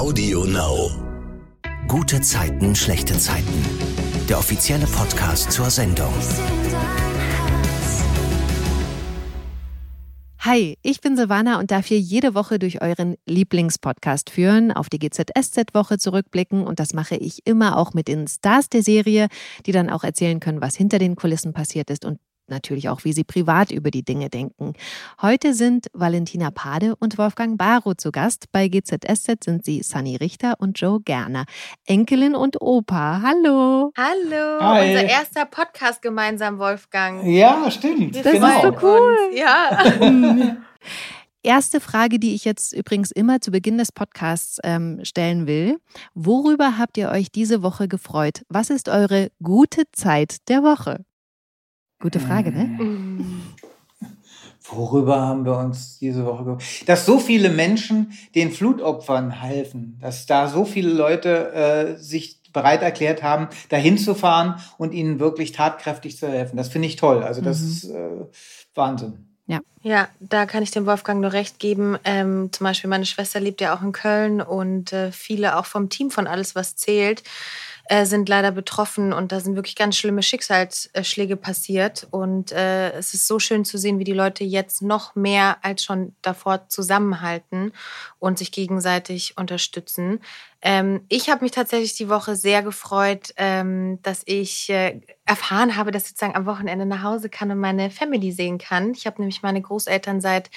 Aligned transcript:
Audio 0.00 0.46
Now. 0.46 0.90
Gute 1.86 2.22
Zeiten, 2.22 2.74
schlechte 2.74 3.18
Zeiten. 3.18 3.52
Der 4.30 4.38
offizielle 4.38 4.86
Podcast 4.86 5.52
zur 5.52 5.68
Sendung. 5.68 6.10
Hi, 10.38 10.78
ich 10.80 11.02
bin 11.02 11.18
Silvana 11.18 11.58
und 11.58 11.70
darf 11.70 11.84
hier 11.84 12.00
jede 12.00 12.34
Woche 12.34 12.58
durch 12.58 12.80
euren 12.80 13.16
Lieblingspodcast 13.26 14.30
führen, 14.30 14.72
auf 14.72 14.88
die 14.88 14.98
GZSZ-Woche 14.98 15.98
zurückblicken 15.98 16.66
und 16.66 16.80
das 16.80 16.94
mache 16.94 17.16
ich 17.16 17.46
immer 17.46 17.76
auch 17.76 17.92
mit 17.92 18.08
den 18.08 18.26
Stars 18.26 18.70
der 18.70 18.82
Serie, 18.82 19.28
die 19.66 19.72
dann 19.72 19.90
auch 19.90 20.02
erzählen 20.02 20.40
können, 20.40 20.62
was 20.62 20.76
hinter 20.76 20.98
den 20.98 21.14
Kulissen 21.14 21.52
passiert 21.52 21.90
ist 21.90 22.06
und 22.06 22.20
natürlich 22.50 22.88
auch, 22.88 23.04
wie 23.04 23.12
sie 23.12 23.24
privat 23.24 23.70
über 23.70 23.90
die 23.90 24.02
Dinge 24.02 24.28
denken. 24.28 24.74
Heute 25.22 25.54
sind 25.54 25.86
Valentina 25.92 26.50
Pade 26.50 26.94
und 26.96 27.18
Wolfgang 27.18 27.56
Barrow 27.56 27.96
zu 27.96 28.12
Gast. 28.12 28.52
Bei 28.52 28.68
GZSZ 28.68 29.44
sind 29.44 29.64
sie 29.64 29.82
Sunny 29.82 30.16
Richter 30.16 30.54
und 30.58 30.80
Joe 30.80 31.00
Gerner. 31.00 31.44
Enkelin 31.86 32.34
und 32.34 32.60
Opa. 32.60 33.22
Hallo. 33.22 33.92
Hallo. 33.96 34.60
Hi. 34.60 34.90
Unser 34.90 35.04
erster 35.04 35.46
Podcast 35.46 36.02
gemeinsam, 36.02 36.58
Wolfgang. 36.58 37.24
Ja, 37.24 37.70
stimmt. 37.70 38.14
Wir 38.14 38.22
Das 38.22 38.32
genau. 38.32 38.46
ist 38.48 38.62
so 38.62 38.86
cool. 38.86 39.16
Ja. 39.34 40.56
Erste 41.42 41.80
Frage, 41.80 42.18
die 42.18 42.34
ich 42.34 42.44
jetzt 42.44 42.74
übrigens 42.74 43.10
immer 43.10 43.40
zu 43.40 43.50
Beginn 43.50 43.78
des 43.78 43.92
Podcasts 43.92 44.58
ähm, 44.62 45.00
stellen 45.04 45.46
will. 45.46 45.78
Worüber 46.12 46.76
habt 46.76 46.98
ihr 46.98 47.08
euch 47.08 47.32
diese 47.32 47.62
Woche 47.62 47.88
gefreut? 47.88 48.42
Was 48.50 48.68
ist 48.68 48.90
eure 48.90 49.30
gute 49.42 49.84
Zeit 49.92 50.48
der 50.48 50.62
Woche? 50.62 51.02
Gute 52.00 52.18
Frage, 52.18 52.50
ne? 52.50 52.64
Mm. 52.64 53.42
Worüber 54.64 55.20
haben 55.20 55.44
wir 55.44 55.56
uns 55.58 55.98
diese 55.98 56.24
Woche 56.24 56.44
gefreut? 56.44 56.62
Dass 56.86 57.06
so 57.06 57.18
viele 57.18 57.50
Menschen 57.50 58.12
den 58.34 58.50
Flutopfern 58.50 59.30
helfen, 59.30 59.98
dass 60.00 60.26
da 60.26 60.48
so 60.48 60.64
viele 60.64 60.92
Leute 60.92 61.52
äh, 61.52 61.96
sich 61.96 62.40
bereit 62.52 62.82
erklärt 62.82 63.22
haben, 63.22 63.48
dahin 63.68 63.98
zu 63.98 64.14
fahren 64.14 64.60
und 64.78 64.92
ihnen 64.92 65.20
wirklich 65.20 65.52
tatkräftig 65.52 66.16
zu 66.16 66.28
helfen. 66.28 66.56
Das 66.56 66.68
finde 66.68 66.88
ich 66.88 66.96
toll. 66.96 67.22
Also 67.22 67.42
das 67.42 67.60
Mhm. 67.60 67.68
ist 67.68 67.84
äh, 67.90 68.10
Wahnsinn. 68.74 69.30
Ja, 69.82 70.08
da 70.20 70.44
kann 70.44 70.62
ich 70.62 70.70
dem 70.70 70.84
Wolfgang 70.84 71.22
nur 71.22 71.32
recht 71.32 71.58
geben. 71.58 71.96
Ähm, 72.04 72.50
zum 72.52 72.64
Beispiel 72.64 72.90
meine 72.90 73.06
Schwester 73.06 73.40
lebt 73.40 73.62
ja 73.62 73.74
auch 73.74 73.80
in 73.80 73.92
Köln 73.92 74.42
und 74.42 74.92
äh, 74.92 75.10
viele 75.10 75.56
auch 75.56 75.64
vom 75.64 75.88
Team 75.88 76.10
von 76.10 76.26
Alles, 76.26 76.54
was 76.54 76.76
zählt, 76.76 77.22
äh, 77.90 78.06
sind 78.06 78.28
leider 78.28 78.52
betroffen 78.52 79.12
und 79.12 79.32
da 79.32 79.40
sind 79.40 79.56
wirklich 79.56 79.74
ganz 79.74 79.96
schlimme 79.96 80.22
Schicksalsschläge 80.22 81.34
passiert. 81.34 82.06
Und 82.12 82.52
äh, 82.52 82.92
es 82.92 83.14
ist 83.14 83.26
so 83.26 83.40
schön 83.40 83.64
zu 83.64 83.78
sehen, 83.78 83.98
wie 83.98 84.04
die 84.04 84.12
Leute 84.12 84.44
jetzt 84.44 84.80
noch 84.80 85.16
mehr 85.16 85.56
als 85.62 85.82
schon 85.82 86.14
davor 86.22 86.68
zusammenhalten 86.68 87.72
und 88.20 88.38
sich 88.38 88.52
gegenseitig 88.52 89.36
unterstützen. 89.36 90.20
Ähm, 90.62 91.00
ich 91.08 91.30
habe 91.30 91.42
mich 91.42 91.50
tatsächlich 91.50 91.94
die 91.94 92.08
Woche 92.08 92.36
sehr 92.36 92.62
gefreut, 92.62 93.34
ähm, 93.36 93.98
dass 94.02 94.22
ich 94.24 94.70
äh, 94.70 95.00
erfahren 95.26 95.74
habe, 95.74 95.90
dass 95.90 96.04
ich 96.04 96.10
sozusagen 96.10 96.36
am 96.36 96.46
Wochenende 96.46 96.86
nach 96.86 97.02
Hause 97.02 97.28
kann 97.28 97.50
und 97.50 97.58
meine 97.58 97.90
Family 97.90 98.30
sehen 98.30 98.58
kann. 98.58 98.92
Ich 98.92 99.04
habe 99.04 99.20
nämlich 99.20 99.42
meine 99.42 99.62
Großeltern 99.62 100.20
seit 100.20 100.48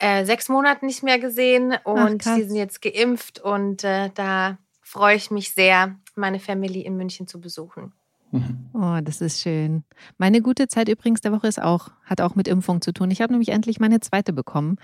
äh, 0.00 0.26
sechs 0.26 0.50
Monaten 0.50 0.84
nicht 0.84 1.02
mehr 1.02 1.18
gesehen 1.18 1.78
und 1.84 2.22
krass. 2.24 2.36
die 2.36 2.44
sind 2.44 2.56
jetzt 2.56 2.82
geimpft 2.82 3.40
und 3.40 3.84
äh, 3.84 4.10
da 4.14 4.58
freue 4.88 5.16
ich 5.16 5.30
mich 5.30 5.52
sehr, 5.52 5.96
meine 6.14 6.40
Family 6.40 6.80
in 6.80 6.96
München 6.96 7.26
zu 7.26 7.40
besuchen. 7.40 7.92
Oh, 8.74 8.98
das 9.02 9.20
ist 9.20 9.40
schön. 9.40 9.84
Meine 10.18 10.42
gute 10.42 10.68
Zeit 10.68 10.88
übrigens 10.88 11.20
der 11.20 11.32
Woche 11.32 11.46
ist 11.46 11.60
auch, 11.60 11.88
hat 12.04 12.20
auch 12.20 12.34
mit 12.34 12.46
Impfung 12.46 12.82
zu 12.82 12.92
tun. 12.92 13.10
Ich 13.10 13.22
habe 13.22 13.32
nämlich 13.32 13.50
endlich 13.50 13.80
meine 13.80 14.00
zweite 14.00 14.32
bekommen, 14.32 14.76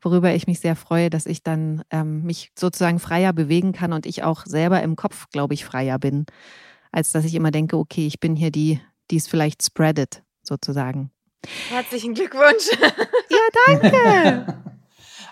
worüber 0.00 0.32
ich 0.34 0.46
mich 0.46 0.60
sehr 0.60 0.76
freue, 0.76 1.10
dass 1.10 1.26
ich 1.26 1.42
dann 1.42 1.82
ähm, 1.90 2.22
mich 2.22 2.52
sozusagen 2.56 2.98
freier 3.00 3.32
bewegen 3.32 3.72
kann 3.72 3.92
und 3.92 4.06
ich 4.06 4.22
auch 4.22 4.46
selber 4.46 4.82
im 4.82 4.94
Kopf, 4.94 5.28
glaube 5.30 5.54
ich, 5.54 5.64
freier 5.64 5.98
bin, 5.98 6.26
als 6.92 7.12
dass 7.12 7.24
ich 7.24 7.34
immer 7.34 7.50
denke, 7.50 7.76
okay, 7.76 8.06
ich 8.06 8.20
bin 8.20 8.36
hier 8.36 8.50
die, 8.50 8.80
die 9.10 9.16
es 9.16 9.26
vielleicht 9.26 9.64
spreadet, 9.64 10.22
sozusagen. 10.42 11.10
Herzlichen 11.70 12.14
Glückwunsch. 12.14 12.70
Ja, 13.30 13.80
danke. 13.80 14.58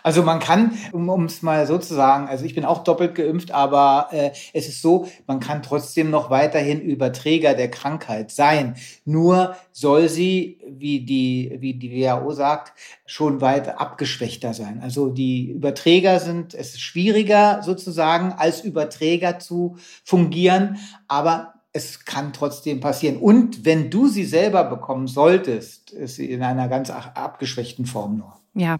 Also 0.02 0.22
man 0.22 0.40
kann, 0.40 0.72
um 0.92 1.24
es 1.24 1.42
mal 1.42 1.66
so 1.66 1.78
zu 1.78 1.94
sagen, 1.94 2.28
also 2.28 2.44
ich 2.44 2.54
bin 2.54 2.64
auch 2.64 2.84
doppelt 2.84 3.14
geimpft, 3.14 3.50
aber 3.50 4.08
äh, 4.12 4.30
es 4.52 4.68
ist 4.68 4.82
so, 4.82 5.08
man 5.26 5.40
kann 5.40 5.62
trotzdem 5.62 6.10
noch 6.10 6.30
weiterhin 6.30 6.80
Überträger 6.80 7.54
der 7.54 7.70
Krankheit 7.70 8.30
sein. 8.30 8.76
Nur 9.04 9.56
soll 9.72 10.08
sie, 10.08 10.58
wie 10.68 11.00
die, 11.00 11.56
wie 11.60 11.74
die 11.74 11.90
WHO 11.92 12.32
sagt, 12.32 12.72
schon 13.06 13.40
weit 13.40 13.78
abgeschwächter 13.78 14.54
sein. 14.54 14.80
Also 14.82 15.08
die 15.08 15.50
Überträger 15.50 16.20
sind, 16.20 16.54
es 16.54 16.70
ist 16.70 16.80
schwieriger 16.80 17.62
sozusagen 17.62 18.32
als 18.32 18.62
Überträger 18.62 19.38
zu 19.38 19.76
fungieren, 20.04 20.78
aber 21.08 21.54
es 21.72 22.04
kann 22.04 22.32
trotzdem 22.32 22.80
passieren. 22.80 23.18
Und 23.18 23.64
wenn 23.64 23.90
du 23.90 24.08
sie 24.08 24.24
selber 24.24 24.64
bekommen 24.64 25.06
solltest, 25.06 25.90
ist 25.92 26.16
sie 26.16 26.30
in 26.30 26.42
einer 26.42 26.68
ganz 26.68 26.90
ab- 26.90 27.12
abgeschwächten 27.14 27.86
Form 27.86 28.16
nur. 28.16 28.34
Ja. 28.54 28.78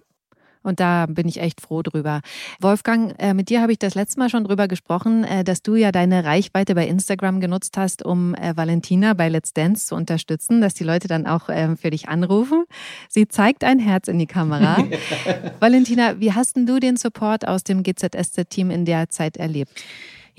Und 0.63 0.81
da 0.81 1.07
bin 1.07 1.27
ich 1.27 1.41
echt 1.41 1.61
froh 1.61 1.83
drüber. 1.83 2.21
Wolfgang, 2.61 3.15
äh, 3.19 3.35
mit 3.35 3.49
dir 3.49 3.63
habe 3.63 3.73
ich 3.73 3.79
das 3.79 3.95
letzte 3.95 4.19
Mal 4.19 4.29
schon 4.29 4.45
drüber 4.45 4.69
gesprochen, 4.69 5.25
äh, 5.25 5.43
dass 5.45 5.63
du 5.63 5.75
ja 5.75 5.91
deine 5.91 6.25
Reichweite 6.25 6.75
bei 6.75 6.87
Instagram 6.87 7.41
genutzt 7.41 7.77
hast, 7.77 8.05
um 8.05 8.35
äh, 8.35 8.57
Valentina 8.57 9.15
bei 9.15 9.29
Let's 9.29 9.53
Dance 9.55 9.87
zu 9.87 9.95
unterstützen, 9.95 10.61
dass 10.61 10.75
die 10.75 10.85
Leute 10.85 11.09
dann 11.09 11.27
auch 11.27 11.49
ähm, 11.49 11.77
für 11.77 11.91
dich 11.91 12.09
anrufen. 12.09 12.65
Sie 13.09 13.27
zeigt 13.27 13.65
ein 13.65 13.79
Herz 13.79 14.09
in 14.09 14.19
die 14.19 14.27
Kamera. 14.27 14.85
Valentina, 15.61 16.21
wie 16.21 16.33
hast 16.33 16.57
denn 16.57 16.67
du 16.67 16.79
den 16.79 16.97
Support 16.97 17.49
aus 17.49 17.65
dem 17.65 17.83
GZSZ-Team 17.83 18.71
in 18.71 18.85
der 18.85 19.09
Zeit 19.09 19.37
erlebt? 19.37 19.83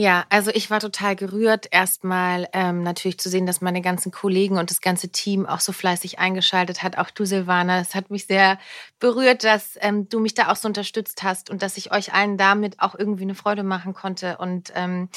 Ja, 0.02 0.26
also 0.30 0.50
ich 0.52 0.72
war 0.72 0.80
total 0.80 1.16
gerührt, 1.16 1.68
erstmal 1.70 2.50
ähm, 2.54 2.82
natürlich 2.82 3.20
zu 3.20 3.30
sehen, 3.30 3.46
dass 3.46 3.62
meine 3.62 3.84
ganzen 3.84 4.12
Kollegen 4.12 4.58
und 4.58 4.72
das 4.72 4.82
ganze 4.82 5.10
Team 5.10 5.46
auch 5.46 5.60
so 5.60 5.74
fleißig 5.74 6.18
eingeschaltet 6.18 6.82
hat. 6.82 6.98
Auch 6.98 7.12
du, 7.12 7.24
Silvana, 7.24 7.82
es 7.82 7.94
hat 7.94 8.10
mich 8.10 8.26
sehr 8.26 8.58
berührt, 9.00 9.44
dass 9.44 9.78
ähm, 9.80 10.10
du 10.10 10.20
mich 10.20 10.34
da 10.34 10.52
auch 10.52 10.56
so 10.56 10.68
unterstützt 10.68 11.22
hast 11.22 11.52
und 11.52 11.62
dass 11.62 11.78
ich 11.78 11.92
euch 11.92 12.16
allen 12.16 12.36
damit 12.36 12.80
auch 12.80 12.96
irgendwie 12.98 13.26
eine 13.26 13.36
Freude 13.36 13.62
machen 13.62 13.94
konnte. 13.94 14.38
Und 14.40 14.74
ähm, 14.74 15.08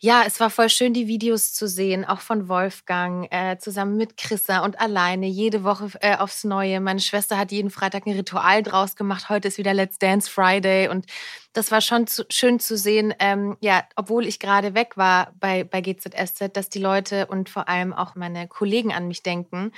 ja, 0.00 0.24
es 0.26 0.40
war 0.40 0.50
voll 0.50 0.70
schön, 0.70 0.94
die 0.94 1.06
Videos 1.06 1.52
zu 1.52 1.68
sehen, 1.68 2.06
auch 2.06 2.20
von 2.20 2.48
Wolfgang, 2.48 3.28
äh, 3.30 3.58
zusammen 3.58 3.96
mit 3.96 4.16
Chrissa 4.16 4.64
und 4.64 4.80
alleine, 4.80 5.26
jede 5.26 5.62
Woche 5.62 5.90
äh, 6.00 6.16
aufs 6.16 6.42
Neue. 6.42 6.80
Meine 6.80 7.00
Schwester 7.00 7.38
hat 7.38 7.52
jeden 7.52 7.70
Freitag 7.70 8.06
ein 8.06 8.14
Ritual 8.14 8.62
draus 8.62 8.96
gemacht. 8.96 9.28
Heute 9.28 9.48
ist 9.48 9.58
wieder 9.58 9.74
Let's 9.74 9.98
Dance 9.98 10.28
Friday 10.28 10.88
und 10.88 11.04
das 11.52 11.72
war 11.72 11.80
schon 11.80 12.06
zu, 12.06 12.24
schön 12.30 12.60
zu 12.60 12.76
sehen, 12.76 13.12
ähm, 13.18 13.56
ja, 13.60 13.82
obwohl 13.96 14.26
ich 14.26 14.38
gerade 14.38 14.74
weg 14.74 14.96
war 14.96 15.32
bei, 15.40 15.64
bei 15.64 15.80
GZSZ, 15.80 16.50
dass 16.52 16.68
die 16.68 16.78
Leute 16.78 17.26
und 17.26 17.48
vor 17.48 17.68
allem 17.68 17.92
auch 17.92 18.14
meine 18.14 18.46
Kollegen 18.46 18.92
an 18.92 19.08
mich 19.08 19.22
denken 19.22 19.72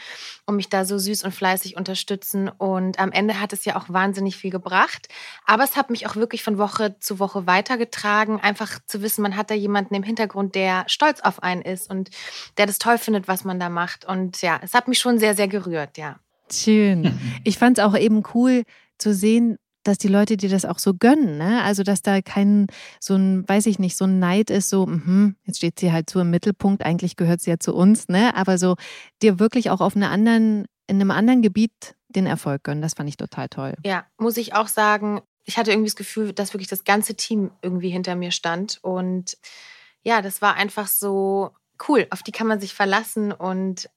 und 0.44 0.56
mich 0.56 0.68
da 0.68 0.84
so 0.84 0.98
süß 0.98 1.24
und 1.24 1.32
fleißig 1.32 1.76
unterstützen. 1.76 2.50
Und 2.50 2.98
am 2.98 3.10
Ende 3.10 3.40
hat 3.40 3.54
es 3.54 3.64
ja 3.64 3.76
auch 3.76 3.88
wahnsinnig 3.88 4.36
viel 4.36 4.50
gebracht. 4.50 5.08
Aber 5.46 5.64
es 5.64 5.76
hat 5.76 5.88
mich 5.88 6.06
auch 6.06 6.16
wirklich 6.16 6.42
von 6.42 6.58
Woche 6.58 6.98
zu 7.00 7.18
Woche 7.18 7.46
weitergetragen, 7.46 8.38
einfach 8.38 8.78
zu 8.86 9.00
wissen, 9.00 9.22
man 9.22 9.36
hat 9.36 9.50
da 9.50 9.54
jemanden 9.54 9.94
im 9.94 10.02
Hintergrund, 10.02 10.54
der 10.54 10.84
stolz 10.88 11.20
auf 11.20 11.42
einen 11.42 11.62
ist 11.62 11.88
und 11.88 12.10
der 12.58 12.66
das 12.66 12.78
toll 12.78 12.98
findet, 12.98 13.28
was 13.28 13.44
man 13.44 13.58
da 13.58 13.70
macht. 13.70 14.04
Und 14.04 14.42
ja, 14.42 14.60
es 14.62 14.74
hat 14.74 14.88
mich 14.88 14.98
schon 14.98 15.18
sehr, 15.18 15.34
sehr 15.34 15.48
gerührt, 15.48 15.96
ja. 15.96 16.18
Schön. 16.52 17.18
Ich 17.44 17.58
fand 17.58 17.78
es 17.78 17.84
auch 17.84 17.96
eben 17.96 18.22
cool 18.34 18.62
zu 18.98 19.12
sehen, 19.12 19.58
dass 19.82 19.98
die 19.98 20.08
Leute 20.08 20.36
dir 20.36 20.48
das 20.48 20.64
auch 20.64 20.78
so 20.78 20.94
gönnen, 20.94 21.38
ne? 21.38 21.62
Also 21.62 21.82
dass 21.82 22.02
da 22.02 22.22
kein 22.22 22.66
so 23.00 23.14
ein, 23.14 23.48
weiß 23.48 23.66
ich 23.66 23.78
nicht, 23.78 23.96
so 23.96 24.04
ein 24.04 24.18
Neid 24.18 24.50
ist, 24.50 24.68
so, 24.68 24.86
mhm, 24.86 25.36
jetzt 25.44 25.58
steht 25.58 25.78
sie 25.78 25.92
halt 25.92 26.10
so 26.10 26.20
im 26.20 26.30
Mittelpunkt, 26.30 26.84
eigentlich 26.84 27.16
gehört 27.16 27.40
sie 27.40 27.50
ja 27.50 27.58
zu 27.58 27.74
uns, 27.74 28.08
ne? 28.08 28.34
Aber 28.36 28.58
so 28.58 28.76
dir 29.22 29.38
wirklich 29.38 29.70
auch 29.70 29.80
auf 29.80 29.96
einer 29.96 30.10
anderen, 30.10 30.66
in 30.86 31.00
einem 31.00 31.10
anderen 31.10 31.42
Gebiet 31.42 31.96
den 32.08 32.26
Erfolg 32.26 32.62
gönnen, 32.64 32.82
das 32.82 32.94
fand 32.94 33.08
ich 33.08 33.16
total 33.16 33.48
toll. 33.48 33.74
Ja, 33.84 34.06
muss 34.18 34.36
ich 34.36 34.54
auch 34.54 34.68
sagen, 34.68 35.22
ich 35.44 35.56
hatte 35.56 35.72
irgendwie 35.72 35.88
das 35.88 35.96
Gefühl, 35.96 36.32
dass 36.32 36.54
wirklich 36.54 36.68
das 36.68 36.84
ganze 36.84 37.14
Team 37.14 37.50
irgendwie 37.62 37.90
hinter 37.90 38.14
mir 38.14 38.30
stand. 38.30 38.78
Und 38.82 39.36
ja, 40.02 40.22
das 40.22 40.42
war 40.42 40.54
einfach 40.54 40.86
so 40.86 41.50
cool. 41.88 42.06
Auf 42.10 42.22
die 42.22 42.32
kann 42.32 42.46
man 42.46 42.60
sich 42.60 42.74
verlassen. 42.74 43.32
Und 43.32 43.88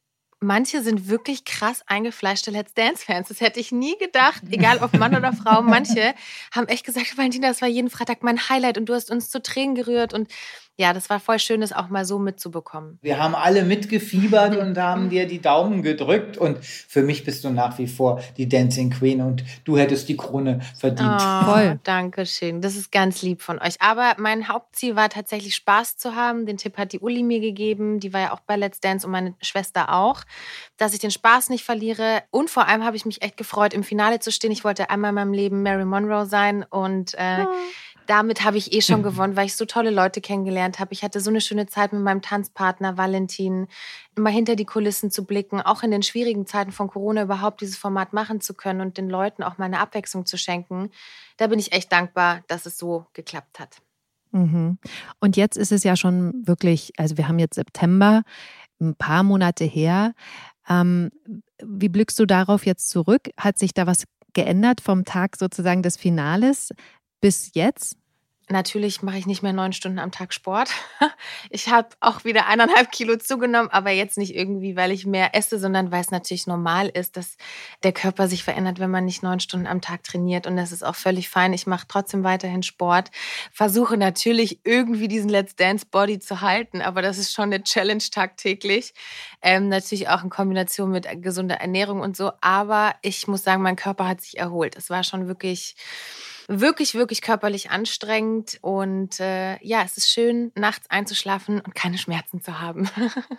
manche 0.45 0.81
sind 0.81 1.09
wirklich 1.09 1.43
krass 1.43 1.83
eingefleischte 1.87 2.51
Let's 2.51 2.73
Dance-Fans. 2.73 3.27
Das 3.27 3.41
hätte 3.41 3.59
ich 3.59 3.71
nie 3.71 3.97
gedacht, 3.97 4.43
egal 4.49 4.77
ob 4.81 4.93
Mann 4.93 5.15
oder 5.15 5.33
Frau. 5.33 5.61
Manche 5.61 6.13
haben 6.51 6.67
echt 6.67 6.85
gesagt, 6.85 7.17
Valentina, 7.17 7.49
das 7.49 7.61
war 7.61 7.67
jeden 7.67 7.89
Freitag 7.89 8.23
mein 8.23 8.49
Highlight 8.49 8.77
und 8.77 8.85
du 8.85 8.93
hast 8.93 9.11
uns 9.11 9.29
zu 9.29 9.41
Tränen 9.41 9.75
gerührt. 9.75 10.13
Und 10.13 10.29
ja, 10.77 10.91
das 10.91 11.09
war 11.09 11.21
voll 11.21 11.39
schön, 11.39 11.61
das 11.61 11.71
auch 11.71 11.87
mal 11.87 12.03
so 12.03 12.19
mitzubekommen. 12.19 12.99
Wir 13.01 13.17
haben 13.17 13.33
alle 13.33 13.63
mitgefiebert 13.63 14.57
und 14.61 14.77
haben 14.77 15.09
dir 15.09 15.25
die 15.25 15.39
Daumen 15.39 15.83
gedrückt. 15.83 16.37
Und 16.37 16.63
für 16.65 17.01
mich 17.01 17.23
bist 17.23 17.45
du 17.45 17.49
nach 17.49 17.77
wie 17.77 17.87
vor 17.87 18.21
die 18.35 18.49
Dancing 18.49 18.89
Queen 18.89 19.21
und 19.21 19.45
du 19.63 19.77
hättest 19.77 20.09
die 20.09 20.17
Krone 20.17 20.59
verdient. 20.77 21.21
Oh, 21.21 21.45
Voll. 21.45 21.79
Danke 21.83 22.25
schön. 22.25 22.61
Das 22.61 22.75
ist 22.75 22.91
ganz 22.91 23.21
lieb 23.21 23.41
von 23.41 23.59
euch. 23.59 23.75
Aber 23.79 24.15
mein 24.17 24.49
Hauptziel 24.49 24.97
war 24.97 25.09
tatsächlich 25.09 25.55
Spaß 25.55 25.95
zu 25.95 26.15
haben. 26.15 26.45
Den 26.45 26.57
Tipp 26.57 26.77
hat 26.77 26.91
die 26.91 26.99
Uli 26.99 27.23
mir 27.23 27.39
gegeben. 27.39 28.01
Die 28.01 28.11
war 28.11 28.21
ja 28.21 28.33
auch 28.33 28.41
bei 28.41 28.57
Let's 28.57 28.81
Dance 28.81 29.07
und 29.07 29.11
meine 29.11 29.33
Schwester 29.41 29.93
auch. 29.93 30.23
Dass 30.75 30.93
ich 30.93 30.99
den 30.99 31.11
Spaß 31.11 31.49
nicht 31.49 31.63
verliere. 31.63 32.23
Und 32.31 32.49
vor 32.49 32.67
allem 32.67 32.83
habe 32.83 32.97
ich 32.97 33.05
mich 33.05 33.21
echt 33.21 33.37
gefreut, 33.37 33.73
im 33.73 33.83
Finale 33.83 34.19
zu 34.19 34.31
stehen. 34.31 34.51
Ich 34.51 34.65
wollte 34.65 34.89
einmal 34.89 35.09
in 35.09 35.15
meinem 35.15 35.33
Leben 35.33 35.63
Mary 35.63 35.85
Monroe 35.85 36.25
sein. 36.25 36.63
Und 36.69 37.13
äh, 37.13 37.45
damit 38.07 38.43
habe 38.43 38.57
ich 38.57 38.73
eh 38.73 38.81
schon 38.81 39.03
gewonnen, 39.03 39.35
weil 39.35 39.45
ich 39.45 39.55
so 39.55 39.65
tolle 39.65 39.89
Leute 39.89 40.21
kennengelernt 40.21 40.79
habe. 40.79 40.93
Ich 40.93 41.03
hatte 41.03 41.19
so 41.19 41.29
eine 41.29 41.41
schöne 41.41 41.67
Zeit 41.67 41.93
mit 41.93 42.01
meinem 42.01 42.21
Tanzpartner 42.21 42.97
Valentin, 42.97 43.67
immer 44.15 44.29
hinter 44.29 44.55
die 44.55 44.65
Kulissen 44.65 45.11
zu 45.11 45.25
blicken, 45.25 45.61
auch 45.61 45.83
in 45.83 45.91
den 45.91 46.03
schwierigen 46.03 46.45
Zeiten 46.45 46.71
von 46.71 46.87
Corona 46.87 47.23
überhaupt 47.23 47.61
dieses 47.61 47.77
Format 47.77 48.13
machen 48.13 48.41
zu 48.41 48.53
können 48.53 48.81
und 48.81 48.97
den 48.97 49.09
Leuten 49.09 49.43
auch 49.43 49.57
mal 49.57 49.65
eine 49.65 49.79
Abwechslung 49.79 50.25
zu 50.25 50.37
schenken. 50.37 50.91
Da 51.37 51.47
bin 51.47 51.59
ich 51.59 51.73
echt 51.73 51.91
dankbar, 51.91 52.41
dass 52.47 52.65
es 52.65 52.77
so 52.77 53.05
geklappt 53.13 53.59
hat. 53.59 53.81
Mhm. 54.31 54.77
Und 55.19 55.37
jetzt 55.37 55.57
ist 55.57 55.71
es 55.71 55.83
ja 55.83 55.95
schon 55.95 56.45
wirklich, 56.45 56.91
also 56.97 57.17
wir 57.17 57.27
haben 57.27 57.39
jetzt 57.39 57.55
September, 57.55 58.23
ein 58.81 58.95
paar 58.95 59.23
Monate 59.23 59.63
her. 59.63 60.13
Ähm, 60.67 61.11
wie 61.63 61.89
blickst 61.89 62.19
du 62.19 62.25
darauf 62.25 62.65
jetzt 62.65 62.89
zurück? 62.89 63.29
Hat 63.37 63.57
sich 63.57 63.73
da 63.73 63.87
was 63.87 64.03
geändert 64.33 64.81
vom 64.81 65.05
Tag 65.05 65.37
sozusagen 65.37 65.81
des 65.81 65.97
Finales 65.97 66.73
bis 67.21 67.51
jetzt? 67.53 67.97
Natürlich 68.47 69.01
mache 69.01 69.17
ich 69.17 69.25
nicht 69.25 69.41
mehr 69.41 69.53
neun 69.53 69.73
Stunden 69.73 69.97
am 69.97 70.11
Tag 70.11 70.33
Sport. 70.33 70.69
Ich 71.49 71.69
habe 71.69 71.89
auch 71.99 72.23
wieder 72.25 72.47
eineinhalb 72.47 72.91
Kilo 72.91 73.15
zugenommen, 73.17 73.69
aber 73.69 73.91
jetzt 73.91 74.17
nicht 74.17 74.35
irgendwie, 74.35 74.75
weil 74.75 74.91
ich 74.91 75.05
mehr 75.05 75.35
esse, 75.35 75.59
sondern 75.59 75.91
weil 75.91 76.01
es 76.01 76.11
natürlich 76.11 76.47
normal 76.47 76.89
ist, 76.89 77.17
dass 77.17 77.37
der 77.83 77.93
Körper 77.93 78.27
sich 78.27 78.43
verändert, 78.43 78.79
wenn 78.79 78.89
man 78.89 79.05
nicht 79.05 79.23
neun 79.23 79.39
Stunden 79.39 79.67
am 79.67 79.81
Tag 79.81 80.03
trainiert. 80.03 80.47
Und 80.47 80.57
das 80.57 80.71
ist 80.71 80.83
auch 80.83 80.95
völlig 80.95 81.29
fein. 81.29 81.53
Ich 81.53 81.65
mache 81.65 81.85
trotzdem 81.87 82.23
weiterhin 82.23 82.63
Sport. 82.63 83.09
Versuche 83.51 83.97
natürlich 83.97 84.59
irgendwie 84.63 85.07
diesen 85.07 85.29
Let's 85.29 85.55
Dance 85.55 85.85
Body 85.89 86.19
zu 86.19 86.41
halten, 86.41 86.81
aber 86.81 87.01
das 87.01 87.17
ist 87.17 87.33
schon 87.33 87.45
eine 87.45 87.63
Challenge 87.63 88.03
tagtäglich. 88.11 88.93
Ähm, 89.41 89.69
natürlich 89.69 90.09
auch 90.09 90.23
in 90.23 90.29
Kombination 90.29 90.91
mit 90.91 91.07
gesunder 91.21 91.55
Ernährung 91.55 92.01
und 92.01 92.17
so. 92.17 92.31
Aber 92.41 92.95
ich 93.01 93.27
muss 93.27 93.43
sagen, 93.43 93.61
mein 93.61 93.75
Körper 93.75 94.07
hat 94.07 94.21
sich 94.21 94.37
erholt. 94.37 94.75
Es 94.75 94.89
war 94.89 95.03
schon 95.03 95.27
wirklich 95.27 95.75
wirklich, 96.47 96.95
wirklich 96.95 97.21
körperlich 97.21 97.71
anstrengend. 97.71 98.57
Und 98.61 99.19
äh, 99.19 99.57
ja, 99.63 99.83
es 99.83 99.97
ist 99.97 100.09
schön, 100.09 100.51
nachts 100.55 100.89
einzuschlafen 100.89 101.59
und 101.61 101.75
keine 101.75 101.97
Schmerzen 101.97 102.41
zu 102.41 102.59
haben. 102.59 102.89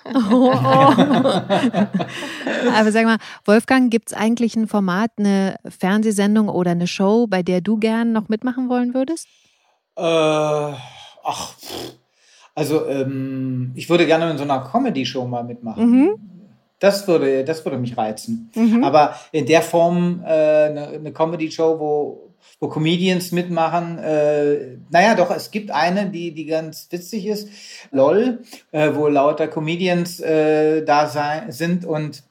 Oh, 0.05 0.11
oh. 0.33 0.53
Aber 2.75 2.93
sag 2.93 3.05
mal, 3.05 3.19
Wolfgang, 3.45 3.91
gibt 3.91 4.11
es 4.11 4.17
eigentlich 4.17 4.57
ein 4.57 4.69
Format, 4.69 5.11
eine 5.19 5.57
Fernsehsendung 5.67 6.49
oder 6.49 6.73
eine 6.73 6.87
Show, 6.87 7.27
bei 7.27 7.43
der 7.43 7.61
du 7.61 7.79
gern 7.79 8.13
noch 8.13 8.29
mitmachen 8.29 8.69
wollen 8.69 8.95
würdest? 8.95 9.27
Äh, 9.97 10.03
ach, 10.03 11.55
also 12.55 12.87
ähm, 12.87 13.73
ich 13.75 13.89
würde 13.91 14.07
gerne 14.07 14.31
in 14.31 14.39
so 14.39 14.45
einer 14.45 14.61
Comedy-Show 14.61 15.27
mal 15.27 15.45
mitmachen. 15.45 15.91
Mhm. 15.91 16.19
Das 16.79 17.09
würde, 17.09 17.45
das 17.45 17.65
würde 17.65 17.79
mich 17.79 17.97
reizen. 17.97 18.51
Mhm. 18.55 18.85
Aber 18.85 19.15
in 19.33 19.47
der 19.47 19.63
Form 19.63 20.23
äh, 20.25 20.29
eine, 20.29 20.89
eine 20.89 21.13
Comedy-Show, 21.13 21.79
wo 21.79 22.26
wo 22.61 22.69
Comedians 22.69 23.33
mitmachen. 23.33 23.99
Äh, 23.99 24.79
naja, 24.91 25.15
doch, 25.15 25.31
es 25.31 25.51
gibt 25.51 25.71
eine, 25.71 26.11
die, 26.11 26.33
die 26.33 26.47
ganz 26.47 26.89
witzig 26.91 27.27
ist, 27.27 27.49
LOL, 27.91 28.43
äh, 28.73 28.95
wo 28.95 29.09
lauter 29.09 29.49
Comedians 29.49 30.21
äh, 30.21 30.85
da 30.85 31.09
sein, 31.09 31.53
sind 31.53 31.85
und 31.85 32.23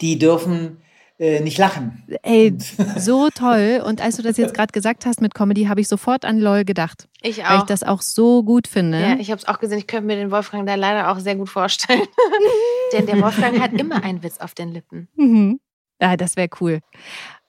die 0.00 0.18
dürfen 0.18 0.78
äh, 1.18 1.40
nicht 1.40 1.58
lachen. 1.58 2.02
Ey, 2.22 2.54
so 2.96 3.28
toll. 3.30 3.82
Und 3.86 4.00
als 4.02 4.16
du 4.16 4.22
das 4.22 4.36
jetzt 4.36 4.52
gerade 4.52 4.72
gesagt 4.72 5.06
hast 5.06 5.20
mit 5.20 5.32
Comedy, 5.34 5.66
habe 5.66 5.80
ich 5.80 5.86
sofort 5.86 6.24
an 6.24 6.40
LOL 6.40 6.64
gedacht. 6.64 7.08
Ich 7.22 7.44
auch. 7.44 7.50
Weil 7.50 7.58
ich 7.58 7.64
das 7.64 7.84
auch 7.84 8.02
so 8.02 8.42
gut 8.42 8.66
finde. 8.66 9.00
Ja, 9.00 9.16
ich 9.18 9.30
habe 9.30 9.38
es 9.38 9.46
auch 9.46 9.60
gesehen. 9.60 9.78
Ich 9.78 9.86
könnte 9.86 10.06
mir 10.06 10.16
den 10.16 10.32
Wolfgang 10.32 10.66
da 10.66 10.74
leider 10.74 11.12
auch 11.12 11.20
sehr 11.20 11.36
gut 11.36 11.48
vorstellen. 11.48 12.02
Denn 12.92 13.06
der 13.06 13.20
Wolfgang 13.20 13.60
hat 13.60 13.72
immer 13.74 14.02
einen 14.02 14.24
Witz 14.24 14.38
auf 14.38 14.54
den 14.54 14.72
Lippen. 14.72 15.08
Mhm. 15.14 15.60
Ja, 16.00 16.16
das 16.16 16.36
wäre 16.36 16.48
cool. 16.60 16.80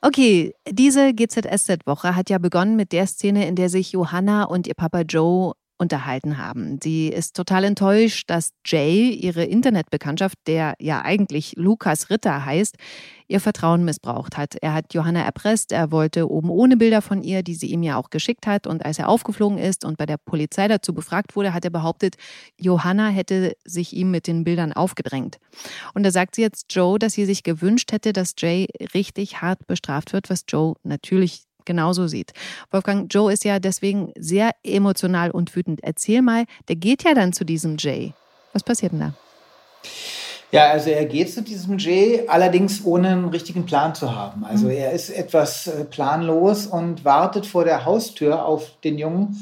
Okay, 0.01 0.53
diese 0.69 1.13
GZSZ-Woche 1.13 2.15
hat 2.15 2.30
ja 2.30 2.38
begonnen 2.38 2.75
mit 2.75 2.92
der 2.92 3.07
Szene, 3.07 3.47
in 3.47 3.56
der 3.56 3.69
sich 3.69 3.92
Johanna 3.94 4.44
und 4.44 4.68
ihr 4.68 4.75
Papa 4.75 5.01
Joe 5.01 5.53
unterhalten 5.77 6.38
haben. 6.38 6.80
Sie 6.81 7.07
ist 7.10 7.36
total 7.36 7.66
enttäuscht, 7.66 8.30
dass 8.30 8.51
Jay, 8.66 9.10
ihre 9.10 9.44
Internetbekanntschaft, 9.44 10.38
der 10.48 10.75
ja 10.80 11.01
eigentlich 11.01 11.54
Lukas 11.57 12.10
Ritter 12.10 12.45
heißt, 12.45 12.75
ihr 13.27 13.39
Vertrauen 13.39 13.83
missbraucht 13.83 14.38
hat. 14.38 14.56
Er 14.62 14.74
hat 14.74 14.94
Johanna 14.94 15.22
erpresst, 15.22 15.72
er 15.72 15.92
wollte 15.92 16.30
oben 16.30 16.50
ohne 16.50 16.77
Bilder 16.77 17.01
von 17.01 17.24
ihr, 17.24 17.44
die 17.44 17.56
sie 17.56 17.68
ihm 17.68 17.83
ja 17.83 17.98
auch 17.98 18.10
geschickt 18.10 18.48
hat. 18.48 18.68
Und 18.68 18.86
als 18.86 19.00
er 19.00 19.10
aufgeflogen 19.10 19.57
ist 19.57 19.83
und 19.83 19.98
bei 19.98 20.06
der 20.06 20.18
Polizei 20.18 20.68
dazu 20.68 20.94
befragt 20.94 21.36
wurde, 21.36 21.54
hat 21.54 21.66
er 21.66 21.72
behauptet, 21.72 22.16
Johanna 22.60 23.10
hätte 23.10 23.54
sich 23.66 23.94
ihm 23.94 24.12
mit 24.12 24.28
den 24.28 24.44
Bildern 24.44 24.74
aufgedrängt. 24.74 25.39
Und 25.94 26.04
da 26.04 26.12
sagt 26.12 26.36
sie 26.36 26.42
jetzt 26.42 26.68
Joe, 26.69 27.00
dass 27.00 27.13
sie 27.13 27.25
sich 27.25 27.44
gewünscht 27.44 27.92
hätte, 27.92 28.13
dass 28.13 28.36
Jay 28.38 28.68
richtig 28.94 29.42
hart 29.42 29.68
bestraft 29.68 30.13
wird, 30.13 30.30
was 30.30 30.45
Joe 30.48 30.75
natürlich 30.83 31.44
genauso 31.65 32.07
sieht. 32.07 32.33
Wolfgang, 32.71 33.13
Joe 33.13 33.31
ist 33.31 33.44
ja 33.44 33.59
deswegen 33.59 34.12
sehr 34.17 34.51
emotional 34.63 35.31
und 35.31 35.56
wütend. 35.56 35.81
Erzähl 35.83 36.21
mal, 36.21 36.45
der 36.67 36.75
geht 36.75 37.03
ja 37.03 37.13
dann 37.13 37.33
zu 37.33 37.45
diesem 37.45 37.77
Jay. 37.77 38.13
Was 38.53 38.63
passiert 38.63 38.94
denn 38.94 39.00
da? 39.00 39.13
Ja, 40.51 40.69
also 40.69 40.89
er 40.89 41.06
geht 41.06 41.33
zu 41.33 41.41
diesem 41.41 41.77
Jay, 41.77 42.23
allerdings 42.27 42.85
ohne 42.85 43.09
einen 43.09 43.27
richtigen 43.27 43.65
Plan 43.65 43.94
zu 43.94 44.15
haben. 44.15 44.45
Also 44.45 44.67
mhm. 44.67 44.71
er 44.71 44.91
ist 44.91 45.09
etwas 45.09 45.67
äh, 45.67 45.83
planlos 45.83 46.67
und 46.67 47.03
wartet 47.03 47.45
vor 47.45 47.65
der 47.65 47.83
Haustür 47.83 48.45
auf 48.45 48.71
den 48.83 48.97
Jungen. 48.97 49.35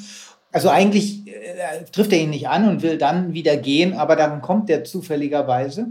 Also 0.51 0.69
eigentlich 0.69 1.27
äh, 1.27 1.83
trifft 1.91 2.13
er 2.13 2.19
ihn 2.19 2.29
nicht 2.29 2.47
an 2.47 2.67
und 2.67 2.81
will 2.81 2.97
dann 2.97 3.33
wieder 3.33 3.57
gehen, 3.57 3.93
aber 3.93 4.15
dann 4.15 4.41
kommt 4.41 4.69
er 4.69 4.83
zufälligerweise. 4.83 5.87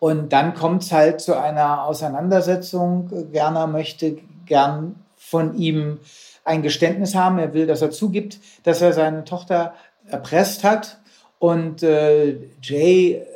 Und 0.00 0.32
dann 0.32 0.54
kommt 0.54 0.82
es 0.82 0.92
halt 0.92 1.20
zu 1.20 1.38
einer 1.38 1.84
Auseinandersetzung. 1.84 3.10
Werner 3.32 3.66
möchte 3.66 4.18
gern 4.44 4.96
von 5.24 5.56
ihm 5.56 5.98
ein 6.44 6.62
Geständnis 6.62 7.14
haben. 7.14 7.38
Er 7.38 7.54
will, 7.54 7.66
dass 7.66 7.82
er 7.82 7.90
zugibt, 7.90 8.38
dass 8.62 8.82
er 8.82 8.92
seine 8.92 9.24
Tochter 9.24 9.74
erpresst 10.06 10.64
hat. 10.64 10.98
Und 11.38 11.82
äh, 11.82 12.36
Jay 12.62 13.12
äh, 13.14 13.26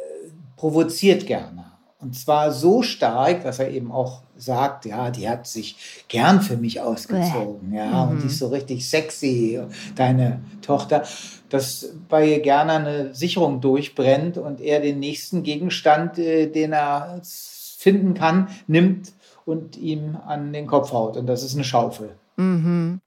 provoziert 0.56 1.26
gerne. 1.26 1.64
Und 2.00 2.14
zwar 2.14 2.52
so 2.52 2.82
stark, 2.82 3.42
dass 3.42 3.58
er 3.58 3.70
eben 3.70 3.90
auch 3.90 4.22
sagt, 4.36 4.84
ja, 4.84 5.10
die 5.10 5.28
hat 5.28 5.48
sich 5.48 6.04
gern 6.06 6.40
für 6.42 6.56
mich 6.56 6.80
ausgezogen, 6.80 7.72
ja, 7.72 8.04
mhm. 8.04 8.12
und 8.12 8.22
die 8.22 8.28
ist 8.28 8.38
so 8.38 8.46
richtig 8.48 8.88
sexy, 8.88 9.60
deine 9.96 10.38
Tochter, 10.62 11.02
dass 11.48 11.92
bei 12.08 12.24
ihr 12.24 12.40
gerne 12.40 12.72
eine 12.74 13.14
Sicherung 13.16 13.60
durchbrennt 13.60 14.38
und 14.38 14.60
er 14.60 14.78
den 14.80 15.00
nächsten 15.00 15.42
Gegenstand, 15.42 16.20
äh, 16.20 16.46
den 16.46 16.72
er 16.72 17.20
finden 17.78 18.14
kann, 18.14 18.48
nimmt 18.68 19.12
und 19.48 19.76
ihm 19.78 20.16
an 20.26 20.52
den 20.52 20.66
Kopf 20.66 20.92
haut. 20.92 21.16
Und 21.16 21.26
das 21.26 21.42
ist 21.42 21.54
eine 21.54 21.64
Schaufel. 21.64 22.10
Mhm. 22.36 23.00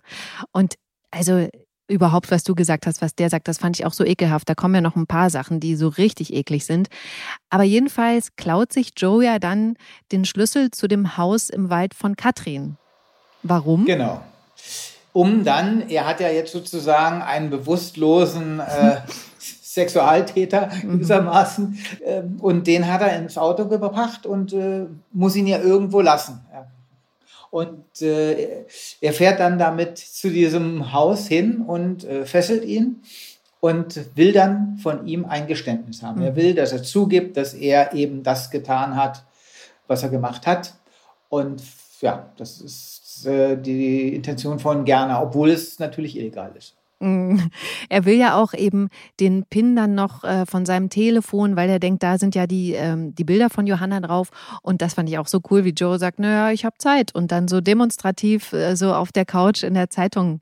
Und 0.52 0.74
also 1.12 1.48
überhaupt, 1.88 2.32
was 2.32 2.44
du 2.44 2.56
gesagt 2.56 2.88
hast, 2.88 3.02
was 3.02 3.14
der 3.14 3.30
sagt, 3.30 3.48
das 3.48 3.60
fand 3.60 3.78
ich 3.78 3.86
auch 3.86 3.94
so 3.94 4.04
ekelhaft. 4.04 4.50
Da 4.50 4.56
kommen 4.56 4.74
ja 4.74 4.82
noch 4.82 4.96
ein 4.96 5.06
paar 5.06 5.30
Sachen, 5.30 5.60
die 5.60 5.76
so 5.76 5.88
richtig 5.88 6.34
eklig 6.34 6.66
sind. 6.66 6.88
Aber 7.52 7.64
jedenfalls 7.64 8.36
klaut 8.38 8.74
sich 8.74 8.94
Joe 8.98 9.24
ja 9.24 9.38
dann 9.38 9.76
den 10.12 10.26
Schlüssel 10.26 10.72
zu 10.72 10.88
dem 10.88 11.16
Haus 11.18 11.50
im 11.50 11.70
Wald 11.70 11.94
von 11.94 12.16
Katrin. 12.16 12.78
Warum? 13.44 13.86
Genau. 13.86 14.22
Um 15.14 15.44
dann, 15.44 15.90
er 15.90 16.08
hat 16.08 16.22
ja 16.22 16.30
jetzt 16.30 16.54
sozusagen 16.54 17.22
einen 17.22 17.52
bewusstlosen 17.52 18.62
äh, 18.62 19.02
Sexualtäter 19.74 20.70
mhm. 20.84 20.92
gewissermaßen. 20.92 21.78
Äh, 22.06 22.24
und 22.40 22.68
den 22.68 22.92
hat 22.92 23.02
er 23.02 23.18
ins 23.18 23.38
Auto 23.38 23.68
gebracht 23.68 24.26
und 24.26 24.54
äh, 24.54 24.86
muss 25.14 25.36
ihn 25.36 25.48
ja 25.48 25.60
irgendwo 25.60 26.02
lassen. 26.02 26.42
Ja. 26.52 26.68
Und 27.50 28.02
äh, 28.02 28.66
er 29.02 29.14
fährt 29.14 29.40
dann 29.40 29.58
damit 29.58 29.98
zu 29.98 30.30
diesem 30.30 30.94
Haus 30.94 31.28
hin 31.28 31.62
und 31.62 32.04
äh, 32.04 32.26
fesselt 32.26 32.64
ihn 32.66 33.02
und 33.60 34.16
will 34.16 34.34
dann 34.34 34.78
von 34.78 35.06
ihm 35.06 35.26
ein 35.26 35.48
Geständnis 35.48 36.02
haben. 36.02 36.20
Mhm. 36.20 36.26
Er 36.26 36.36
will, 36.36 36.54
dass 36.54 36.72
er 36.74 36.84
zugibt, 36.84 37.38
dass 37.38 37.54
er 37.54 37.94
eben 37.94 38.24
das 38.24 38.52
getan 38.52 38.96
hat, 38.96 39.24
was 39.88 40.04
er 40.04 40.10
gemacht 40.10 40.48
hat. 40.48 40.74
Und 41.30 41.62
ja, 42.02 42.30
das 42.38 42.60
ist 42.60 43.26
äh, 43.26 43.56
die 43.56 44.16
Intention 44.16 44.60
von 44.60 44.84
Gerner, 44.84 45.22
obwohl 45.22 45.52
es 45.52 45.80
natürlich 45.80 46.18
illegal 46.18 46.54
ist. 46.58 46.76
Mm. 47.02 47.40
Er 47.90 48.06
will 48.06 48.16
ja 48.16 48.36
auch 48.42 48.54
eben 48.54 48.90
den 49.20 49.44
PIN 49.50 49.76
dann 49.76 49.96
noch 49.96 50.24
äh, 50.24 50.46
von 50.46 50.66
seinem 50.66 50.90
Telefon, 50.90 51.56
weil 51.56 51.70
er 51.70 51.80
denkt, 51.80 52.04
da 52.04 52.18
sind 52.18 52.36
ja 52.36 52.48
die, 52.48 52.74
ähm, 52.74 53.14
die 53.16 53.24
Bilder 53.24 53.50
von 53.50 53.68
Johanna 53.68 54.00
drauf. 54.00 54.30
Und 54.62 54.82
das 54.82 54.94
fand 54.94 55.10
ich 55.10 55.18
auch 55.18 55.28
so 55.28 55.42
cool, 55.50 55.66
wie 55.66 55.72
Joe 55.72 55.98
sagt, 56.00 56.20
naja, 56.20 56.52
ich 56.52 56.64
habe 56.64 56.78
Zeit. 56.78 57.14
Und 57.14 57.32
dann 57.32 57.48
so 57.48 57.60
demonstrativ 57.60 58.54
äh, 58.54 58.76
so 58.76 58.94
auf 58.94 59.12
der 59.12 59.26
Couch 59.26 59.64
in 59.64 59.74
der 59.74 59.90
Zeitung 59.90 60.40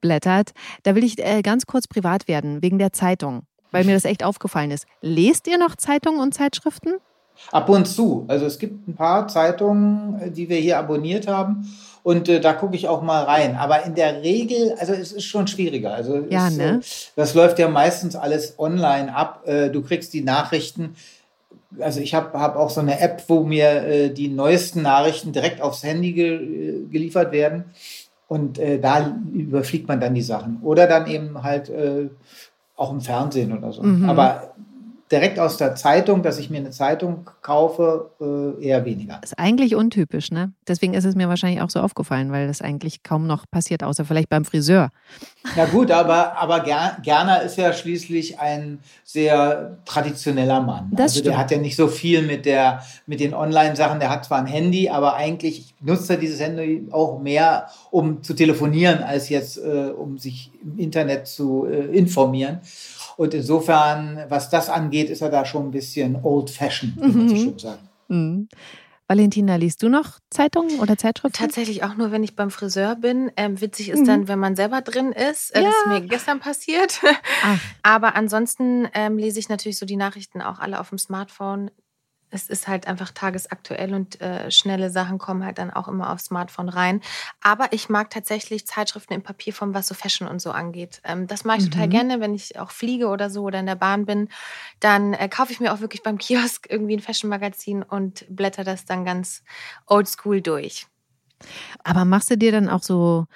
blättert. 0.00 0.52
Da 0.82 0.94
will 0.94 1.04
ich 1.04 1.18
äh, 1.18 1.42
ganz 1.42 1.66
kurz 1.66 1.86
privat 1.86 2.26
werden, 2.26 2.62
wegen 2.62 2.78
der 2.78 2.92
Zeitung, 2.92 3.42
weil 3.70 3.84
mir 3.84 3.94
das 3.94 4.06
echt 4.06 4.24
aufgefallen 4.24 4.70
ist. 4.70 4.86
Lest 5.02 5.46
ihr 5.46 5.58
noch 5.58 5.76
Zeitungen 5.76 6.20
und 6.20 6.32
Zeitschriften? 6.32 6.94
Ab 7.52 7.68
und 7.68 7.86
zu. 7.86 8.24
Also 8.28 8.46
es 8.46 8.58
gibt 8.58 8.86
ein 8.88 8.94
paar 8.94 9.28
Zeitungen, 9.28 10.32
die 10.32 10.48
wir 10.48 10.58
hier 10.58 10.78
abonniert 10.78 11.26
haben. 11.26 11.66
Und 12.02 12.28
äh, 12.28 12.40
da 12.40 12.52
gucke 12.52 12.76
ich 12.76 12.88
auch 12.88 13.02
mal 13.02 13.24
rein. 13.24 13.56
Aber 13.56 13.84
in 13.84 13.94
der 13.94 14.22
Regel, 14.22 14.74
also 14.78 14.92
es 14.92 15.12
ist 15.12 15.24
schon 15.24 15.46
schwieriger. 15.46 15.94
Also 15.94 16.24
ja, 16.30 16.48
ist, 16.48 16.56
ne? 16.56 16.80
das 17.16 17.34
läuft 17.34 17.58
ja 17.58 17.68
meistens 17.68 18.16
alles 18.16 18.58
online 18.58 19.14
ab. 19.14 19.42
Äh, 19.46 19.70
du 19.70 19.82
kriegst 19.82 20.12
die 20.12 20.22
Nachrichten. 20.22 20.94
Also 21.78 22.00
ich 22.00 22.14
habe 22.14 22.38
hab 22.38 22.56
auch 22.56 22.70
so 22.70 22.80
eine 22.80 23.00
App, 23.00 23.24
wo 23.28 23.44
mir 23.44 23.82
äh, 23.82 24.10
die 24.10 24.28
neuesten 24.28 24.82
Nachrichten 24.82 25.32
direkt 25.32 25.60
aufs 25.60 25.84
Handy 25.84 26.12
ge 26.12 26.34
äh, 26.34 26.86
geliefert 26.90 27.32
werden. 27.32 27.64
Und 28.28 28.58
äh, 28.58 28.78
da 28.78 29.16
überfliegt 29.34 29.88
man 29.88 30.00
dann 30.00 30.14
die 30.14 30.22
Sachen. 30.22 30.60
Oder 30.62 30.86
dann 30.86 31.06
eben 31.06 31.42
halt 31.42 31.68
äh, 31.68 32.08
auch 32.76 32.92
im 32.92 33.00
Fernsehen 33.00 33.56
oder 33.56 33.72
so. 33.72 33.82
Mhm. 33.82 34.08
Aber 34.08 34.54
direkt 35.10 35.40
aus 35.40 35.56
der 35.56 35.74
Zeitung, 35.74 36.22
dass 36.22 36.38
ich 36.38 36.50
mir 36.50 36.58
eine 36.58 36.70
Zeitung 36.70 37.28
kaufe, 37.42 38.10
äh, 38.20 38.64
eher 38.64 38.84
weniger. 38.84 39.20
Ist 39.22 39.38
eigentlich 39.38 39.74
untypisch, 39.74 40.30
ne? 40.30 40.52
Deswegen 40.68 40.94
ist 40.94 41.04
es 41.04 41.16
mir 41.16 41.28
wahrscheinlich 41.28 41.60
auch 41.60 41.70
so 41.70 41.80
aufgefallen, 41.80 42.30
weil 42.30 42.46
das 42.46 42.62
eigentlich 42.62 43.02
kaum 43.02 43.26
noch 43.26 43.50
passiert, 43.50 43.82
außer 43.82 44.04
vielleicht 44.04 44.28
beim 44.28 44.44
Friseur. 44.44 44.90
Ja 45.56 45.66
gut, 45.66 45.90
aber, 45.90 46.36
aber 46.38 46.60
Ger 46.60 46.98
Gerner 47.02 47.42
ist 47.42 47.56
ja 47.56 47.72
schließlich 47.72 48.38
ein 48.38 48.78
sehr 49.04 49.78
traditioneller 49.84 50.60
Mann. 50.60 50.90
Das 50.92 51.12
also 51.12 51.24
der 51.24 51.38
hat 51.38 51.50
ja 51.50 51.58
nicht 51.58 51.76
so 51.76 51.88
viel 51.88 52.22
mit, 52.22 52.46
der, 52.46 52.82
mit 53.06 53.18
den 53.18 53.34
Online-Sachen. 53.34 53.98
Der 53.98 54.10
hat 54.10 54.24
zwar 54.24 54.38
ein 54.38 54.46
Handy, 54.46 54.90
aber 54.90 55.14
eigentlich 55.14 55.74
nutzt 55.80 56.08
er 56.08 56.18
dieses 56.18 56.40
Handy 56.40 56.86
auch 56.92 57.20
mehr, 57.20 57.66
um 57.90 58.22
zu 58.22 58.34
telefonieren, 58.34 59.02
als 59.02 59.28
jetzt, 59.28 59.58
äh, 59.58 59.90
um 59.90 60.18
sich 60.18 60.52
im 60.62 60.78
Internet 60.78 61.26
zu 61.26 61.66
äh, 61.66 61.86
informieren. 61.96 62.60
Und 63.20 63.34
insofern, 63.34 64.24
was 64.30 64.48
das 64.48 64.70
angeht, 64.70 65.10
ist 65.10 65.20
er 65.20 65.28
da 65.28 65.44
schon 65.44 65.66
ein 65.66 65.70
bisschen 65.72 66.16
old-fashioned, 66.22 66.96
wie 66.96 67.00
man 67.00 67.28
so 67.28 67.34
mhm. 67.34 67.38
schön 67.38 67.58
sagt. 67.58 67.82
Mhm. 68.08 68.48
Valentina, 69.08 69.56
liest 69.56 69.82
du 69.82 69.90
noch 69.90 70.20
Zeitungen 70.30 70.80
oder 70.80 70.96
Zeitschriften? 70.96 71.36
Tatsächlich 71.36 71.84
auch 71.84 71.96
nur, 71.96 72.12
wenn 72.12 72.24
ich 72.24 72.34
beim 72.34 72.50
Friseur 72.50 72.96
bin. 72.96 73.30
Ähm, 73.36 73.60
witzig 73.60 73.90
ist 73.90 74.00
mhm. 74.00 74.06
dann, 74.06 74.28
wenn 74.28 74.38
man 74.38 74.56
selber 74.56 74.80
drin 74.80 75.12
ist. 75.12 75.54
Äh, 75.54 75.60
ja. 75.60 75.66
Das 75.68 75.74
ist 75.76 75.86
mir 75.88 76.08
gestern 76.08 76.40
passiert. 76.40 77.02
Aber 77.82 78.16
ansonsten 78.16 78.88
ähm, 78.94 79.18
lese 79.18 79.38
ich 79.38 79.50
natürlich 79.50 79.76
so 79.76 79.84
die 79.84 79.96
Nachrichten 79.96 80.40
auch 80.40 80.58
alle 80.58 80.80
auf 80.80 80.88
dem 80.88 80.96
Smartphone 80.96 81.70
es 82.30 82.48
ist 82.48 82.68
halt 82.68 82.86
einfach 82.86 83.10
tagesaktuell 83.10 83.94
und 83.94 84.20
äh, 84.20 84.50
schnelle 84.50 84.90
Sachen 84.90 85.18
kommen 85.18 85.44
halt 85.44 85.58
dann 85.58 85.70
auch 85.70 85.88
immer 85.88 86.12
aufs 86.12 86.26
Smartphone 86.26 86.68
rein. 86.68 87.00
Aber 87.40 87.72
ich 87.72 87.88
mag 87.88 88.10
tatsächlich 88.10 88.66
Zeitschriften 88.66 89.14
in 89.14 89.22
Papierform, 89.22 89.74
was 89.74 89.88
so 89.88 89.94
Fashion 89.94 90.28
und 90.28 90.40
so 90.40 90.52
angeht. 90.52 91.00
Ähm, 91.04 91.26
das 91.26 91.44
mag 91.44 91.58
ich 91.58 91.66
mhm. 91.66 91.70
total 91.72 91.88
gerne, 91.88 92.20
wenn 92.20 92.34
ich 92.34 92.58
auch 92.58 92.70
fliege 92.70 93.08
oder 93.08 93.30
so 93.30 93.42
oder 93.42 93.60
in 93.60 93.66
der 93.66 93.74
Bahn 93.74 94.06
bin. 94.06 94.28
Dann 94.78 95.14
äh, 95.14 95.28
kaufe 95.28 95.52
ich 95.52 95.60
mir 95.60 95.72
auch 95.72 95.80
wirklich 95.80 96.02
beim 96.02 96.18
Kiosk 96.18 96.66
irgendwie 96.70 96.96
ein 96.96 97.00
Fashion-Magazin 97.00 97.82
und 97.82 98.24
blätter 98.28 98.64
das 98.64 98.84
dann 98.84 99.04
ganz 99.04 99.42
oldschool 99.86 100.40
durch. 100.40 100.86
Aber 101.84 102.04
machst 102.04 102.30
du 102.30 102.36
dir 102.36 102.52
dann 102.52 102.68
auch 102.68 102.82
so, 102.82 103.26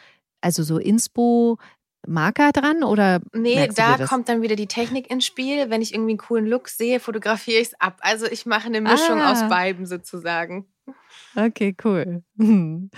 also 0.40 0.62
so 0.62 0.78
Inspo 0.78 1.58
Marker 2.06 2.52
dran 2.52 2.82
oder? 2.82 3.20
Nee, 3.32 3.68
da 3.74 4.06
kommt 4.06 4.28
dann 4.28 4.42
wieder 4.42 4.56
die 4.56 4.66
Technik 4.66 5.10
ins 5.10 5.24
Spiel. 5.24 5.70
Wenn 5.70 5.82
ich 5.82 5.94
irgendwie 5.94 6.12
einen 6.12 6.18
coolen 6.18 6.46
Look 6.46 6.68
sehe, 6.68 7.00
fotografiere 7.00 7.60
ich 7.60 7.68
es 7.68 7.80
ab. 7.80 7.98
Also 8.00 8.26
ich 8.26 8.46
mache 8.46 8.66
eine 8.66 8.80
Mischung 8.80 9.20
ah. 9.20 9.32
aus 9.32 9.48
beiden 9.48 9.86
sozusagen. 9.86 10.66
Okay, 11.36 11.74
cool. 11.84 12.22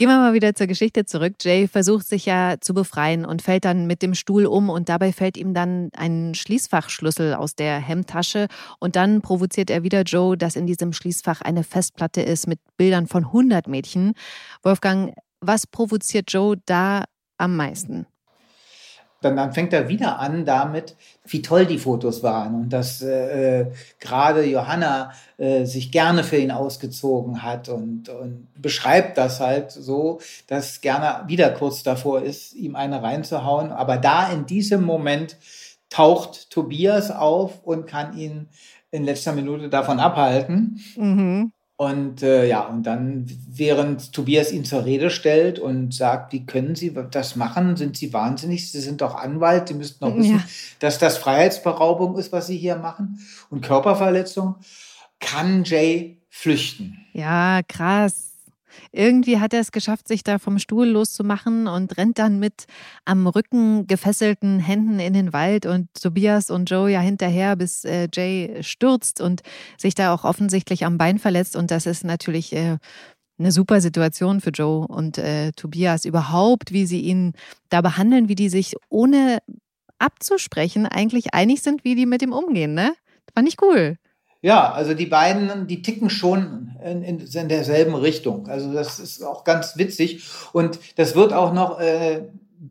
Gehen 0.00 0.10
wir 0.10 0.18
mal 0.18 0.32
wieder 0.32 0.54
zur 0.54 0.68
Geschichte 0.68 1.06
zurück. 1.06 1.34
Jay 1.42 1.66
versucht 1.66 2.06
sich 2.06 2.24
ja 2.24 2.54
zu 2.60 2.72
befreien 2.72 3.24
und 3.24 3.42
fällt 3.42 3.64
dann 3.64 3.88
mit 3.88 4.00
dem 4.00 4.14
Stuhl 4.14 4.46
um 4.46 4.70
und 4.70 4.88
dabei 4.88 5.12
fällt 5.12 5.36
ihm 5.36 5.54
dann 5.54 5.90
ein 5.96 6.36
Schließfachschlüssel 6.36 7.34
aus 7.34 7.56
der 7.56 7.80
Hemdtasche 7.80 8.46
und 8.78 8.94
dann 8.94 9.22
provoziert 9.22 9.70
er 9.70 9.82
wieder 9.82 10.02
Joe, 10.02 10.38
dass 10.38 10.54
in 10.54 10.68
diesem 10.68 10.92
Schließfach 10.92 11.40
eine 11.40 11.64
Festplatte 11.64 12.22
ist 12.22 12.46
mit 12.46 12.60
Bildern 12.76 13.08
von 13.08 13.24
100 13.24 13.66
Mädchen. 13.66 14.12
Wolfgang, 14.62 15.14
was 15.40 15.66
provoziert 15.66 16.32
Joe 16.32 16.56
da 16.64 17.02
am 17.36 17.56
meisten? 17.56 18.06
Dann, 19.20 19.36
dann 19.36 19.52
fängt 19.52 19.72
er 19.72 19.88
wieder 19.88 20.18
an 20.18 20.44
damit, 20.44 20.96
wie 21.26 21.42
toll 21.42 21.66
die 21.66 21.78
Fotos 21.78 22.22
waren 22.22 22.54
und 22.54 22.72
dass 22.72 23.02
äh, 23.02 23.66
gerade 23.98 24.44
Johanna 24.44 25.12
äh, 25.38 25.64
sich 25.64 25.90
gerne 25.90 26.22
für 26.22 26.36
ihn 26.36 26.50
ausgezogen 26.50 27.42
hat 27.42 27.68
und, 27.68 28.08
und 28.08 28.48
beschreibt 28.56 29.18
das 29.18 29.40
halt 29.40 29.72
so, 29.72 30.20
dass 30.46 30.80
gerne 30.80 31.28
wieder 31.28 31.50
kurz 31.50 31.82
davor 31.82 32.22
ist, 32.22 32.54
ihm 32.54 32.76
eine 32.76 33.02
reinzuhauen. 33.02 33.72
Aber 33.72 33.96
da 33.96 34.30
in 34.30 34.46
diesem 34.46 34.84
Moment 34.84 35.36
taucht 35.90 36.50
Tobias 36.50 37.10
auf 37.10 37.64
und 37.64 37.86
kann 37.86 38.16
ihn 38.16 38.48
in 38.90 39.04
letzter 39.04 39.32
Minute 39.32 39.68
davon 39.68 39.98
abhalten. 40.00 40.80
Mhm. 40.96 41.52
Und 41.80 42.24
äh, 42.24 42.44
ja, 42.44 42.62
und 42.62 42.82
dann, 42.82 43.26
während 43.48 44.12
Tobias 44.12 44.50
ihn 44.50 44.64
zur 44.64 44.84
Rede 44.84 45.10
stellt 45.10 45.60
und 45.60 45.94
sagt, 45.94 46.32
wie 46.32 46.44
können 46.44 46.74
Sie 46.74 46.92
das 47.12 47.36
machen? 47.36 47.76
Sind 47.76 47.96
Sie 47.96 48.12
wahnsinnig? 48.12 48.72
Sie 48.72 48.80
sind 48.80 49.00
doch 49.00 49.14
Anwalt, 49.14 49.68
Sie 49.68 49.74
müssten 49.74 50.04
doch 50.04 50.16
wissen, 50.16 50.38
ja. 50.38 50.44
dass 50.80 50.98
das 50.98 51.18
Freiheitsberaubung 51.18 52.18
ist, 52.18 52.32
was 52.32 52.48
Sie 52.48 52.56
hier 52.56 52.74
machen 52.74 53.20
und 53.48 53.60
Körperverletzung, 53.60 54.56
kann 55.20 55.62
Jay 55.62 56.18
flüchten. 56.28 56.98
Ja, 57.12 57.60
krass. 57.68 58.32
Irgendwie 58.92 59.38
hat 59.38 59.52
er 59.52 59.60
es 59.60 59.72
geschafft, 59.72 60.08
sich 60.08 60.22
da 60.22 60.38
vom 60.38 60.58
Stuhl 60.58 60.86
loszumachen 60.86 61.66
und 61.66 61.96
rennt 61.96 62.18
dann 62.18 62.38
mit 62.38 62.66
am 63.04 63.26
Rücken 63.26 63.86
gefesselten 63.86 64.60
Händen 64.60 65.00
in 65.00 65.12
den 65.12 65.32
Wald 65.32 65.66
und 65.66 65.88
Tobias 65.94 66.50
und 66.50 66.70
Joe 66.70 66.90
ja 66.90 67.00
hinterher, 67.00 67.56
bis 67.56 67.84
äh, 67.84 68.08
Jay 68.12 68.62
stürzt 68.62 69.20
und 69.20 69.42
sich 69.76 69.94
da 69.94 70.14
auch 70.14 70.24
offensichtlich 70.24 70.84
am 70.84 70.98
Bein 70.98 71.18
verletzt. 71.18 71.56
Und 71.56 71.70
das 71.70 71.86
ist 71.86 72.04
natürlich 72.04 72.52
äh, 72.52 72.78
eine 73.38 73.52
super 73.52 73.80
Situation 73.80 74.40
für 74.40 74.50
Joe 74.50 74.86
und 74.86 75.18
äh, 75.18 75.52
Tobias 75.52 76.04
überhaupt, 76.04 76.72
wie 76.72 76.86
sie 76.86 77.00
ihn 77.00 77.34
da 77.68 77.80
behandeln, 77.80 78.28
wie 78.28 78.34
die 78.34 78.48
sich 78.48 78.74
ohne 78.88 79.38
abzusprechen 79.98 80.86
eigentlich 80.86 81.34
einig 81.34 81.62
sind, 81.62 81.84
wie 81.84 81.94
die 81.94 82.06
mit 82.06 82.22
ihm 82.22 82.32
umgehen, 82.32 82.74
ne? 82.74 82.94
Fand 83.34 83.48
ich 83.48 83.60
cool. 83.62 83.96
Ja, 84.40 84.72
also 84.72 84.94
die 84.94 85.06
beiden, 85.06 85.66
die 85.66 85.82
ticken 85.82 86.10
schon 86.10 86.76
in, 86.84 87.02
in, 87.02 87.20
in, 87.20 87.48
derselben 87.48 87.94
Richtung. 87.94 88.46
Also 88.48 88.72
das 88.72 89.00
ist 89.00 89.22
auch 89.22 89.42
ganz 89.42 89.76
witzig. 89.76 90.24
Und 90.52 90.78
das 90.96 91.16
wird 91.16 91.32
auch 91.32 91.52
noch, 91.52 91.80
äh, 91.80 92.28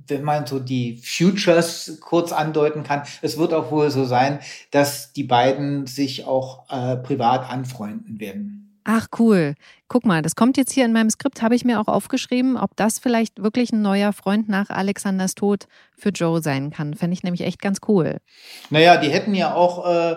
wenn 0.08 0.24
man 0.24 0.46
so 0.46 0.60
die 0.60 1.02
Futures 1.04 1.98
kurz 2.02 2.32
andeuten 2.32 2.84
kann, 2.84 3.04
es 3.22 3.38
wird 3.38 3.54
auch 3.54 3.70
wohl 3.72 3.90
so 3.90 4.06
sein, 4.06 4.40
dass 4.72 5.12
die 5.12 5.24
beiden 5.24 5.88
sich 5.88 6.26
auch 6.26 6.70
äh, 6.70 6.96
privat 6.98 7.50
anfreunden 7.50 8.20
werden. 8.20 8.64
Ach 8.90 9.08
cool. 9.20 9.56
Guck 9.90 10.06
mal, 10.06 10.22
das 10.22 10.38
kommt 10.38 10.56
jetzt 10.56 10.72
hier 10.72 10.86
in 10.86 10.94
meinem 10.94 11.10
Skript, 11.10 11.42
habe 11.42 11.56
ich 11.56 11.66
mir 11.66 11.82
auch 11.82 11.90
aufgeschrieben, 11.90 12.56
ob 12.56 12.74
das 12.78 13.00
vielleicht 13.00 13.44
wirklich 13.44 13.74
ein 13.74 13.82
neuer 13.82 14.14
Freund 14.14 14.48
nach 14.48 14.70
Alexanders 14.70 15.36
Tod 15.36 15.68
für 15.98 16.10
Joe 16.10 16.42
sein 16.42 16.72
kann. 16.72 16.94
Fände 16.94 17.14
ich 17.14 17.24
nämlich 17.24 17.42
echt 17.42 17.62
ganz 17.62 17.80
cool. 17.90 18.20
Naja, 18.70 18.96
die 18.96 19.10
hätten 19.10 19.36
ja 19.36 19.54
auch 19.54 19.86
äh, 19.86 20.16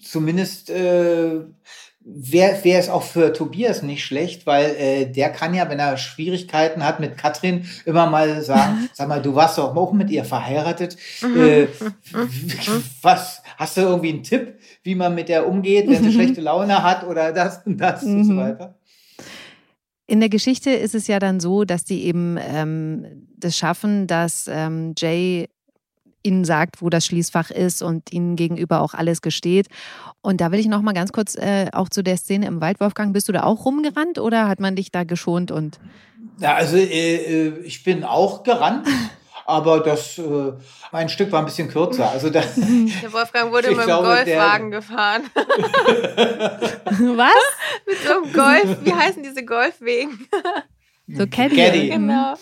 zumindest 0.00 0.70
äh, 0.70 1.40
wäre 2.10 2.64
wär 2.64 2.78
es 2.78 2.88
auch 2.88 3.02
für 3.02 3.32
Tobias 3.32 3.82
nicht 3.82 4.04
schlecht, 4.04 4.46
weil 4.46 4.74
äh, 4.76 5.06
der 5.06 5.30
kann 5.30 5.52
ja, 5.54 5.68
wenn 5.68 5.78
er 5.78 5.96
Schwierigkeiten 5.98 6.82
hat 6.84 7.00
mit 7.00 7.18
Katrin, 7.18 7.66
immer 7.84 8.08
mal 8.08 8.42
sagen, 8.42 8.88
sag 8.94 9.08
mal, 9.08 9.20
du 9.20 9.34
warst 9.34 9.58
doch 9.58 9.76
auch 9.76 9.92
mit 9.92 10.10
ihr 10.10 10.24
verheiratet. 10.24 10.96
Mhm. 11.20 11.40
Äh, 11.40 11.66
was, 13.02 13.42
hast 13.56 13.76
du 13.76 13.82
irgendwie 13.82 14.10
einen 14.10 14.22
Tipp, 14.22 14.58
wie 14.82 14.94
man 14.94 15.14
mit 15.14 15.28
der 15.28 15.46
umgeht, 15.46 15.88
wenn 15.88 16.02
sie 16.02 16.08
mhm. 16.08 16.12
schlechte 16.12 16.40
Laune 16.40 16.82
hat 16.82 17.04
oder 17.04 17.32
das 17.32 17.66
und 17.66 17.78
das 17.78 18.02
und 18.02 18.24
so 18.24 18.32
mhm. 18.32 18.38
weiter? 18.38 18.74
In 20.06 20.20
der 20.20 20.30
Geschichte 20.30 20.70
ist 20.70 20.94
es 20.94 21.06
ja 21.06 21.18
dann 21.18 21.38
so, 21.38 21.64
dass 21.64 21.84
die 21.84 22.04
eben 22.04 22.38
ähm, 22.40 23.26
das 23.36 23.58
schaffen, 23.58 24.06
dass 24.06 24.48
ähm, 24.50 24.94
Jay 24.96 25.48
ihnen 26.22 26.44
sagt, 26.44 26.82
wo 26.82 26.90
das 26.90 27.06
Schließfach 27.06 27.50
ist 27.50 27.82
und 27.82 28.12
ihnen 28.12 28.36
gegenüber 28.36 28.80
auch 28.80 28.94
alles 28.94 29.22
gesteht. 29.22 29.68
Und 30.20 30.40
da 30.40 30.52
will 30.52 30.58
ich 30.58 30.66
noch 30.66 30.82
mal 30.82 30.92
ganz 30.92 31.12
kurz 31.12 31.36
äh, 31.36 31.66
auch 31.72 31.88
zu 31.88 32.02
der 32.02 32.16
Szene 32.16 32.46
im 32.46 32.60
Wald, 32.60 32.80
Wolfgang, 32.80 33.12
bist 33.12 33.28
du 33.28 33.32
da 33.32 33.44
auch 33.44 33.64
rumgerannt 33.64 34.18
oder 34.18 34.48
hat 34.48 34.60
man 34.60 34.76
dich 34.76 34.90
da 34.90 35.04
geschont 35.04 35.50
und 35.50 35.78
ja, 36.40 36.54
also 36.54 36.76
äh, 36.76 37.16
äh 37.16 37.58
ich 37.64 37.84
bin 37.84 38.04
auch 38.04 38.42
gerannt. 38.42 38.86
aber 39.46 39.80
das 39.80 40.18
äh, 40.18 40.52
mein 40.92 41.08
Stück 41.08 41.32
war 41.32 41.40
ein 41.40 41.46
bisschen 41.46 41.68
kürzer. 41.68 42.10
Also 42.10 42.28
da, 42.28 42.40
der 43.02 43.12
Wolfgang 43.12 43.50
wurde 43.50 43.70
mit 43.70 43.78
dem 43.78 43.86
Golfwagen 43.86 44.70
der, 44.70 44.80
gefahren. 44.80 45.22
Was? 47.16 47.32
mit 47.86 47.96
so 48.06 48.12
einem 48.12 48.32
Golf. 48.32 48.78
Wie 48.84 48.92
heißen 48.92 49.22
diese 49.22 49.44
Golfwegen? 49.44 50.28
so 51.08 51.26
Caddy. 51.26 51.56
Caddy. 51.56 51.88
Genau 51.88 52.34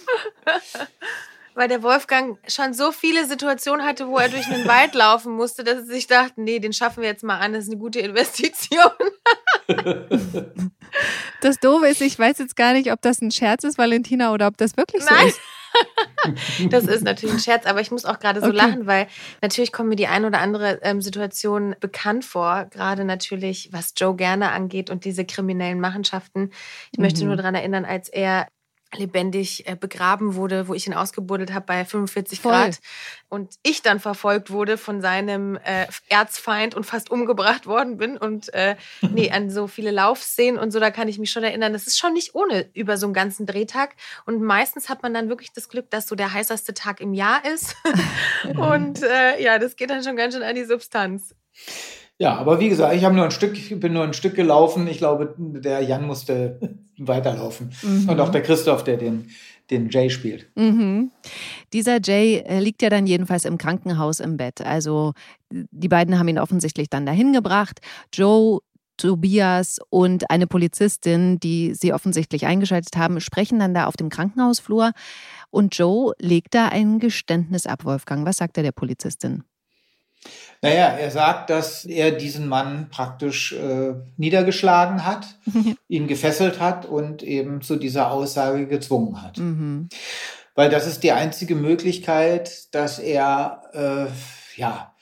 weil 1.57 1.69
der 1.69 1.83
Wolfgang 1.83 2.39
schon 2.47 2.75
so 2.75 2.93
viele 2.93 3.25
Situationen 3.25 3.85
hatte, 3.85 4.09
wo 4.09 4.19
er 4.19 4.29
durch 4.29 4.47
einen 4.47 4.69
Wald 4.69 4.95
laufen 4.95 5.33
musste, 5.33 5.65
dass 5.65 5.79
er 5.79 5.85
sich 5.87 6.07
dachte, 6.07 6.35
nee, 6.37 6.59
den 6.59 6.75
schaffen 6.75 7.03
wir 7.03 7.09
jetzt 7.09 7.25
mal 7.25 7.39
an, 7.39 7.55
das 7.55 7.65
ist 7.65 7.71
eine 7.71 7.81
gute 7.81 7.99
Investition. 7.99 8.93
das 11.41 11.59
Doofe 11.59 11.89
ist, 11.89 12.03
ich 12.03 12.19
weiß 12.19 12.39
jetzt 12.39 12.57
gar 12.57 12.75
nicht, 12.75 12.93
ob 12.93 13.01
das 13.01 13.23
ein 13.23 13.31
Scherz 13.31 13.65
ist, 13.65 13.79
Valentina, 13.79 14.35
oder 14.35 14.49
ob 14.49 14.59
das 14.59 14.77
wirklich 14.77 15.03
so 15.03 15.15
Nein. 15.15 15.29
ist. 15.29 15.41
das 16.71 16.85
ist 16.85 17.05
natürlich 17.05 17.35
ein 17.35 17.41
Scherz, 17.41 17.65
aber 17.65 17.81
ich 17.81 17.91
muss 17.91 18.05
auch 18.05 18.19
gerade 18.19 18.41
so 18.41 18.49
okay. 18.49 18.57
lachen, 18.57 18.87
weil 18.87 19.07
natürlich 19.41 19.73
kommt 19.73 19.89
mir 19.89 19.97
die 19.97 20.09
ein 20.09 20.27
oder 20.27 20.41
andere 20.41 20.81
ähm, 20.83 21.01
Situation 21.01 21.75
bekannt 21.81 22.27
vor, 22.27 22.67
gerade 22.71 23.05
natürlich, 23.05 23.71
was 23.73 23.95
Joe 23.97 24.15
gerne 24.15 24.51
angeht 24.53 24.91
und 24.91 25.07
diese 25.07 25.25
kriminellen 25.25 25.81
Machenschaften. 25.81 26.51
Ich 26.93 26.99
mhm. 26.99 27.05
möchte 27.05 27.25
nur 27.25 27.37
daran 27.37 27.55
erinnern, 27.55 27.87
als 27.87 28.11
er 28.11 28.47
lebendig 28.95 29.69
äh, 29.69 29.77
begraben 29.77 30.35
wurde, 30.35 30.69
wo 30.69 30.75
ich 30.75 30.87
ihn 30.87 30.95
ausgebuddelt 30.95 31.53
habe 31.53 31.67
bei 31.67 31.85
45 31.85 32.41
Voll. 32.41 32.53
Grad 32.53 32.79
und 33.29 33.55
ich 33.63 33.83
dann 33.83 34.01
verfolgt 34.01 34.51
wurde 34.51 34.79
von 34.79 35.01
seinem 35.01 35.57
äh, 35.57 35.87
Erzfeind 36.09 36.75
und 36.75 36.85
fast 36.85 37.11
umgebracht 37.11 37.67
worden 37.67 37.97
bin 37.97 38.17
und 38.17 38.53
äh, 38.55 38.77
nee, 39.01 39.31
an 39.31 39.51
so 39.51 39.67
viele 39.67 39.91
Laufszenen 39.91 40.59
und 40.61 40.71
so, 40.71 40.81
da 40.81 40.91
kann 40.91 41.09
ich 41.09 41.19
mich 41.19 41.31
schon 41.31 41.45
erinnern, 41.45 41.73
das 41.73 41.87
ist 41.87 41.99
schon 41.99 42.13
nicht 42.13 42.35
ohne 42.35 42.71
über 42.75 42.97
so 42.97 43.07
einen 43.07 43.15
ganzen 43.15 43.47
Drehtag 43.47 43.97
und 44.25 44.41
meistens 44.43 44.89
hat 44.89 45.03
man 45.03 45.13
dann 45.13 45.29
wirklich 45.29 45.53
das 45.53 45.69
Glück, 45.69 45.91
dass 45.91 46.07
so 46.07 46.15
der 46.15 46.33
heißeste 46.33 46.75
Tag 46.75 47.01
im 47.01 47.13
Jahr 47.13 47.45
ist 47.45 47.77
und 48.57 49.03
äh, 49.03 49.43
ja, 49.43 49.59
das 49.59 49.77
geht 49.77 49.91
dann 49.91 50.05
schon 50.05 50.17
ganz 50.17 50.35
schön 50.35 50.43
an 50.43 50.55
die 50.55 50.65
Substanz. 50.65 51.35
Ja, 52.19 52.37
aber 52.37 52.61
wie 52.61 52.71
gesagt, 52.71 52.95
ich 52.95 53.05
habe 53.05 53.15
nur 53.15 53.25
ein 53.25 53.31
Stück, 53.31 53.81
bin 53.81 53.93
nur 53.93 54.05
ein 54.05 54.15
Stück 54.15 54.35
gelaufen. 54.35 54.87
Ich 54.89 54.99
glaube, 54.99 55.35
der 55.37 55.83
Jan 55.83 56.07
musste 56.07 56.59
weiterlaufen. 56.99 57.73
Mhm. 57.83 58.09
Und 58.09 58.21
auch 58.21 58.31
der 58.31 58.43
Christoph, 58.43 58.85
der 58.85 58.97
den, 58.97 59.29
den 59.71 59.91
Jay 59.91 60.09
spielt. 60.09 60.47
Mhm. 60.55 61.11
Dieser 61.73 61.99
Jay 62.03 62.39
äh, 62.39 62.61
liegt 62.61 62.81
ja 62.81 62.89
dann 62.89 63.07
jedenfalls 63.07 63.45
im 63.45 63.59
Krankenhaus 63.59 64.21
im 64.21 64.39
Bett. 64.39 64.63
Also 64.63 65.13
die 65.51 65.89
beiden 65.89 66.19
haben 66.19 66.29
ihn 66.29 66.39
offensichtlich 66.39 66.89
dann 66.89 67.05
dahin 67.05 67.35
gebracht. 67.35 67.81
Joe 68.15 68.61
Tobias 68.97 69.79
und 69.91 70.31
eine 70.31 70.47
Polizistin, 70.47 71.39
die 71.39 71.75
sie 71.75 71.93
offensichtlich 71.93 72.47
eingeschaltet 72.47 72.97
haben, 72.97 73.21
sprechen 73.21 73.59
dann 73.59 73.75
da 73.75 73.87
auf 73.87 73.97
dem 73.97 74.09
Krankenhausflur. 74.09 74.93
Und 75.51 75.77
Joe 75.77 76.15
legt 76.19 76.55
da 76.55 76.69
ein 76.69 76.99
Geständnis 76.99 77.67
ab, 77.67 77.85
Wolfgang. 77.85 78.27
Was 78.27 78.39
sagt 78.39 78.57
er 78.57 78.63
der 78.63 78.73
Polizistin? 78.73 79.45
Naja, 80.63 80.89
er 80.89 81.11
sagt, 81.11 81.51
dass 81.51 81.85
er 81.85 82.13
diesen 82.13 82.49
Mann 82.49 82.89
praktisch 82.91 83.53
äh, 83.53 83.95
niedergeschlagen 84.17 85.05
hat, 85.05 85.39
ihn 85.89 86.07
gefesselt 86.07 86.61
hat 86.61 86.87
und 86.87 87.23
eben 87.23 87.61
zu 87.61 87.77
dieser 87.77 88.11
Aussage 88.11 88.67
gezwungen 88.67 89.23
hat. 89.23 89.39
Mhm. 89.39 89.89
Weil 90.55 90.71
das 90.71 90.87
ist 90.87 91.03
die 91.03 91.13
einzige 91.13 91.55
Möglichkeit, 91.55 92.75
dass 92.75 92.99
er, 92.99 93.63
äh, 93.75 94.59
ja, 94.59 94.95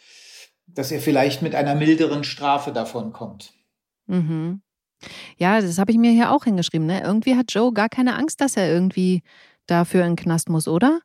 dass 0.66 0.90
er 0.90 1.00
vielleicht 1.00 1.42
mit 1.42 1.54
einer 1.54 1.76
milderen 1.76 2.24
Strafe 2.24 2.72
davon 2.72 3.12
kommt. 3.12 3.52
Mhm. 4.06 4.60
Ja, 5.36 5.60
das 5.60 5.78
habe 5.78 5.92
ich 5.92 5.98
mir 5.98 6.10
hier 6.10 6.32
auch 6.32 6.44
hingeschrieben. 6.44 6.86
Ne? 6.86 7.02
Irgendwie 7.02 7.36
hat 7.36 7.52
Joe 7.52 7.72
gar 7.72 7.88
keine 7.88 8.16
Angst, 8.16 8.40
dass 8.40 8.56
er 8.56 8.72
irgendwie 8.72 9.22
dafür 9.66 10.02
in 10.02 10.12
den 10.12 10.16
Knast 10.16 10.48
muss, 10.48 10.66
oder? 10.66 11.00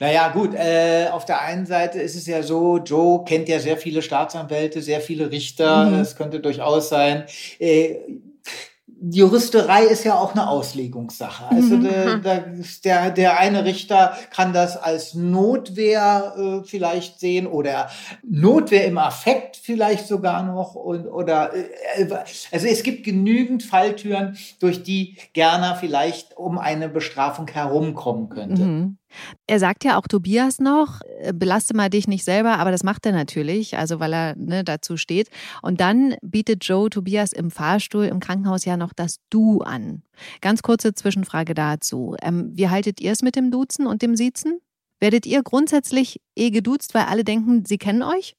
Naja, 0.00 0.28
gut, 0.28 0.54
äh, 0.54 1.08
auf 1.10 1.24
der 1.24 1.40
einen 1.40 1.66
Seite 1.66 2.00
ist 2.00 2.16
es 2.16 2.26
ja 2.26 2.42
so, 2.42 2.78
Joe 2.78 3.24
kennt 3.24 3.48
ja 3.48 3.58
sehr 3.58 3.76
viele 3.76 4.02
Staatsanwälte, 4.02 4.82
sehr 4.82 5.00
viele 5.00 5.30
Richter. 5.30 5.86
Mhm. 5.86 6.00
Es 6.00 6.16
könnte 6.16 6.40
durchaus 6.40 6.88
sein, 6.88 7.24
äh, 7.58 7.96
Juristerei 9.10 9.84
ist 9.84 10.04
ja 10.04 10.18
auch 10.18 10.32
eine 10.32 10.48
Auslegungssache. 10.48 11.46
Also 11.50 11.76
mhm. 11.76 12.22
der, 12.22 12.44
der, 12.84 13.10
der 13.10 13.38
eine 13.38 13.64
Richter 13.64 14.16
kann 14.30 14.52
das 14.52 14.76
als 14.76 15.14
Notwehr 15.14 16.34
äh, 16.36 16.66
vielleicht 16.66 17.20
sehen 17.20 17.46
oder 17.46 17.90
Notwehr 18.22 18.86
im 18.86 18.98
Affekt 18.98 19.56
vielleicht 19.56 20.06
sogar 20.06 20.42
noch 20.42 20.74
und 20.74 21.06
oder 21.06 21.52
äh, 21.54 22.08
also 22.50 22.66
es 22.66 22.82
gibt 22.82 23.04
genügend 23.04 23.62
Falltüren, 23.62 24.36
durch 24.58 24.82
die 24.82 25.18
Gerner 25.32 25.76
vielleicht 25.76 26.36
um 26.36 26.58
eine 26.58 26.88
Bestrafung 26.88 27.48
herumkommen 27.48 28.28
könnte. 28.28 28.62
Mhm. 28.62 28.98
Er 29.46 29.58
sagt 29.58 29.84
ja 29.84 29.98
auch 29.98 30.06
Tobias 30.06 30.58
noch, 30.58 31.00
äh, 31.20 31.32
belaste 31.32 31.74
mal 31.74 31.90
dich 31.90 32.08
nicht 32.08 32.24
selber, 32.24 32.58
aber 32.58 32.70
das 32.70 32.82
macht 32.82 33.06
er 33.06 33.12
natürlich, 33.12 33.76
also 33.76 34.00
weil 34.00 34.12
er 34.12 34.36
ne, 34.36 34.64
dazu 34.64 34.96
steht. 34.96 35.28
Und 35.62 35.80
dann 35.80 36.14
bietet 36.22 36.64
Joe 36.64 36.90
Tobias 36.90 37.32
im 37.32 37.50
Fahrstuhl 37.50 38.04
im 38.04 38.20
Krankenhaus 38.20 38.64
ja 38.64 38.76
noch 38.76 38.92
das 38.92 39.18
Du 39.30 39.60
an. 39.60 40.02
Ganz 40.40 40.62
kurze 40.62 40.94
Zwischenfrage 40.94 41.54
dazu. 41.54 42.16
Ähm, 42.22 42.50
wie 42.54 42.68
haltet 42.68 43.00
ihr 43.00 43.12
es 43.12 43.22
mit 43.22 43.36
dem 43.36 43.50
Duzen 43.50 43.86
und 43.86 44.02
dem 44.02 44.16
Siezen? 44.16 44.60
Werdet 45.00 45.26
ihr 45.26 45.42
grundsätzlich 45.42 46.20
eh 46.36 46.50
geduzt, 46.50 46.94
weil 46.94 47.04
alle 47.04 47.24
denken, 47.24 47.64
sie 47.66 47.78
kennen 47.78 48.02
euch? 48.02 48.36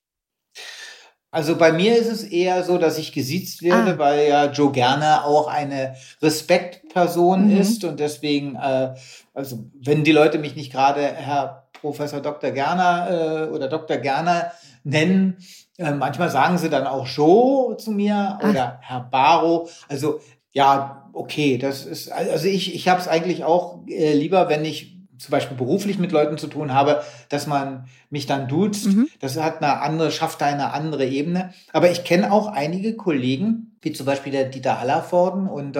Also 1.35 1.57
bei 1.57 1.73
mir 1.73 1.97
ist 1.97 2.09
es 2.09 2.23
eher 2.23 2.63
so, 2.63 2.77
dass 2.77 2.97
ich 2.97 3.11
gesiezt 3.11 3.61
werde, 3.61 3.95
ah. 3.95 3.97
weil 3.97 4.29
ja 4.29 4.45
Joe 4.45 4.71
Gerner 4.71 5.25
auch 5.25 5.47
eine 5.47 5.97
Respektperson 6.21 7.49
mhm. 7.49 7.59
ist 7.59 7.83
und 7.83 7.99
deswegen, 7.99 8.55
äh, 8.55 8.93
also 9.33 9.65
wenn 9.83 10.05
die 10.05 10.13
Leute 10.13 10.37
mich 10.37 10.55
nicht 10.55 10.71
gerade 10.71 11.01
Herr 11.01 11.67
Professor 11.73 12.21
Dr. 12.21 12.51
Gerner 12.51 13.47
äh, 13.49 13.53
oder 13.53 13.67
Dr. 13.67 13.97
Gerner 13.97 14.53
nennen, 14.85 15.35
äh, 15.77 15.91
manchmal 15.91 16.29
sagen 16.29 16.57
sie 16.57 16.69
dann 16.69 16.87
auch 16.87 17.05
Joe 17.05 17.75
zu 17.75 17.91
mir 17.91 18.39
Ach. 18.39 18.49
oder 18.49 18.79
Herr 18.81 19.01
Baro. 19.01 19.67
Also 19.89 20.21
ja, 20.53 21.09
okay, 21.11 21.57
das 21.57 21.85
ist, 21.85 22.13
also 22.13 22.47
ich, 22.47 22.73
ich 22.73 22.87
habe 22.87 23.01
es 23.01 23.09
eigentlich 23.09 23.43
auch 23.43 23.85
äh, 23.89 24.13
lieber, 24.13 24.47
wenn 24.47 24.63
ich 24.63 24.94
zum 25.17 25.31
Beispiel 25.31 25.57
beruflich 25.57 25.97
mit 25.97 26.11
Leuten 26.11 26.37
zu 26.37 26.47
tun 26.47 26.73
habe, 26.73 27.03
dass 27.29 27.47
man 27.47 27.85
mich 28.09 28.25
dann 28.25 28.47
duzt. 28.47 28.87
Mhm. 28.87 29.07
Das 29.19 29.37
hat 29.37 29.61
eine 29.61 29.81
andere, 29.81 30.11
schafft 30.11 30.41
eine 30.41 30.73
andere 30.73 31.05
Ebene. 31.05 31.53
Aber 31.73 31.91
ich 31.91 32.03
kenne 32.03 32.31
auch 32.31 32.47
einige 32.47 32.95
Kollegen, 32.95 33.77
wie 33.81 33.93
zum 33.93 34.05
Beispiel 34.05 34.31
der 34.31 34.45
Dieter 34.45 34.79
Hallervorden 34.79 35.47
und 35.47 35.77
äh, 35.77 35.79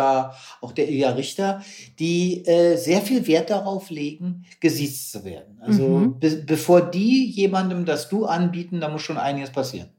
auch 0.62 0.72
der 0.72 0.90
Ilja 0.90 1.12
Richter, 1.12 1.62
die 2.00 2.46
äh, 2.46 2.78
sehr 2.78 3.02
viel 3.02 3.26
Wert 3.28 3.50
darauf 3.50 3.90
legen, 3.90 4.46
gesiezt 4.60 5.12
zu 5.12 5.26
werden. 5.26 5.60
Also 5.62 5.88
mhm. 5.88 6.20
be 6.20 6.44
bevor 6.46 6.82
die 6.82 7.26
jemandem 7.30 7.86
das 7.86 8.10
Du 8.10 8.26
anbieten, 8.26 8.80
da 8.80 8.90
muss 8.90 9.02
schon 9.02 9.18
einiges 9.18 9.52
passieren. 9.52 9.90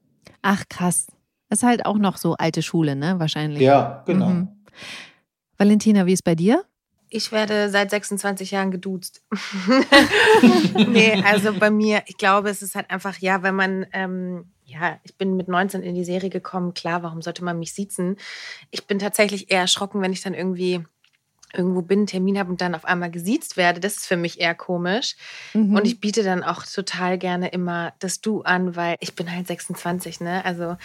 Ach 0.43 0.65
krass. 0.69 1.07
Das 1.49 1.61
ist 1.61 1.63
halt 1.65 1.87
auch 1.87 1.99
noch 1.99 2.17
so 2.17 2.35
alte 2.35 2.63
Schule, 2.63 2.97
ne? 2.97 3.19
Wahrscheinlich. 3.19 3.61
Ja, 3.61 4.03
genau. 4.07 4.29
Mhm. 4.29 4.49
Valentina, 5.59 6.07
wie 6.07 6.13
ist 6.13 6.25
bei 6.25 6.35
dir? 6.35 6.65
Ich 7.09 7.33
werde 7.33 7.71
seit 7.71 7.91
26 7.91 8.51
Jahren 8.51 8.71
geduzt. 8.71 9.23
nee, 10.89 11.23
also 11.25 11.53
bei 11.53 11.71
mir, 11.71 12.03
ich 12.07 12.17
glaube, 12.17 12.51
es 12.51 12.63
ist 12.63 12.75
halt 12.75 12.91
einfach, 12.91 13.19
ja, 13.19 13.43
wenn 13.43 13.55
man, 13.55 13.87
ähm, 13.93 14.51
ja, 14.65 14.99
ich 15.05 15.17
bin 15.17 15.37
mit 15.37 15.49
19 15.49 15.83
in 15.83 15.95
die 15.95 16.05
Serie 16.05 16.31
gekommen, 16.31 16.75
klar, 16.75 17.03
warum 17.03 17.23
sollte 17.23 17.45
man 17.45 17.59
mich 17.59 17.73
siezen? 17.73 18.17
Ich 18.71 18.87
bin 18.87 18.99
tatsächlich 18.99 19.51
eher 19.51 19.61
erschrocken, 19.61 20.03
wenn 20.03 20.13
ich 20.13 20.23
dann 20.23 20.35
irgendwie 20.35 20.85
irgendwo 21.55 21.83
bin, 21.83 22.01
einen 22.01 22.07
Termin 22.07 22.39
habe 22.39 22.51
und 22.51 22.61
dann 22.61 22.75
auf 22.75 22.85
einmal 22.85 23.11
gesiezt 23.11 23.57
werde. 23.57 23.81
Das 23.81 23.97
ist 23.97 24.07
für 24.07 24.17
mich 24.17 24.41
eher 24.41 24.55
komisch. 24.55 25.17
Mhm. 25.55 25.77
Und 25.77 25.87
ich 25.87 26.01
biete 26.01 26.23
dann 26.23 26.43
auch 26.43 26.65
total 26.65 27.19
gerne 27.19 27.49
immer 27.49 27.95
das 27.99 28.21
Du 28.21 28.43
an, 28.43 28.77
weil 28.77 28.97
ich 29.01 29.15
bin 29.15 29.31
halt 29.31 29.47
26, 29.47 30.21
ne? 30.21 30.45
Also 30.45 30.77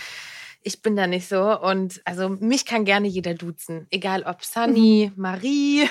ich 0.63 0.81
bin 0.81 0.95
da 0.95 1.07
nicht 1.07 1.27
so. 1.27 1.59
Und 1.59 2.01
also 2.05 2.29
mich 2.29 2.65
kann 2.65 2.85
gerne 2.85 3.07
jeder 3.07 3.33
duzen. 3.33 3.87
Egal 3.89 4.23
ob 4.23 4.43
Sunny, 4.43 5.11
mhm. 5.15 5.21
Marie, 5.21 5.87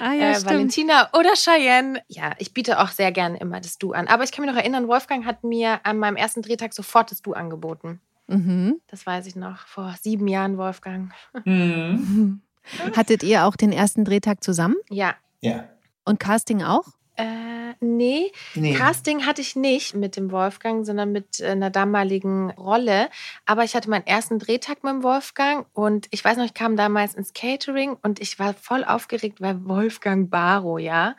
ah, 0.00 0.12
ja, 0.12 0.32
äh, 0.36 0.44
Valentina 0.44 1.10
oder 1.12 1.34
Cheyenne. 1.34 2.02
Ja, 2.08 2.32
ich 2.38 2.54
biete 2.54 2.80
auch 2.80 2.88
sehr 2.88 3.12
gerne 3.12 3.38
immer 3.38 3.60
das 3.60 3.78
Du 3.78 3.92
an. 3.92 4.08
Aber 4.08 4.24
ich 4.24 4.32
kann 4.32 4.44
mich 4.44 4.54
noch 4.54 4.60
erinnern, 4.60 4.88
Wolfgang 4.88 5.24
hat 5.24 5.44
mir 5.44 5.80
an 5.84 5.98
meinem 5.98 6.16
ersten 6.16 6.42
Drehtag 6.42 6.72
sofort 6.72 7.10
das 7.10 7.22
Du 7.22 7.32
angeboten. 7.32 8.00
Mhm. 8.28 8.80
Das 8.86 9.04
weiß 9.06 9.26
ich 9.26 9.36
noch. 9.36 9.66
Vor 9.66 9.94
sieben 10.00 10.28
Jahren, 10.28 10.56
Wolfgang. 10.58 11.12
Mhm. 11.44 12.42
Hattet 12.96 13.22
ihr 13.22 13.46
auch 13.46 13.56
den 13.56 13.72
ersten 13.72 14.04
Drehtag 14.04 14.44
zusammen? 14.44 14.76
Ja. 14.90 15.14
Ja. 15.40 15.64
Und 16.04 16.20
Casting 16.20 16.62
auch? 16.62 16.84
Äh, 17.22 17.74
nee. 17.80 18.32
nee. 18.54 18.74
Casting 18.74 19.26
hatte 19.26 19.40
ich 19.40 19.56
nicht 19.56 19.94
mit 19.94 20.16
dem 20.16 20.30
Wolfgang, 20.30 20.84
sondern 20.84 21.12
mit 21.12 21.42
einer 21.42 21.70
damaligen 21.70 22.50
Rolle. 22.50 23.08
Aber 23.46 23.64
ich 23.64 23.74
hatte 23.74 23.90
meinen 23.90 24.06
ersten 24.06 24.38
Drehtag 24.38 24.82
mit 24.84 24.92
dem 24.92 25.02
Wolfgang 25.02 25.66
und 25.72 26.06
ich 26.10 26.24
weiß 26.24 26.36
noch, 26.36 26.44
ich 26.44 26.54
kam 26.54 26.76
damals 26.76 27.14
ins 27.14 27.32
Catering 27.32 27.96
und 28.02 28.20
ich 28.20 28.38
war 28.38 28.54
voll 28.54 28.84
aufgeregt, 28.84 29.40
weil 29.40 29.64
Wolfgang 29.64 30.30
Barrow, 30.30 30.78
ja 30.78 31.14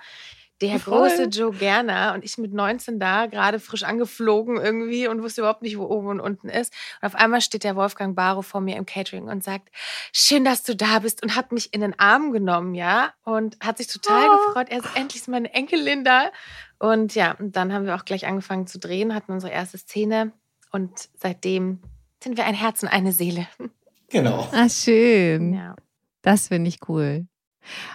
der 0.61 0.79
Voll. 0.79 1.09
große 1.09 1.23
Joe 1.25 1.51
Gerner 1.51 2.13
und 2.13 2.23
ich 2.23 2.37
mit 2.37 2.53
19 2.53 2.99
da, 2.99 3.25
gerade 3.25 3.59
frisch 3.59 3.83
angeflogen 3.83 4.57
irgendwie 4.57 5.07
und 5.07 5.21
wusste 5.23 5.41
überhaupt 5.41 5.61
nicht, 5.63 5.77
wo 5.77 5.85
oben 5.85 6.07
und 6.07 6.19
unten 6.19 6.49
ist. 6.49 6.73
Und 7.01 7.07
auf 7.07 7.15
einmal 7.15 7.41
steht 7.41 7.63
der 7.63 7.75
Wolfgang 7.75 8.15
Barrow 8.15 8.45
vor 8.45 8.61
mir 8.61 8.77
im 8.77 8.85
Catering 8.85 9.27
und 9.27 9.43
sagt, 9.43 9.69
schön, 10.13 10.45
dass 10.45 10.63
du 10.63 10.75
da 10.75 10.99
bist 10.99 11.23
und 11.23 11.35
hat 11.35 11.51
mich 11.51 11.73
in 11.73 11.81
den 11.81 11.97
Arm 11.99 12.31
genommen, 12.31 12.75
ja, 12.75 13.13
und 13.23 13.57
hat 13.59 13.77
sich 13.77 13.87
total 13.87 14.29
oh. 14.29 14.47
gefreut. 14.47 14.67
Er 14.69 14.79
ist 14.79 14.95
endlich 14.95 15.27
meine 15.27 15.53
Enkelin 15.53 16.03
da. 16.03 16.31
Und 16.79 17.15
ja, 17.15 17.33
und 17.33 17.55
dann 17.55 17.73
haben 17.73 17.85
wir 17.85 17.95
auch 17.95 18.05
gleich 18.05 18.25
angefangen 18.25 18.67
zu 18.67 18.79
drehen, 18.79 19.13
hatten 19.13 19.31
unsere 19.31 19.51
erste 19.51 19.77
Szene 19.77 20.31
und 20.71 21.09
seitdem 21.15 21.79
sind 22.23 22.37
wir 22.37 22.45
ein 22.45 22.55
Herz 22.55 22.83
und 22.83 22.89
eine 22.89 23.11
Seele. 23.11 23.47
Genau. 24.09 24.45
Ah, 24.51 24.67
schön. 24.67 25.53
Ja. 25.53 25.75
Das 26.21 26.49
finde 26.49 26.67
ich 26.67 26.79
cool. 26.89 27.27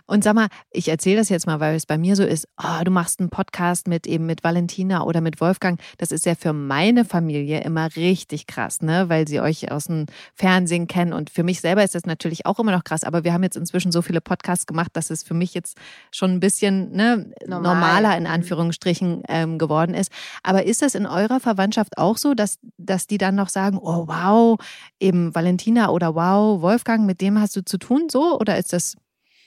Und 0.07 0.25
sag 0.25 0.35
mal, 0.35 0.49
ich 0.71 0.89
erzähle 0.89 1.19
das 1.19 1.29
jetzt 1.29 1.47
mal, 1.47 1.61
weil 1.61 1.75
es 1.77 1.87
bei 1.87 1.99
mir 1.99 2.17
so 2.17 2.25
ist, 2.25 2.49
oh, 2.63 2.85
du 2.85 2.91
machst 2.91 3.21
einen 3.21 3.31
Podcast 3.31 3.89
mit 3.89 4.07
eben 4.07 4.27
mit 4.27 4.45
Valentina 4.45 5.03
oder 5.03 5.21
mit 5.21 5.41
Wolfgang. 5.41 5.81
Das 5.99 6.13
ist 6.13 6.27
ja 6.27 6.35
für 6.35 6.53
meine 6.53 7.05
Familie 7.05 7.61
immer 7.63 7.95
richtig 7.97 8.47
krass, 8.47 8.83
ne? 8.83 9.09
Weil 9.09 9.29
sie 9.29 9.41
euch 9.41 9.71
aus 9.71 9.85
dem 9.85 10.07
Fernsehen 10.35 10.87
kennen. 10.87 11.13
Und 11.13 11.31
für 11.31 11.43
mich 11.43 11.61
selber 11.61 11.85
ist 11.85 11.95
das 11.95 12.07
natürlich 12.07 12.47
auch 12.47 12.59
immer 12.59 12.73
noch 12.73 12.85
krass. 12.85 13.05
Aber 13.05 13.25
wir 13.25 13.33
haben 13.33 13.43
jetzt 13.43 13.57
inzwischen 13.57 13.93
so 13.93 14.03
viele 14.03 14.21
Podcasts 14.21 14.67
gemacht, 14.67 14.91
dass 14.95 15.11
es 15.11 15.23
für 15.23 15.35
mich 15.35 15.55
jetzt 15.55 15.77
schon 16.11 16.33
ein 16.33 16.41
bisschen 16.41 16.93
ne, 16.93 17.31
Normal. 17.47 17.75
normaler 17.75 18.17
in 18.17 18.25
mhm. 18.25 18.31
Anführungsstrichen 18.31 19.23
ähm, 19.29 19.59
geworden 19.59 19.95
ist. 19.95 20.11
Aber 20.43 20.65
ist 20.65 20.83
das 20.83 20.95
in 20.95 21.07
eurer 21.07 21.41
Verwandtschaft 21.41 21.99
auch 21.99 22.17
so, 22.17 22.35
dass, 22.35 22.59
dass 22.79 23.07
die 23.07 23.19
dann 23.19 23.35
noch 23.35 23.49
sagen, 23.49 23.79
oh 23.79 24.07
wow, 24.07 24.59
eben 25.01 25.35
Valentina 25.35 25.91
oder 25.91 26.15
wow, 26.15 26.61
Wolfgang, 26.63 27.07
mit 27.07 27.21
dem 27.21 27.41
hast 27.41 27.57
du 27.57 27.65
zu 27.65 27.79
tun 27.79 28.09
so? 28.11 28.39
Oder 28.39 28.59
ist 28.59 28.73
das 28.73 28.97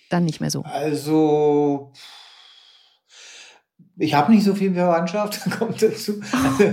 dann 0.09 0.25
nicht 0.25 0.41
mehr 0.41 0.51
so? 0.51 0.63
Also, 0.63 1.91
ich 3.97 4.13
habe 4.13 4.31
nicht 4.31 4.43
so 4.43 4.55
viel 4.55 4.73
Verwandtschaft, 4.73 5.39
kommt 5.59 5.81
dazu. 5.81 6.21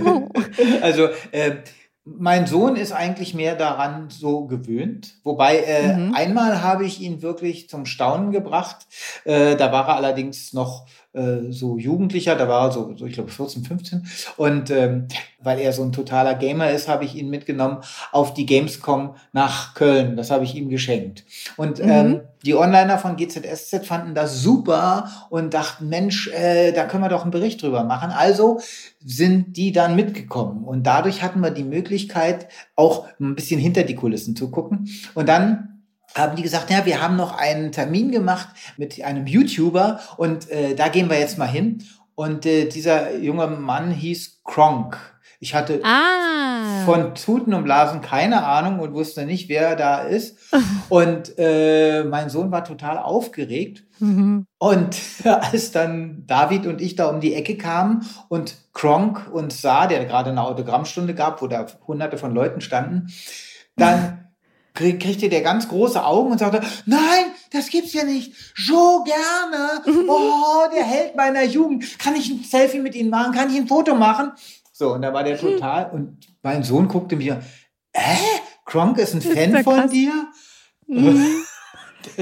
Oh. 0.05 0.27
Also, 0.81 1.09
äh, 1.31 1.57
mein 2.15 2.47
Sohn 2.47 2.75
ist 2.75 2.93
eigentlich 2.93 3.33
mehr 3.33 3.55
daran 3.55 4.09
so 4.09 4.45
gewöhnt. 4.45 5.15
Wobei 5.23 5.57
äh, 5.57 5.97
mhm. 5.97 6.15
einmal 6.15 6.63
habe 6.63 6.85
ich 6.85 7.01
ihn 7.01 7.21
wirklich 7.21 7.69
zum 7.69 7.85
Staunen 7.85 8.31
gebracht. 8.31 8.87
Äh, 9.25 9.55
da 9.55 9.71
war 9.71 9.89
er 9.89 9.95
allerdings 9.95 10.53
noch 10.53 10.87
äh, 11.13 11.51
so 11.51 11.77
Jugendlicher, 11.77 12.35
da 12.35 12.47
war 12.47 12.67
er 12.67 12.71
so, 12.71 12.95
so 12.95 13.05
ich 13.05 13.13
glaube 13.13 13.31
14, 13.31 13.63
15. 13.65 14.07
Und 14.37 14.71
ähm, 14.71 15.07
weil 15.39 15.59
er 15.59 15.73
so 15.73 15.83
ein 15.83 15.91
totaler 15.91 16.35
Gamer 16.35 16.71
ist, 16.71 16.87
habe 16.87 17.03
ich 17.03 17.15
ihn 17.15 17.29
mitgenommen 17.29 17.79
auf 18.11 18.33
die 18.33 18.45
Gamescom 18.45 19.15
nach 19.33 19.73
Köln. 19.73 20.15
Das 20.15 20.31
habe 20.31 20.45
ich 20.45 20.55
ihm 20.55 20.69
geschenkt. 20.69 21.25
Und 21.57 21.79
mhm. 21.79 21.89
ähm, 21.89 22.21
die 22.45 22.55
Onliner 22.55 22.97
von 22.97 23.15
GZSZ 23.15 23.85
fanden 23.85 24.15
das 24.15 24.41
super 24.41 25.09
und 25.29 25.53
dachten, 25.53 25.89
Mensch, 25.89 26.27
äh, 26.29 26.71
da 26.71 26.85
können 26.85 27.03
wir 27.03 27.09
doch 27.09 27.23
einen 27.23 27.31
Bericht 27.31 27.61
drüber 27.61 27.83
machen. 27.83 28.11
Also 28.11 28.59
sind 29.03 29.57
die 29.57 29.71
dann 29.71 29.95
mitgekommen. 29.95 30.63
Und 30.63 30.83
dadurch 30.83 31.23
hatten 31.23 31.41
wir 31.41 31.51
die 31.51 31.63
Möglichkeit, 31.63 32.47
auch 32.75 33.07
ein 33.19 33.35
bisschen 33.35 33.59
hinter 33.59 33.83
die 33.83 33.95
Kulissen 33.95 34.35
zu 34.35 34.51
gucken. 34.51 34.89
Und 35.15 35.27
dann 35.27 35.83
haben 36.15 36.35
die 36.35 36.43
gesagt, 36.43 36.69
ja, 36.69 36.85
wir 36.85 37.01
haben 37.01 37.15
noch 37.15 37.37
einen 37.37 37.71
Termin 37.71 38.11
gemacht 38.11 38.49
mit 38.77 39.03
einem 39.03 39.27
YouTuber 39.27 39.99
und 40.17 40.49
äh, 40.49 40.75
da 40.75 40.87
gehen 40.87 41.09
wir 41.09 41.19
jetzt 41.19 41.37
mal 41.37 41.47
hin. 41.47 41.83
Und 42.15 42.45
äh, 42.45 42.67
dieser 42.67 43.15
junge 43.17 43.47
Mann 43.47 43.91
hieß 43.91 44.41
Kronk. 44.43 44.97
Ich 45.39 45.53
hatte 45.53 45.81
ah. 45.83 46.83
von 46.85 47.13
Tuten 47.13 47.53
und 47.53 47.63
Blasen 47.63 48.01
keine 48.01 48.43
Ahnung 48.43 48.79
und 48.79 48.93
wusste 48.93 49.25
nicht, 49.25 49.49
wer 49.49 49.75
da 49.75 49.99
ist. 49.99 50.37
Und 50.89 51.33
äh, 51.37 52.03
mein 52.05 52.29
Sohn 52.29 52.49
war 52.49 52.63
total 52.63 52.97
aufgeregt. 52.97 53.83
Mhm. 53.99 54.45
Und 54.57 54.97
als 55.25 55.71
dann 55.71 56.23
David 56.25 56.65
und 56.65 56.81
ich 56.81 56.95
da 56.95 57.07
um 57.07 57.19
die 57.19 57.33
Ecke 57.33 57.57
kamen 57.57 58.07
und 58.29 58.55
Kronk 58.73 59.29
uns 59.31 59.61
sah, 59.61 59.87
der 59.87 60.05
gerade 60.05 60.29
eine 60.31 60.43
Autogrammstunde 60.43 61.13
gab, 61.13 61.41
wo 61.41 61.47
da 61.47 61.65
hunderte 61.85 62.17
von 62.17 62.33
Leuten 62.33 62.61
standen, 62.61 63.07
dann 63.75 64.29
kriegte 64.73 65.29
der 65.29 65.41
ganz 65.41 65.67
große 65.67 66.03
Augen 66.03 66.31
und 66.31 66.37
sagte, 66.37 66.61
nein, 66.85 67.25
das 67.51 67.69
gibt's 67.69 67.93
ja 67.93 68.03
nicht. 68.03 68.33
So 68.55 69.03
gerne. 69.03 69.81
Oh, 70.07 70.69
der 70.73 70.83
Held 70.83 71.15
meiner 71.15 71.43
Jugend. 71.43 71.97
Kann 71.99 72.15
ich 72.15 72.29
ein 72.29 72.43
Selfie 72.43 72.79
mit 72.79 72.95
ihm 72.95 73.09
machen? 73.09 73.33
Kann 73.33 73.49
ich 73.49 73.57
ein 73.57 73.67
Foto 73.67 73.95
machen? 73.95 74.31
So, 74.77 74.93
und 74.93 75.01
da 75.01 75.11
war 75.11 75.23
der 75.23 75.37
total, 75.39 75.89
und 75.91 76.27
mein 76.43 76.63
Sohn 76.63 76.87
guckte 76.87 77.15
mir, 77.15 77.41
äh, 77.93 77.99
Kronk 78.63 78.99
ist 78.99 79.15
ein 79.15 79.21
Fan 79.21 79.55
ist 79.55 79.63
von 79.63 79.89
dir? 79.89 80.27
Mhm. 80.85 81.25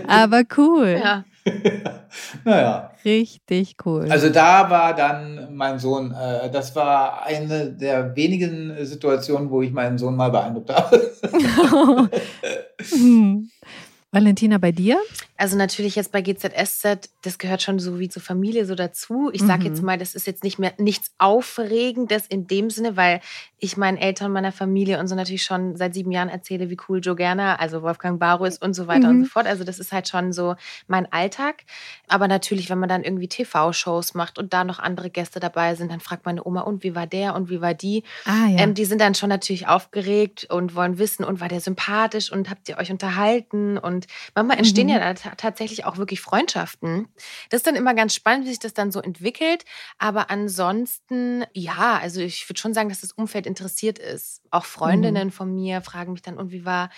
Aber 0.08 0.44
cool. 0.56 1.02
Ja. 1.04 1.26
naja. 2.46 2.92
Richtig 3.04 3.76
cool. 3.86 4.08
Also 4.10 4.30
da 4.30 4.70
war 4.70 4.96
dann 4.96 5.54
mein 5.54 5.80
Sohn, 5.80 6.12
äh, 6.12 6.50
das 6.50 6.74
war 6.78 7.26
eine 7.26 7.72
der 7.74 8.16
wenigen 8.16 8.74
Situationen, 8.86 9.50
wo 9.50 9.62
ich 9.62 9.72
meinen 9.72 9.98
Sohn 9.98 10.16
mal 10.16 10.32
beeindruckt 10.32 10.74
habe. 10.74 11.12
hm. 12.90 13.50
Valentina, 14.12 14.58
bei 14.60 14.72
dir? 14.72 14.98
Also 15.38 15.58
natürlich 15.58 15.96
jetzt 15.96 16.14
bei 16.14 16.22
GZSZ, 16.22 17.10
das 17.22 17.38
gehört 17.38 17.62
schon 17.62 17.78
so 17.78 18.00
wie 18.00 18.08
zur 18.08 18.22
Familie 18.22 18.66
so 18.66 18.74
dazu. 18.74 19.30
Ich 19.34 19.42
sage 19.42 19.66
jetzt 19.66 19.80
mhm. 19.80 19.86
mal, 19.86 19.98
das 19.98 20.16
ist 20.16 20.28
jetzt 20.28 20.46
nicht 20.46 20.60
mehr 20.60 20.74
nichts 20.78 21.12
Aufregendes 21.18 22.26
in 22.28 22.48
dem 22.48 22.70
Sinne, 22.70 22.96
weil 22.96 23.20
ich 23.58 23.76
meinen 23.76 23.98
Eltern, 23.98 24.32
meiner 24.32 24.54
Familie 24.54 25.00
und 25.00 25.08
so 25.08 25.16
natürlich 25.16 25.44
schon 25.44 25.76
seit 25.76 25.94
sieben 25.94 26.12
Jahren 26.12 26.30
erzähle, 26.30 26.70
wie 26.70 26.78
cool 26.88 27.02
Joe 27.04 27.16
Gerner, 27.16 27.60
also 27.60 27.82
Wolfgang 27.82 28.18
Barrow 28.18 28.48
ist 28.48 28.62
und 28.62 28.74
so 28.74 28.88
weiter 28.88 29.12
mhm. 29.12 29.20
und 29.20 29.24
so 29.26 29.30
fort. 29.30 29.48
Also 29.48 29.66
das 29.66 29.80
ist 29.80 29.92
halt 29.92 30.08
schon 30.08 30.32
so 30.32 30.56
mein 30.88 31.12
Alltag. 31.12 31.64
Aber 32.08 32.30
natürlich, 32.30 32.70
wenn 32.70 32.80
man 32.80 32.88
dann 32.88 33.04
irgendwie 33.04 33.28
TV-Shows 33.28 34.14
macht 34.14 34.40
und 34.40 34.54
da 34.54 34.64
noch 34.64 34.80
andere 34.80 35.10
Gäste 35.10 35.42
dabei 35.42 35.76
sind, 35.76 35.92
dann 35.92 36.00
fragt 36.00 36.26
meine 36.26 36.46
Oma, 36.46 36.62
und 36.62 36.84
wie 36.84 36.96
war 36.96 37.08
der 37.08 37.36
und 37.36 37.50
wie 37.50 37.60
war 37.60 37.74
die? 37.74 38.04
Ah, 38.24 38.48
ja. 38.48 38.60
ähm, 38.60 38.74
die 38.74 38.86
sind 38.86 39.02
dann 39.02 39.16
schon 39.16 39.30
natürlich 39.30 39.68
aufgeregt 39.68 40.48
und 40.50 40.76
wollen 40.76 40.98
wissen, 40.98 41.26
und 41.26 41.42
war 41.42 41.50
der 41.50 41.60
sympathisch 41.60 42.32
und 42.32 42.50
habt 42.50 42.70
ihr 42.70 42.78
euch 42.78 42.92
unterhalten? 42.92 43.78
Und 43.78 44.08
manchmal 44.34 44.58
entstehen 44.58 44.88
mhm. 44.88 44.94
ja 44.94 45.00
da 45.14 45.25
tatsächlich 45.38 45.86
auch 45.86 45.98
wirklich 45.98 46.22
Freundschaften. 46.22 47.08
Das 47.50 47.60
ist 47.60 47.68
dann 47.68 47.76
immer 47.76 47.94
ganz 47.94 48.14
spannend, 48.14 48.46
wie 48.46 48.50
sich 48.50 48.60
das 48.60 48.74
dann 48.74 48.92
so 48.92 49.02
entwickelt. 49.02 49.66
Aber 49.98 50.30
ansonsten, 50.30 51.46
ja, 51.54 52.00
also 52.02 52.22
ich 52.22 52.48
würde 52.50 52.60
schon 52.60 52.74
sagen, 52.74 52.90
dass 52.90 53.02
das 53.02 53.12
Umfeld 53.12 53.48
interessiert 53.48 54.00
ist. 54.00 54.42
Auch 54.52 54.66
Freundinnen 54.66 55.28
mhm. 55.28 55.32
von 55.32 55.54
mir 55.54 55.82
fragen 55.82 56.14
mich 56.14 56.22
dann, 56.22 56.38
und 56.38 56.52
wie 56.52 56.66
war 56.66 56.90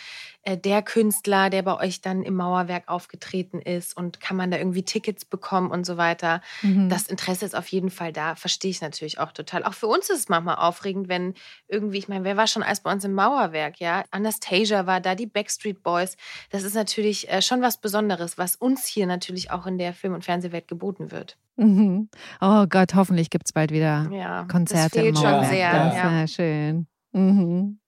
äh, 0.43 0.57
der 0.57 0.81
Künstler, 0.81 1.49
der 1.49 1.63
bei 1.63 1.77
euch 1.79 2.01
dann 2.01 2.23
im 2.23 2.35
Mauerwerk 2.35 2.87
aufgetreten 2.87 3.59
ist? 3.59 3.95
Und 3.97 4.19
kann 4.19 4.37
man 4.37 4.51
da 4.51 4.57
irgendwie 4.57 4.83
Tickets 4.83 5.25
bekommen 5.25 5.71
und 5.71 5.85
so 5.85 5.97
weiter? 5.97 6.41
Mhm. 6.61 6.89
Das 6.89 7.07
Interesse 7.07 7.45
ist 7.45 7.55
auf 7.55 7.67
jeden 7.69 7.89
Fall 7.89 8.13
da. 8.13 8.35
Verstehe 8.35 8.71
ich 8.71 8.81
natürlich 8.81 9.19
auch 9.19 9.31
total. 9.31 9.63
Auch 9.63 9.73
für 9.73 9.87
uns 9.87 10.09
ist 10.09 10.19
es 10.19 10.29
manchmal 10.29 10.57
aufregend, 10.57 11.09
wenn 11.09 11.33
irgendwie, 11.67 11.97
ich 11.97 12.07
meine, 12.07 12.23
wer 12.23 12.37
war 12.37 12.47
schon 12.47 12.63
alles 12.63 12.81
bei 12.81 12.91
uns 12.91 13.03
im 13.03 13.13
Mauerwerk? 13.13 13.79
Ja, 13.79 14.03
Anastasia 14.11 14.85
war 14.85 15.01
da, 15.01 15.15
die 15.15 15.25
Backstreet 15.25 15.83
Boys. 15.83 16.17
Das 16.49 16.63
ist 16.63 16.75
natürlich 16.75 17.29
äh, 17.29 17.41
schon 17.41 17.61
was 17.61 17.77
Besonderes, 17.77 18.07
was 18.37 18.55
uns 18.55 18.85
hier 18.85 19.07
natürlich 19.07 19.51
auch 19.51 19.65
in 19.65 19.77
der 19.77 19.93
Film- 19.93 20.13
und 20.13 20.25
Fernsehwelt 20.25 20.67
geboten 20.67 21.11
wird. 21.11 21.37
Mhm. 21.55 22.09
Oh 22.39 22.65
Gott, 22.69 22.93
hoffentlich 22.95 23.29
gibt 23.29 23.47
es 23.47 23.53
bald 23.53 23.71
wieder 23.71 24.09
ja, 24.11 24.45
Konzerte. 24.45 24.95
Das 24.95 25.03
fehlt 25.03 25.17
schon 25.17 25.43
sehr. 25.45 25.71
Das 25.73 25.95
ja. 25.95 26.23
ist 26.23 26.33
schön. 26.33 26.87
Mhm. 27.11 27.79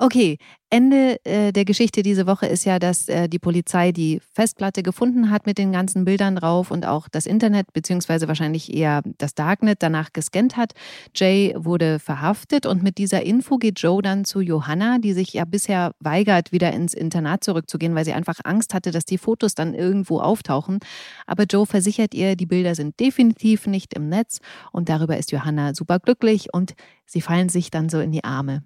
Okay, 0.00 0.38
Ende 0.70 1.18
äh, 1.24 1.50
der 1.52 1.64
Geschichte 1.64 2.04
diese 2.04 2.28
Woche 2.28 2.46
ist 2.46 2.64
ja, 2.64 2.78
dass 2.78 3.08
äh, 3.08 3.28
die 3.28 3.40
Polizei 3.40 3.90
die 3.90 4.20
Festplatte 4.32 4.84
gefunden 4.84 5.28
hat 5.28 5.44
mit 5.44 5.58
den 5.58 5.72
ganzen 5.72 6.04
Bildern 6.04 6.36
drauf 6.36 6.70
und 6.70 6.86
auch 6.86 7.08
das 7.08 7.26
Internet, 7.26 7.72
beziehungsweise 7.72 8.28
wahrscheinlich 8.28 8.72
eher 8.72 9.02
das 9.18 9.34
Darknet 9.34 9.82
danach 9.82 10.12
gescannt 10.12 10.56
hat. 10.56 10.74
Jay 11.16 11.52
wurde 11.56 11.98
verhaftet 11.98 12.64
und 12.64 12.84
mit 12.84 12.96
dieser 12.98 13.24
Info 13.24 13.56
geht 13.56 13.80
Joe 13.80 14.00
dann 14.00 14.24
zu 14.24 14.40
Johanna, 14.40 14.98
die 14.98 15.14
sich 15.14 15.32
ja 15.32 15.44
bisher 15.44 15.90
weigert, 15.98 16.52
wieder 16.52 16.72
ins 16.72 16.94
Internat 16.94 17.42
zurückzugehen, 17.42 17.96
weil 17.96 18.04
sie 18.04 18.12
einfach 18.12 18.38
Angst 18.44 18.74
hatte, 18.74 18.92
dass 18.92 19.04
die 19.04 19.18
Fotos 19.18 19.56
dann 19.56 19.74
irgendwo 19.74 20.20
auftauchen. 20.20 20.78
Aber 21.26 21.42
Joe 21.42 21.66
versichert 21.66 22.14
ihr, 22.14 22.36
die 22.36 22.46
Bilder 22.46 22.76
sind 22.76 23.00
definitiv 23.00 23.66
nicht 23.66 23.94
im 23.94 24.08
Netz 24.08 24.38
und 24.70 24.88
darüber 24.88 25.16
ist 25.16 25.32
Johanna 25.32 25.74
super 25.74 25.98
glücklich 25.98 26.54
und 26.54 26.74
sie 27.04 27.20
fallen 27.20 27.48
sich 27.48 27.72
dann 27.72 27.88
so 27.88 27.98
in 27.98 28.12
die 28.12 28.22
Arme. 28.22 28.62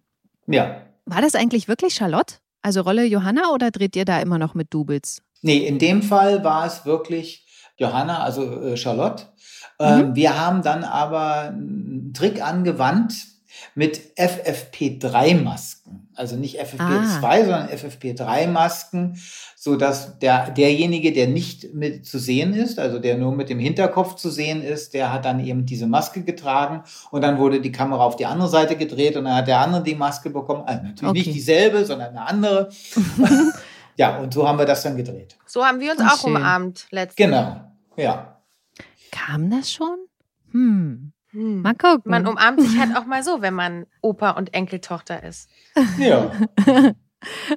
Ja, 0.47 0.83
war 1.07 1.23
das 1.23 1.35
eigentlich 1.35 1.69
wirklich 1.69 1.95
Charlotte? 1.95 2.37
Also 2.63 2.83
Rolle 2.83 3.05
Johanna 3.05 3.51
oder 3.53 3.71
dreht 3.71 3.97
ihr 3.97 4.05
da 4.05 4.21
immer 4.21 4.39
noch 4.39 4.55
mit 4.55 4.73
Doubles? 4.73 5.23
Nee, 5.43 5.67
in 5.67 5.79
dem 5.79 6.03
Fall 6.03 6.45
war 6.45 6.67
es 6.67 6.87
wirklich 6.87 7.47
Johanna, 7.77 8.23
also 8.23 8.63
äh, 8.63 8.77
Charlotte. 8.77 9.25
Ähm, 9.79 10.11
mhm. 10.11 10.15
Wir 10.15 10.39
haben 10.39 10.63
dann 10.63 10.85
aber 10.85 11.49
einen 11.49 12.13
Trick 12.15 12.41
angewandt 12.41 13.15
mit 13.75 14.01
FFP3-Masken. 14.17 16.09
Also 16.15 16.37
nicht 16.37 16.61
FFP2, 16.61 17.23
ah. 17.23 17.41
sondern 17.41 17.69
FFP3-Masken, 17.69 19.19
so 19.65 19.77
dass 19.77 20.19
der, 20.19 20.51
derjenige, 20.51 21.13
der 21.13 21.29
nicht 21.29 21.73
mit 21.73 22.05
zu 22.05 22.19
sehen 22.19 22.53
ist, 22.53 22.81
also 22.81 22.99
der 22.99 23.17
nur 23.17 23.31
mit 23.31 23.49
dem 23.49 23.61
Hinterkopf 23.61 24.17
zu 24.17 24.29
sehen 24.29 24.61
ist, 24.61 24.93
der 24.93 25.13
hat 25.13 25.25
dann 25.25 25.39
eben 25.39 25.67
diese 25.67 25.87
Maske 25.87 26.25
getragen 26.25 26.83
und 27.13 27.23
dann 27.23 27.39
wurde 27.39 27.61
die 27.61 27.71
Kamera 27.71 28.03
auf 28.03 28.17
die 28.17 28.27
andere 28.27 28.49
Seite 28.49 28.75
gedreht 28.75 29.17
und 29.17 29.25
dann 29.25 29.37
hat 29.37 29.47
der 29.47 29.61
andere 29.61 29.85
die 29.85 29.95
Maske 29.95 30.31
bekommen. 30.31 30.65
Also 30.67 30.83
natürlich 30.83 31.11
okay. 31.11 31.19
nicht 31.21 31.35
dieselbe, 31.37 31.85
sondern 31.85 32.09
eine 32.09 32.27
andere. 32.27 32.71
ja, 33.97 34.19
und 34.19 34.35
so 34.35 34.49
haben 34.49 34.59
wir 34.59 34.67
das 34.67 34.83
dann 34.83 34.97
gedreht. 34.97 35.39
So 35.47 35.65
haben 35.65 35.79
wir 35.79 35.93
uns 35.93 36.01
Ach, 36.03 36.15
auch 36.15 36.23
schön. 36.23 36.35
umarmt 36.35 36.89
letztens. 36.91 37.25
Genau, 37.25 37.61
ja. 37.97 38.43
Kam 39.13 39.49
das 39.49 39.71
schon? 39.71 39.97
Hm. 40.51 41.13
Hm. 41.31 41.63
Mal 41.63 41.77
gucken. 41.77 42.11
Man 42.11 42.27
umarmt 42.27 42.61
sich 42.63 42.81
halt 42.81 42.97
auch 42.97 43.07
mal 43.07 43.23
so, 43.23 43.41
wenn 43.43 43.55
man 43.55 43.87
Opa 44.01 44.31
und 44.31 44.55
Enkeltochter 44.55 45.23
ist. 45.23 45.49
Ja. 45.99 46.33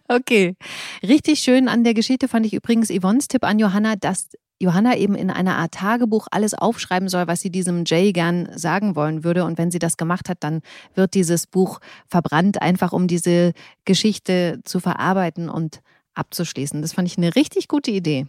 Okay. 0.07 0.55
Richtig 1.03 1.39
schön 1.39 1.67
an 1.67 1.83
der 1.83 1.93
Geschichte 1.93 2.27
fand 2.27 2.45
ich 2.45 2.53
übrigens 2.53 2.89
Yvonnes 2.89 3.27
Tipp 3.27 3.43
an 3.43 3.59
Johanna, 3.59 3.95
dass 3.95 4.29
Johanna 4.59 4.95
eben 4.95 5.15
in 5.15 5.29
einer 5.29 5.57
Art 5.57 5.73
Tagebuch 5.73 6.27
alles 6.31 6.53
aufschreiben 6.53 7.09
soll, 7.09 7.27
was 7.27 7.41
sie 7.41 7.49
diesem 7.49 7.83
Jay 7.85 8.13
gern 8.13 8.47
sagen 8.55 8.95
wollen 8.95 9.23
würde. 9.23 9.43
Und 9.43 9.57
wenn 9.57 9.71
sie 9.71 9.79
das 9.79 9.97
gemacht 9.97 10.29
hat, 10.29 10.37
dann 10.41 10.61
wird 10.93 11.13
dieses 11.13 11.45
Buch 11.47 11.79
verbrannt, 12.07 12.61
einfach 12.61 12.93
um 12.93 13.07
diese 13.07 13.53
Geschichte 13.83 14.61
zu 14.63 14.79
verarbeiten 14.79 15.49
und 15.49 15.81
abzuschließen. 16.13 16.81
Das 16.81 16.93
fand 16.93 17.07
ich 17.07 17.17
eine 17.17 17.35
richtig 17.35 17.67
gute 17.67 17.91
Idee. 17.91 18.27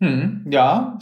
Hm, 0.00 0.44
ja, 0.50 0.98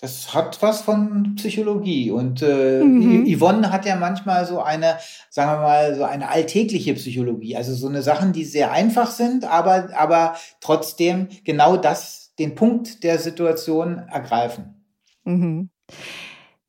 das 0.00 0.32
hat 0.32 0.62
was 0.62 0.80
von 0.80 1.34
Psychologie. 1.36 2.10
Und 2.10 2.42
äh, 2.42 2.82
mhm. 2.82 3.26
Yvonne 3.26 3.70
hat 3.70 3.84
ja 3.84 3.96
manchmal 3.96 4.46
so 4.46 4.62
eine, 4.62 4.98
sagen 5.28 5.52
wir 5.52 5.66
mal, 5.66 5.94
so 5.94 6.04
eine 6.04 6.28
alltägliche 6.30 6.94
Psychologie. 6.94 7.56
Also 7.56 7.74
so 7.74 7.88
eine 7.88 8.02
Sachen, 8.02 8.32
die 8.32 8.44
sehr 8.44 8.72
einfach 8.72 9.10
sind, 9.10 9.44
aber, 9.44 9.90
aber 9.94 10.36
trotzdem 10.60 11.28
genau 11.44 11.76
das, 11.76 12.34
den 12.38 12.54
Punkt 12.54 13.04
der 13.04 13.18
Situation 13.18 13.98
ergreifen. 14.10 14.86
Mhm. 15.24 15.68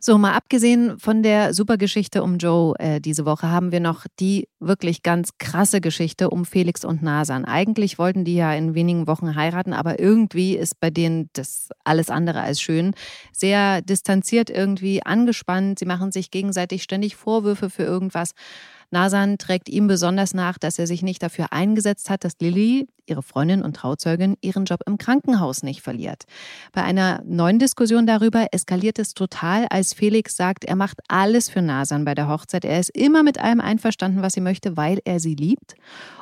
So, 0.03 0.17
mal 0.17 0.33
abgesehen 0.33 0.97
von 0.97 1.21
der 1.21 1.53
Supergeschichte 1.53 2.23
um 2.23 2.39
Joe 2.39 2.73
äh, 2.79 2.99
diese 2.99 3.23
Woche 3.23 3.51
haben 3.51 3.71
wir 3.71 3.79
noch 3.79 4.07
die 4.19 4.47
wirklich 4.59 5.03
ganz 5.03 5.37
krasse 5.37 5.79
Geschichte 5.79 6.31
um 6.31 6.43
Felix 6.43 6.83
und 6.83 7.03
Nasan. 7.03 7.45
Eigentlich 7.45 7.99
wollten 7.99 8.25
die 8.25 8.33
ja 8.33 8.51
in 8.51 8.73
wenigen 8.73 9.05
Wochen 9.05 9.35
heiraten, 9.35 9.73
aber 9.73 9.99
irgendwie 9.99 10.57
ist 10.57 10.79
bei 10.79 10.89
denen 10.89 11.29
das 11.33 11.69
alles 11.83 12.09
andere 12.09 12.41
als 12.41 12.59
schön. 12.59 12.95
Sehr 13.31 13.83
distanziert 13.83 14.49
irgendwie, 14.49 15.05
angespannt. 15.05 15.77
Sie 15.77 15.85
machen 15.85 16.11
sich 16.11 16.31
gegenseitig 16.31 16.81
ständig 16.81 17.15
Vorwürfe 17.15 17.69
für 17.69 17.83
irgendwas. 17.83 18.31
Nasan 18.91 19.37
trägt 19.37 19.69
ihm 19.69 19.87
besonders 19.87 20.33
nach, 20.33 20.57
dass 20.57 20.77
er 20.77 20.85
sich 20.85 21.01
nicht 21.01 21.23
dafür 21.23 21.53
eingesetzt 21.53 22.09
hat, 22.09 22.25
dass 22.25 22.33
Lilly, 22.39 22.87
ihre 23.05 23.23
Freundin 23.23 23.63
und 23.63 23.75
Trauzeugin, 23.75 24.35
ihren 24.41 24.65
Job 24.65 24.81
im 24.85 24.97
Krankenhaus 24.97 25.63
nicht 25.63 25.81
verliert. 25.81 26.25
Bei 26.73 26.83
einer 26.83 27.23
neuen 27.25 27.57
Diskussion 27.57 28.05
darüber 28.05 28.47
eskaliert 28.51 28.99
es 28.99 29.13
total, 29.13 29.65
als 29.69 29.93
Felix 29.93 30.35
sagt, 30.35 30.65
er 30.65 30.75
macht 30.75 30.99
alles 31.07 31.49
für 31.49 31.61
Nasan 31.61 32.03
bei 32.03 32.15
der 32.15 32.27
Hochzeit. 32.27 32.65
Er 32.65 32.79
ist 32.79 32.89
immer 32.89 33.23
mit 33.23 33.39
allem 33.39 33.61
einverstanden, 33.61 34.21
was 34.21 34.33
sie 34.33 34.41
möchte, 34.41 34.75
weil 34.75 34.99
er 35.05 35.21
sie 35.21 35.35
liebt. 35.35 35.75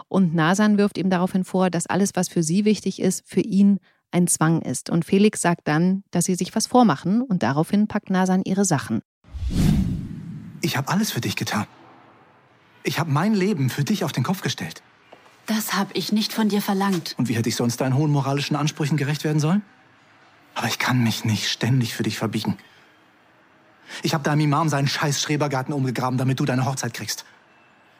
Und 0.07 0.35
Nasan 0.35 0.77
wirft 0.77 0.99
ihm 0.99 1.09
daraufhin 1.09 1.43
vor, 1.43 1.71
dass 1.71 1.87
alles, 1.87 2.11
was 2.13 2.29
für 2.29 2.43
sie 2.43 2.65
wichtig 2.65 3.01
ist, 3.01 3.23
für 3.27 3.41
ihn 3.41 3.79
ein 4.11 4.27
Zwang 4.27 4.61
ist. 4.61 4.89
Und 4.91 5.05
Felix 5.05 5.41
sagt 5.41 5.67
dann, 5.67 6.03
dass 6.11 6.25
sie 6.25 6.35
sich 6.35 6.55
was 6.55 6.67
vormachen 6.67 7.21
und 7.21 7.41
daraufhin 7.41 7.87
packt 7.87 8.09
Nasan 8.11 8.43
ihre 8.43 8.65
Sachen. 8.65 9.01
Ich 10.61 10.77
habe 10.77 10.89
alles 10.89 11.11
für 11.11 11.21
dich 11.21 11.35
getan. 11.35 11.65
Ich 12.83 12.99
habe 12.99 13.11
mein 13.11 13.33
Leben 13.33 13.69
für 13.69 13.83
dich 13.83 14.03
auf 14.03 14.11
den 14.11 14.23
Kopf 14.23 14.41
gestellt. 14.41 14.81
Das 15.45 15.73
habe 15.73 15.91
ich 15.93 16.11
nicht 16.11 16.31
von 16.31 16.49
dir 16.49 16.61
verlangt. 16.61 17.15
Und 17.17 17.27
wie 17.27 17.35
hätte 17.35 17.49
ich 17.49 17.55
sonst 17.55 17.81
deinen 17.81 17.95
hohen 17.95 18.11
moralischen 18.11 18.55
Ansprüchen 18.55 18.97
gerecht 18.97 19.23
werden 19.23 19.39
sollen? 19.39 19.63
Aber 20.55 20.67
ich 20.67 20.79
kann 20.79 21.03
mich 21.03 21.25
nicht 21.25 21.49
ständig 21.49 21.95
für 21.95 22.03
dich 22.03 22.17
verbiegen. 22.17 22.57
Ich 24.03 24.13
habe 24.13 24.23
deinem 24.23 24.41
Imam 24.41 24.69
seinen 24.69 24.87
scheiß 24.87 25.21
Schrebergarten 25.21 25.73
umgegraben, 25.73 26.17
damit 26.17 26.39
du 26.39 26.45
deine 26.45 26.65
Hochzeit 26.65 26.93
kriegst. 26.93 27.25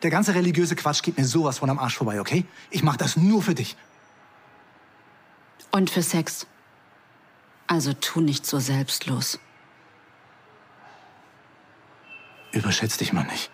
Der 0.03 0.11
ganze 0.11 0.35
religiöse 0.35 0.75
Quatsch 0.75 1.01
geht 1.01 1.17
mir 1.17 1.25
sowas 1.25 1.57
von 1.57 1.69
am 1.69 1.79
Arsch 1.79 1.97
vorbei, 1.97 2.21
okay? 2.21 2.45
Ich 2.69 2.83
mache 2.83 2.97
das 2.97 3.17
nur 3.17 3.41
für 3.41 3.55
dich. 3.55 3.75
Und 5.71 5.89
für 5.89 6.03
Sex. 6.03 6.47
Also 7.67 7.93
tu 7.93 8.21
nicht 8.21 8.45
so 8.45 8.59
selbstlos. 8.59 9.39
Überschätz 12.51 12.97
dich 12.97 13.13
mal 13.13 13.25
nicht. 13.25 13.51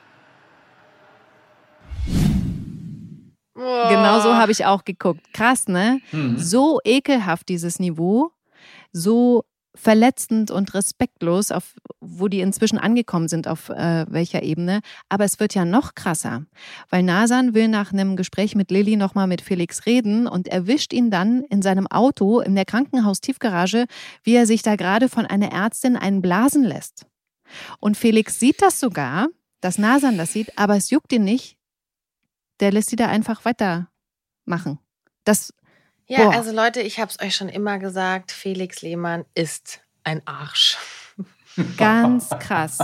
Genau 3.56 4.20
so 4.20 4.36
habe 4.36 4.52
ich 4.52 4.66
auch 4.66 4.84
geguckt. 4.84 5.22
Krass, 5.34 5.68
ne? 5.68 6.02
Mhm. 6.12 6.38
So 6.38 6.80
ekelhaft 6.84 7.48
dieses 7.50 7.80
Niveau, 7.80 8.32
so 8.92 9.46
verletzend 9.76 10.52
und 10.52 10.74
respektlos, 10.74 11.52
auf 11.52 11.76
wo 12.00 12.28
die 12.28 12.40
inzwischen 12.40 12.78
angekommen 12.78 13.28
sind, 13.28 13.48
auf 13.48 13.70
äh, 13.70 14.06
welcher 14.10 14.44
Ebene. 14.44 14.80
Aber 15.10 15.26
es 15.26 15.40
wird 15.40 15.54
ja 15.54 15.66
noch 15.66 15.96
krasser, 15.96 16.46
weil 16.90 17.04
Nasan 17.04 17.54
will 17.54 17.68
nach 17.68 17.92
einem 17.92 18.16
Gespräch 18.16 18.56
mit 18.56 18.72
Lilly 18.72 18.96
nochmal 18.96 19.28
mit 19.28 19.42
Felix 19.42 19.86
reden 19.86 20.28
und 20.28 20.48
erwischt 20.48 20.94
ihn 20.94 21.12
dann 21.12 21.44
in 21.44 21.62
seinem 21.62 21.88
Auto 21.88 22.40
in 22.40 22.56
der 22.56 22.66
Krankenhaustiefgarage, 22.66 23.86
wie 24.24 24.36
er 24.36 24.46
sich 24.46 24.62
da 24.62 24.76
gerade 24.76 25.10
von 25.10 25.26
einer 25.26 25.52
Ärztin 25.52 25.98
einen 25.98 26.22
blasen 26.22 26.64
lässt. 26.64 27.06
Und 27.80 27.98
Felix 27.98 28.40
sieht 28.40 28.62
das 28.62 28.80
sogar, 28.80 29.28
dass 29.62 29.78
Nasan 29.78 30.18
das 30.18 30.34
sieht, 30.34 30.58
aber 30.58 30.76
es 30.76 30.90
juckt 30.90 31.12
ihn 31.12 31.24
nicht, 31.24 31.58
der 32.60 32.72
lässt 32.72 32.90
sie 32.90 32.96
da 32.96 33.08
einfach 33.08 33.46
weitermachen. 33.46 34.80
Das. 35.24 35.54
Ja, 36.08 36.26
boah. 36.26 36.34
also 36.34 36.52
Leute, 36.52 36.82
ich 36.82 37.00
habe 37.00 37.10
es 37.10 37.20
euch 37.20 37.36
schon 37.36 37.50
immer 37.50 37.80
gesagt, 37.80 38.32
Felix 38.32 38.82
Lehmann 38.82 39.26
ist 39.34 39.82
ein 40.04 40.22
Arsch. 40.26 40.78
Ganz 41.78 42.30
krass. 42.40 42.78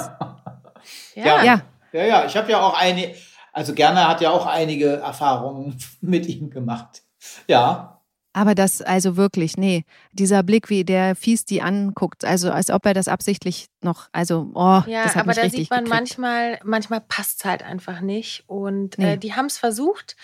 ja. 1.15 1.43
ja. 1.43 1.61
Ja, 1.93 2.05
ja, 2.05 2.25
ich 2.25 2.37
habe 2.37 2.49
ja 2.49 2.61
auch 2.61 2.79
eine, 2.79 3.13
also 3.51 3.73
Gerner 3.73 4.07
hat 4.07 4.21
ja 4.21 4.31
auch 4.31 4.45
einige 4.45 4.97
Erfahrungen 4.97 5.77
mit 6.01 6.25
ihm 6.27 6.49
gemacht. 6.49 7.03
Ja. 7.47 8.00
Aber 8.33 8.55
das, 8.55 8.81
also 8.81 9.17
wirklich, 9.17 9.57
nee, 9.57 9.83
dieser 10.13 10.41
Blick, 10.41 10.69
wie 10.69 10.85
der 10.85 11.15
fies 11.17 11.43
die 11.43 11.61
anguckt, 11.61 12.23
also 12.23 12.49
als 12.49 12.69
ob 12.69 12.85
er 12.85 12.93
das 12.93 13.09
absichtlich 13.09 13.67
noch, 13.81 14.07
also, 14.13 14.49
oh, 14.53 14.81
ja, 14.87 15.03
das 15.03 15.15
hat 15.15 15.21
aber 15.23 15.27
mich 15.27 15.35
da 15.37 15.49
sieht 15.49 15.69
man 15.69 15.83
gekriegt. 15.83 15.89
manchmal, 15.89 16.59
manchmal 16.63 17.01
passt 17.01 17.39
es 17.39 17.45
halt 17.45 17.61
einfach 17.63 17.99
nicht. 17.99 18.43
Und 18.47 18.97
Nee. 18.97 19.13
äh, 19.13 19.17
die 19.17 19.33
haben 19.33 19.47
es 19.47 19.57
versucht. 19.57 20.15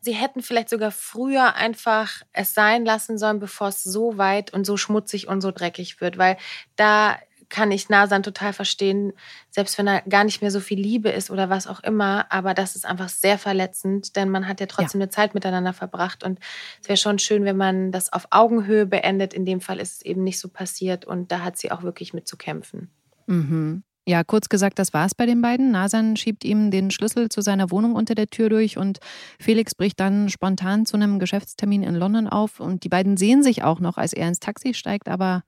Sie 0.00 0.12
hätten 0.12 0.42
vielleicht 0.42 0.68
sogar 0.68 0.92
früher 0.92 1.54
einfach 1.56 2.22
es 2.32 2.54
sein 2.54 2.84
lassen 2.84 3.18
sollen, 3.18 3.40
bevor 3.40 3.68
es 3.68 3.82
so 3.82 4.16
weit 4.16 4.52
und 4.52 4.64
so 4.64 4.76
schmutzig 4.76 5.26
und 5.26 5.40
so 5.40 5.50
dreckig 5.50 6.00
wird, 6.00 6.18
weil 6.18 6.36
da 6.76 7.16
kann 7.48 7.70
ich 7.70 7.88
Nasan 7.88 8.22
total 8.22 8.52
verstehen, 8.52 9.12
selbst 9.50 9.78
wenn 9.78 9.86
da 9.86 10.00
gar 10.00 10.24
nicht 10.24 10.42
mehr 10.42 10.50
so 10.50 10.60
viel 10.60 10.80
Liebe 10.80 11.08
ist 11.10 11.30
oder 11.30 11.48
was 11.48 11.66
auch 11.66 11.80
immer, 11.82 12.30
aber 12.30 12.54
das 12.54 12.76
ist 12.76 12.86
einfach 12.86 13.08
sehr 13.08 13.38
verletzend, 13.38 14.16
denn 14.16 14.30
man 14.30 14.48
hat 14.48 14.60
ja 14.60 14.66
trotzdem 14.66 15.00
eine 15.00 15.10
Zeit 15.10 15.34
miteinander 15.34 15.72
verbracht 15.72 16.24
und 16.24 16.38
es 16.82 16.88
wäre 16.88 16.96
schon 16.96 17.18
schön, 17.18 17.44
wenn 17.44 17.56
man 17.56 17.92
das 17.92 18.12
auf 18.12 18.28
Augenhöhe 18.30 18.86
beendet. 18.86 19.34
In 19.34 19.44
dem 19.44 19.60
Fall 19.60 19.78
ist 19.78 19.94
es 19.94 20.02
eben 20.02 20.22
nicht 20.24 20.38
so 20.38 20.48
passiert 20.48 21.04
und 21.04 21.32
da 21.32 21.40
hat 21.40 21.56
sie 21.56 21.70
auch 21.70 21.82
wirklich 21.82 22.14
mit 22.14 22.26
zu 22.28 22.36
kämpfen. 22.36 22.90
Mhm. 23.26 23.82
Ja, 24.08 24.22
kurz 24.22 24.48
gesagt, 24.48 24.78
das 24.78 24.94
war's 24.94 25.16
bei 25.16 25.26
den 25.26 25.42
beiden. 25.42 25.72
Nasan 25.72 26.16
schiebt 26.16 26.44
ihm 26.44 26.70
den 26.70 26.92
Schlüssel 26.92 27.28
zu 27.28 27.40
seiner 27.40 27.72
Wohnung 27.72 27.96
unter 27.96 28.14
der 28.14 28.28
Tür 28.28 28.48
durch 28.48 28.78
und 28.78 29.00
Felix 29.40 29.74
bricht 29.74 29.98
dann 29.98 30.28
spontan 30.28 30.86
zu 30.86 30.96
einem 30.96 31.18
Geschäftstermin 31.18 31.82
in 31.82 31.96
London 31.96 32.28
auf 32.28 32.60
und 32.60 32.84
die 32.84 32.88
beiden 32.88 33.16
sehen 33.16 33.42
sich 33.42 33.64
auch 33.64 33.80
noch, 33.80 33.96
als 33.98 34.12
er 34.12 34.28
ins 34.28 34.38
Taxi 34.38 34.74
steigt, 34.74 35.08
aber 35.08 35.42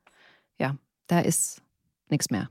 ja, 0.58 0.74
da 1.06 1.20
ist 1.20 1.62
nichts 2.10 2.30
mehr. 2.30 2.48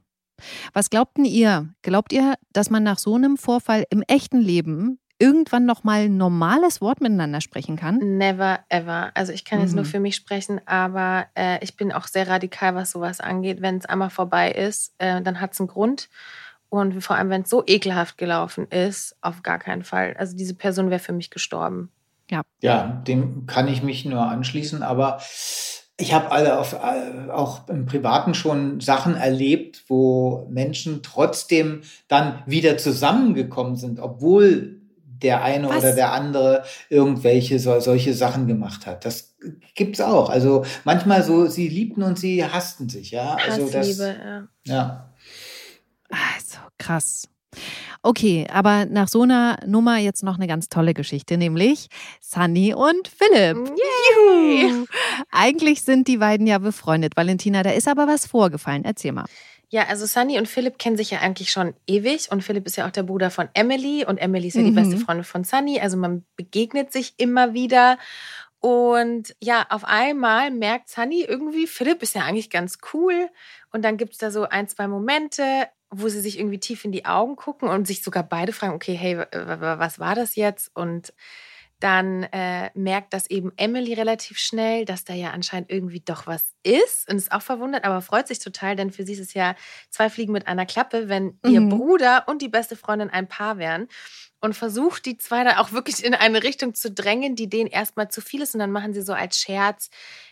Was 0.73 0.89
glaubten 0.89 1.25
ihr? 1.25 1.73
Glaubt 1.81 2.13
ihr, 2.13 2.35
dass 2.53 2.69
man 2.69 2.83
nach 2.83 2.99
so 2.99 3.15
einem 3.15 3.37
Vorfall 3.37 3.85
im 3.89 4.03
echten 4.07 4.39
Leben 4.39 4.99
irgendwann 5.19 5.65
noch 5.65 5.83
mal 5.83 6.01
ein 6.01 6.17
normales 6.17 6.79
Wort 6.79 7.01
miteinander 7.01 7.41
sprechen 7.41 7.75
kann? 7.75 7.97
Never 8.17 8.59
ever. 8.69 9.09
Also 9.15 9.33
ich 9.33 9.45
kann 9.45 9.59
jetzt 9.61 9.73
nur 9.73 9.83
Mhm. 9.83 9.87
für 9.89 9.99
mich 9.99 10.15
sprechen, 10.15 10.61
aber 10.67 11.25
äh, 11.35 11.57
ich 11.63 11.75
bin 11.75 11.91
auch 11.91 12.05
sehr 12.05 12.27
radikal, 12.27 12.75
was 12.75 12.91
sowas 12.91 13.19
angeht. 13.19 13.61
Wenn 13.63 13.77
es 13.77 13.85
einmal 13.87 14.11
vorbei 14.11 14.51
ist, 14.51 14.93
äh, 14.99 15.21
dann 15.23 15.41
hat 15.41 15.53
es 15.53 15.59
einen 15.59 15.69
Grund. 15.69 16.07
Und 16.69 17.01
vor 17.03 17.15
allem, 17.15 17.29
wenn 17.31 17.41
es 17.43 17.49
so 17.49 17.63
ekelhaft 17.65 18.17
gelaufen 18.19 18.67
ist, 18.67 19.15
auf 19.21 19.41
gar 19.41 19.57
keinen 19.57 19.83
Fall. 19.83 20.15
Also 20.19 20.35
diese 20.37 20.53
Person 20.53 20.91
wäre 20.91 20.99
für 20.99 21.13
mich 21.13 21.31
gestorben. 21.31 21.91
Ja, 22.61 22.87
dem 23.07 23.45
kann 23.47 23.69
ich 23.69 23.81
mich 23.81 24.03
nur 24.05 24.21
anschließen, 24.21 24.83
aber 24.83 25.19
ich 25.99 26.13
habe 26.13 26.31
alle 26.31 26.59
auf, 26.59 26.73
äh, 26.73 27.31
auch 27.31 27.67
im 27.69 27.85
Privaten 27.85 28.35
schon 28.35 28.79
Sachen 28.79 29.15
erlebt, 29.15 29.83
wo 29.87 30.47
Menschen 30.49 31.01
trotzdem 31.01 31.81
dann 32.07 32.43
wieder 32.45 32.77
zusammengekommen 32.77 33.75
sind, 33.75 33.99
obwohl 33.99 34.81
der 35.23 35.43
eine 35.43 35.69
Was? 35.69 35.77
oder 35.77 35.93
der 35.93 36.13
andere 36.13 36.63
irgendwelche 36.89 37.57
so, 37.57 37.79
solche 37.79 38.13
Sachen 38.13 38.45
gemacht 38.45 38.85
hat. 38.85 39.05
Das 39.05 39.35
gibt's 39.73 39.99
auch. 39.99 40.29
Also 40.29 40.63
manchmal 40.83 41.23
so, 41.23 41.47
sie 41.47 41.67
liebten 41.67 42.03
und 42.03 42.19
sie 42.19 42.45
hassten 42.45 42.89
sich, 42.89 43.09
ja. 43.09 43.35
Also 43.35 43.65
das, 43.65 43.75
Hassliebe, 43.75 44.15
ja. 44.65 45.09
Also 46.11 46.57
ja. 46.57 46.69
krass. 46.77 47.27
Okay, 48.03 48.47
aber 48.51 48.85
nach 48.85 49.07
so 49.07 49.23
einer 49.23 49.57
Nummer 49.65 49.97
jetzt 49.97 50.23
noch 50.23 50.35
eine 50.37 50.47
ganz 50.47 50.69
tolle 50.69 50.93
Geschichte, 50.93 51.37
nämlich 51.37 51.87
Sunny 52.21 52.73
und 52.73 53.07
Philipp. 53.07 53.57
Yay! 53.57 54.69
Juhu. 54.69 54.85
Eigentlich 55.31 55.81
sind 55.83 56.07
die 56.07 56.17
beiden 56.17 56.47
ja 56.47 56.57
befreundet. 56.59 57.17
Valentina, 57.17 57.63
da 57.63 57.71
ist 57.71 57.87
aber 57.87 58.07
was 58.07 58.27
vorgefallen. 58.27 58.85
Erzähl 58.85 59.11
mal. 59.11 59.25
Ja, 59.69 59.83
also 59.87 60.05
Sunny 60.05 60.37
und 60.37 60.47
Philipp 60.47 60.77
kennen 60.79 60.95
sich 60.95 61.11
ja 61.11 61.19
eigentlich 61.19 61.51
schon 61.51 61.73
ewig 61.87 62.31
und 62.31 62.41
Philipp 62.41 62.65
ist 62.67 62.77
ja 62.77 62.87
auch 62.87 62.91
der 62.91 63.03
Bruder 63.03 63.29
von 63.29 63.49
Emily 63.53 64.05
und 64.05 64.17
Emily 64.17 64.47
ist 64.47 64.55
ja 64.55 64.63
die 64.63 64.71
Mhm. 64.71 64.75
beste 64.75 64.97
Freundin 64.97 65.25
von 65.25 65.43
Sunny. 65.43 65.81
Also 65.81 65.97
man 65.97 66.25
begegnet 66.37 66.93
sich 66.93 67.15
immer 67.17 67.53
wieder. 67.53 67.97
Und 68.59 69.35
ja, 69.41 69.65
auf 69.69 69.83
einmal 69.83 70.51
merkt 70.51 70.89
Sunny 70.89 71.21
irgendwie, 71.23 71.67
Philipp 71.67 72.01
ist 72.01 72.15
ja 72.15 72.23
eigentlich 72.23 72.49
ganz 72.49 72.77
cool. 72.93 73.29
Und 73.71 73.83
dann 73.83 73.97
gibt 73.97 74.13
es 74.13 74.19
da 74.19 74.31
so 74.31 74.43
ein, 74.43 74.67
zwei 74.69 74.87
Momente, 74.87 75.67
wo 75.89 76.09
sie 76.09 76.21
sich 76.21 76.39
irgendwie 76.39 76.59
tief 76.59 76.85
in 76.85 76.91
die 76.91 77.05
Augen 77.05 77.35
gucken 77.35 77.69
und 77.69 77.87
sich 77.87 78.03
sogar 78.03 78.23
beide 78.23 78.53
fragen, 78.53 78.73
okay, 78.73 78.93
hey, 78.95 79.17
was 79.17 79.99
war 79.99 80.15
das 80.15 80.35
jetzt? 80.35 80.69
Und 80.75 81.13
dann 81.79 82.23
äh, 82.23 82.71
merkt 82.73 83.13
das 83.13 83.29
eben 83.29 83.51
Emily 83.55 83.93
relativ 83.93 84.39
schnell, 84.39 84.83
dass 84.83 85.03
da 85.03 85.13
ja 85.13 85.29
anscheinend 85.29 85.69
irgendwie 85.71 85.99
doch 85.99 86.25
was 86.25 86.55
ist 86.63 87.07
und 87.07 87.17
ist 87.17 87.31
auch 87.31 87.43
verwundert, 87.43 87.85
aber 87.85 88.01
freut 88.01 88.27
sich 88.27 88.39
total, 88.39 88.75
denn 88.75 88.89
für 88.91 89.03
sie 89.05 89.13
ist 89.13 89.19
es 89.19 89.35
ja 89.35 89.55
zwei 89.91 90.09
Fliegen 90.09 90.33
mit 90.33 90.47
einer 90.47 90.65
Klappe, 90.65 91.07
wenn 91.07 91.39
ihr 91.45 91.61
Mhm. 91.61 91.69
Bruder 91.69 92.23
und 92.27 92.41
die 92.41 92.49
beste 92.49 92.75
Freundin 92.75 93.11
ein 93.11 93.27
Paar 93.27 93.59
wären 93.59 93.87
und 94.47 94.53
versucht 94.53 95.05
die 95.05 95.17
zwei 95.17 95.43
dann 95.43 95.57
auch 95.57 95.73
wirklich 95.73 96.05
in 96.05 96.13
eine 96.13 96.41
Richtung 96.41 96.73
zu 96.73 96.89
drängen, 96.89 97.35
die 97.35 97.49
denen 97.49 97.69
erstmal 97.69 98.07
zu 98.07 98.21
viel 98.21 98.41
ist 98.41 98.55
und 98.55 98.59
dann 98.59 98.71
machen 98.71 98.93
sie 98.93 99.01
so 99.01 99.11
als 99.11 99.37
Scherz, 99.37 99.89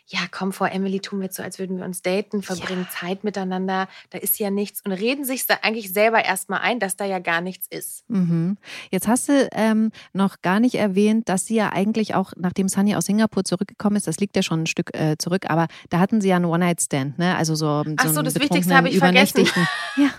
ja 0.08 0.20
komm 0.32 0.54
vor 0.54 0.72
Emily, 0.72 1.02
tun 1.02 1.20
wir 1.20 1.26
jetzt 1.26 1.36
so, 1.36 1.44
als 1.44 1.60
würden 1.60 1.78
wir 1.78 1.84
uns 1.84 2.02
daten, 2.02 2.44
verbringen 2.44 2.88
Zeit 2.98 3.26
miteinander, 3.26 3.90
da 4.12 4.18
ist 4.20 4.40
ja 4.40 4.52
nichts 4.52 4.82
und 4.86 4.94
reden 4.94 5.26
sich 5.26 5.46
da 5.48 5.56
eigentlich 5.64 5.92
selber 5.92 6.24
erstmal 6.24 6.62
ein, 6.62 6.80
dass 6.80 6.96
da 6.96 7.04
ja 7.04 7.20
gar 7.20 7.42
nichts 7.42 7.68
ist. 7.70 8.10
Mhm. 8.10 8.58
Jetzt 8.90 9.10
hast 9.10 9.28
du 9.28 9.50
ähm, 9.52 9.92
noch 10.14 10.42
gar 10.42 10.62
nicht 10.62 10.76
erwähnt, 10.76 11.28
dass 11.28 11.48
sie 11.48 11.56
ja 11.56 11.74
eigentlich 11.74 12.16
auch, 12.16 12.32
nachdem 12.38 12.70
Sunny 12.70 12.96
aus 12.96 13.06
Singapur 13.06 13.44
zurückgekommen 13.44 13.98
ist, 13.98 14.08
das 14.08 14.18
liegt 14.18 14.38
ja 14.38 14.44
schon 14.44 14.64
ein 14.64 14.68
Stück 14.68 14.96
äh, 14.96 15.18
zurück, 15.18 15.50
aber 15.50 15.68
da 15.90 16.00
hatten 16.00 16.22
sie 16.22 16.30
ja 16.30 16.38
einen 16.38 16.46
One-Night-Stand, 16.46 17.18
ne? 17.20 17.36
Also 17.36 17.56
so, 17.56 17.84
Ach 17.98 18.08
so, 18.08 18.22
das 18.22 18.36
Wichtigste 18.36 18.76
habe 18.76 18.90
ich 18.90 19.00
vergessen. 19.00 19.46
Ja, 19.98 20.10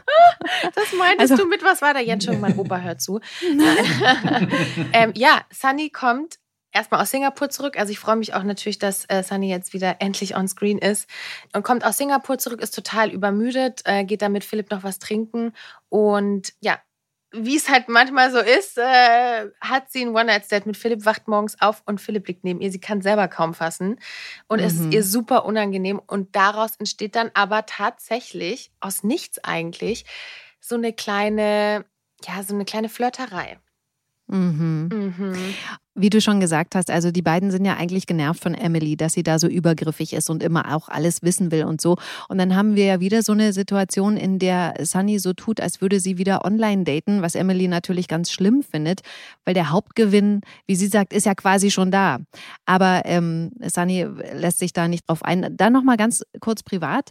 das 0.75 0.87
meintest 0.99 1.33
also, 1.33 1.43
du 1.43 1.49
mit, 1.49 1.63
was 1.63 1.83
war 1.83 1.95
da 1.95 2.01
jetzt 2.01 2.25
schon? 2.25 2.41
Mein 2.41 2.57
Opa 2.59 2.81
hört 2.81 3.01
zu. 3.01 3.21
ähm, 4.93 5.13
ja, 5.15 5.43
Sunny 5.51 5.91
kommt 5.91 6.39
erstmal 6.73 7.01
aus 7.01 7.11
Singapur 7.11 7.49
zurück. 7.49 7.79
Also 7.79 7.91
ich 7.91 7.99
freue 7.99 8.17
mich 8.17 8.35
auch 8.35 8.43
natürlich, 8.43 8.79
dass 8.79 9.07
äh, 9.07 9.23
Sunny 9.23 9.49
jetzt 9.49 9.73
wieder 9.73 9.97
endlich 10.01 10.37
on 10.37 10.47
screen 10.47 10.79
ist 10.79 11.09
und 11.55 11.63
kommt 11.63 11.85
aus 11.85 11.97
Singapur 11.97 12.39
zurück, 12.39 12.61
ist 12.61 12.75
total 12.75 13.11
übermüdet, 13.11 13.81
äh, 13.85 14.05
geht 14.05 14.23
dann 14.23 14.33
mit 14.33 14.45
Philipp 14.45 14.71
noch 14.71 14.85
was 14.85 14.99
trinken 14.99 15.53
und 15.89 16.53
ja, 16.61 16.79
wie 17.33 17.57
es 17.57 17.69
halt 17.69 17.89
manchmal 17.89 18.31
so 18.31 18.39
ist, 18.39 18.79
äh, 18.79 19.51
hat 19.61 19.91
sie 19.91 20.03
ein 20.03 20.15
One-Night-Stand 20.15 20.67
mit 20.67 20.77
Philipp, 20.77 21.05
wacht 21.05 21.29
morgens 21.29 21.61
auf 21.61 21.83
und 21.85 22.01
Philipp 22.01 22.29
liegt 22.29 22.45
neben 22.45 22.61
ihr. 22.61 22.71
Sie 22.71 22.81
kann 22.81 23.03
selber 23.03 23.29
kaum 23.29 23.53
fassen 23.53 23.99
und 24.47 24.61
mhm. 24.61 24.67
es 24.67 24.75
ist 24.75 24.85
mhm. 24.87 24.93
ihr 24.93 25.05
super 25.05 25.45
unangenehm 25.45 26.01
und 26.07 26.37
daraus 26.37 26.77
entsteht 26.77 27.17
dann 27.17 27.31
aber 27.35 27.67
tatsächlich 27.67 28.71
aus 28.81 29.03
nichts 29.03 29.43
eigentlich 29.43 30.05
so 30.61 30.77
eine 30.77 30.93
kleine, 30.93 31.85
ja, 32.25 32.43
so 32.43 32.55
eine 32.55 32.65
kleine 32.65 32.89
Flirterei. 32.89 33.59
Mhm. 34.29 34.89
Mhm. 34.93 35.35
Wie 35.95 36.11
du 36.11 36.21
schon 36.21 36.41
gesagt 36.41 36.75
hast, 36.75 36.91
also 36.91 37.11
die 37.11 37.23
beiden 37.23 37.51
sind 37.51 37.65
ja 37.65 37.77
eigentlich 37.77 38.07
genervt 38.07 38.43
von 38.43 38.55
Emily, 38.55 38.97
dass 38.97 39.13
sie 39.13 39.23
da 39.23 39.39
so 39.39 39.47
übergriffig 39.47 40.13
ist 40.13 40.29
und 40.29 40.43
immer 40.43 40.75
auch 40.75 40.89
alles 40.89 41.23
wissen 41.23 41.53
will 41.53 41.65
und 41.65 41.81
so. 41.81 41.97
Und 42.29 42.39
dann 42.39 42.57
haben 42.57 42.75
wir 42.75 42.85
ja 42.85 43.01
wieder 43.01 43.23
so 43.23 43.33
eine 43.33 43.53
Situation, 43.53 44.17
in 44.17 44.39
der 44.39 44.75
Sunny 44.83 45.19
so 45.19 45.33
tut, 45.33 45.61
als 45.61 45.81
würde 45.81 46.01
sie 46.01 46.19
wieder 46.19 46.45
online 46.45 46.85
daten, 46.85 47.23
was 47.23 47.35
Emily 47.35 47.69
natürlich 47.69 48.09
ganz 48.09 48.31
schlimm 48.33 48.63
findet, 48.63 49.01
weil 49.45 49.55
der 49.55 49.71
Hauptgewinn, 49.71 50.41
wie 50.67 50.77
sie 50.77 50.89
sagt, 50.89 51.13
ist 51.13 51.25
ja 51.25 51.35
quasi 51.35 51.71
schon 51.71 51.91
da. 51.91 52.19
Aber 52.67 53.03
ähm, 53.05 53.53
Sunny 53.63 54.07
lässt 54.35 54.59
sich 54.59 54.73
da 54.73 54.89
nicht 54.89 55.09
drauf 55.09 55.25
ein. 55.25 55.55
Dann 55.57 55.73
nochmal 55.73 55.97
ganz 55.97 56.25
kurz 56.41 56.63
privat. 56.63 57.11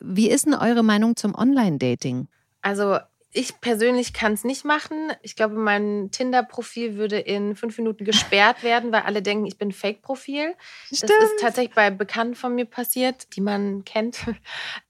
Wie 0.00 0.28
ist 0.30 0.46
denn 0.46 0.54
eure 0.54 0.82
Meinung 0.82 1.14
zum 1.14 1.34
Online-Dating? 1.34 2.26
Also 2.62 2.98
ich 3.36 3.60
persönlich 3.60 4.12
kann 4.12 4.32
es 4.32 4.44
nicht 4.44 4.64
machen. 4.64 5.12
Ich 5.22 5.34
glaube, 5.34 5.56
mein 5.56 6.10
Tinder-Profil 6.12 6.94
würde 6.94 7.18
in 7.18 7.56
fünf 7.56 7.76
Minuten 7.78 8.04
gesperrt 8.04 8.62
werden, 8.62 8.92
weil 8.92 9.02
alle 9.02 9.22
denken, 9.22 9.44
ich 9.44 9.58
bin 9.58 9.72
Fake-Profil. 9.72 10.54
Das 10.90 11.02
ist 11.02 11.40
tatsächlich 11.40 11.74
bei 11.74 11.90
Bekannten 11.90 12.36
von 12.36 12.54
mir 12.54 12.64
passiert, 12.64 13.34
die 13.34 13.40
man 13.40 13.84
kennt. 13.84 14.18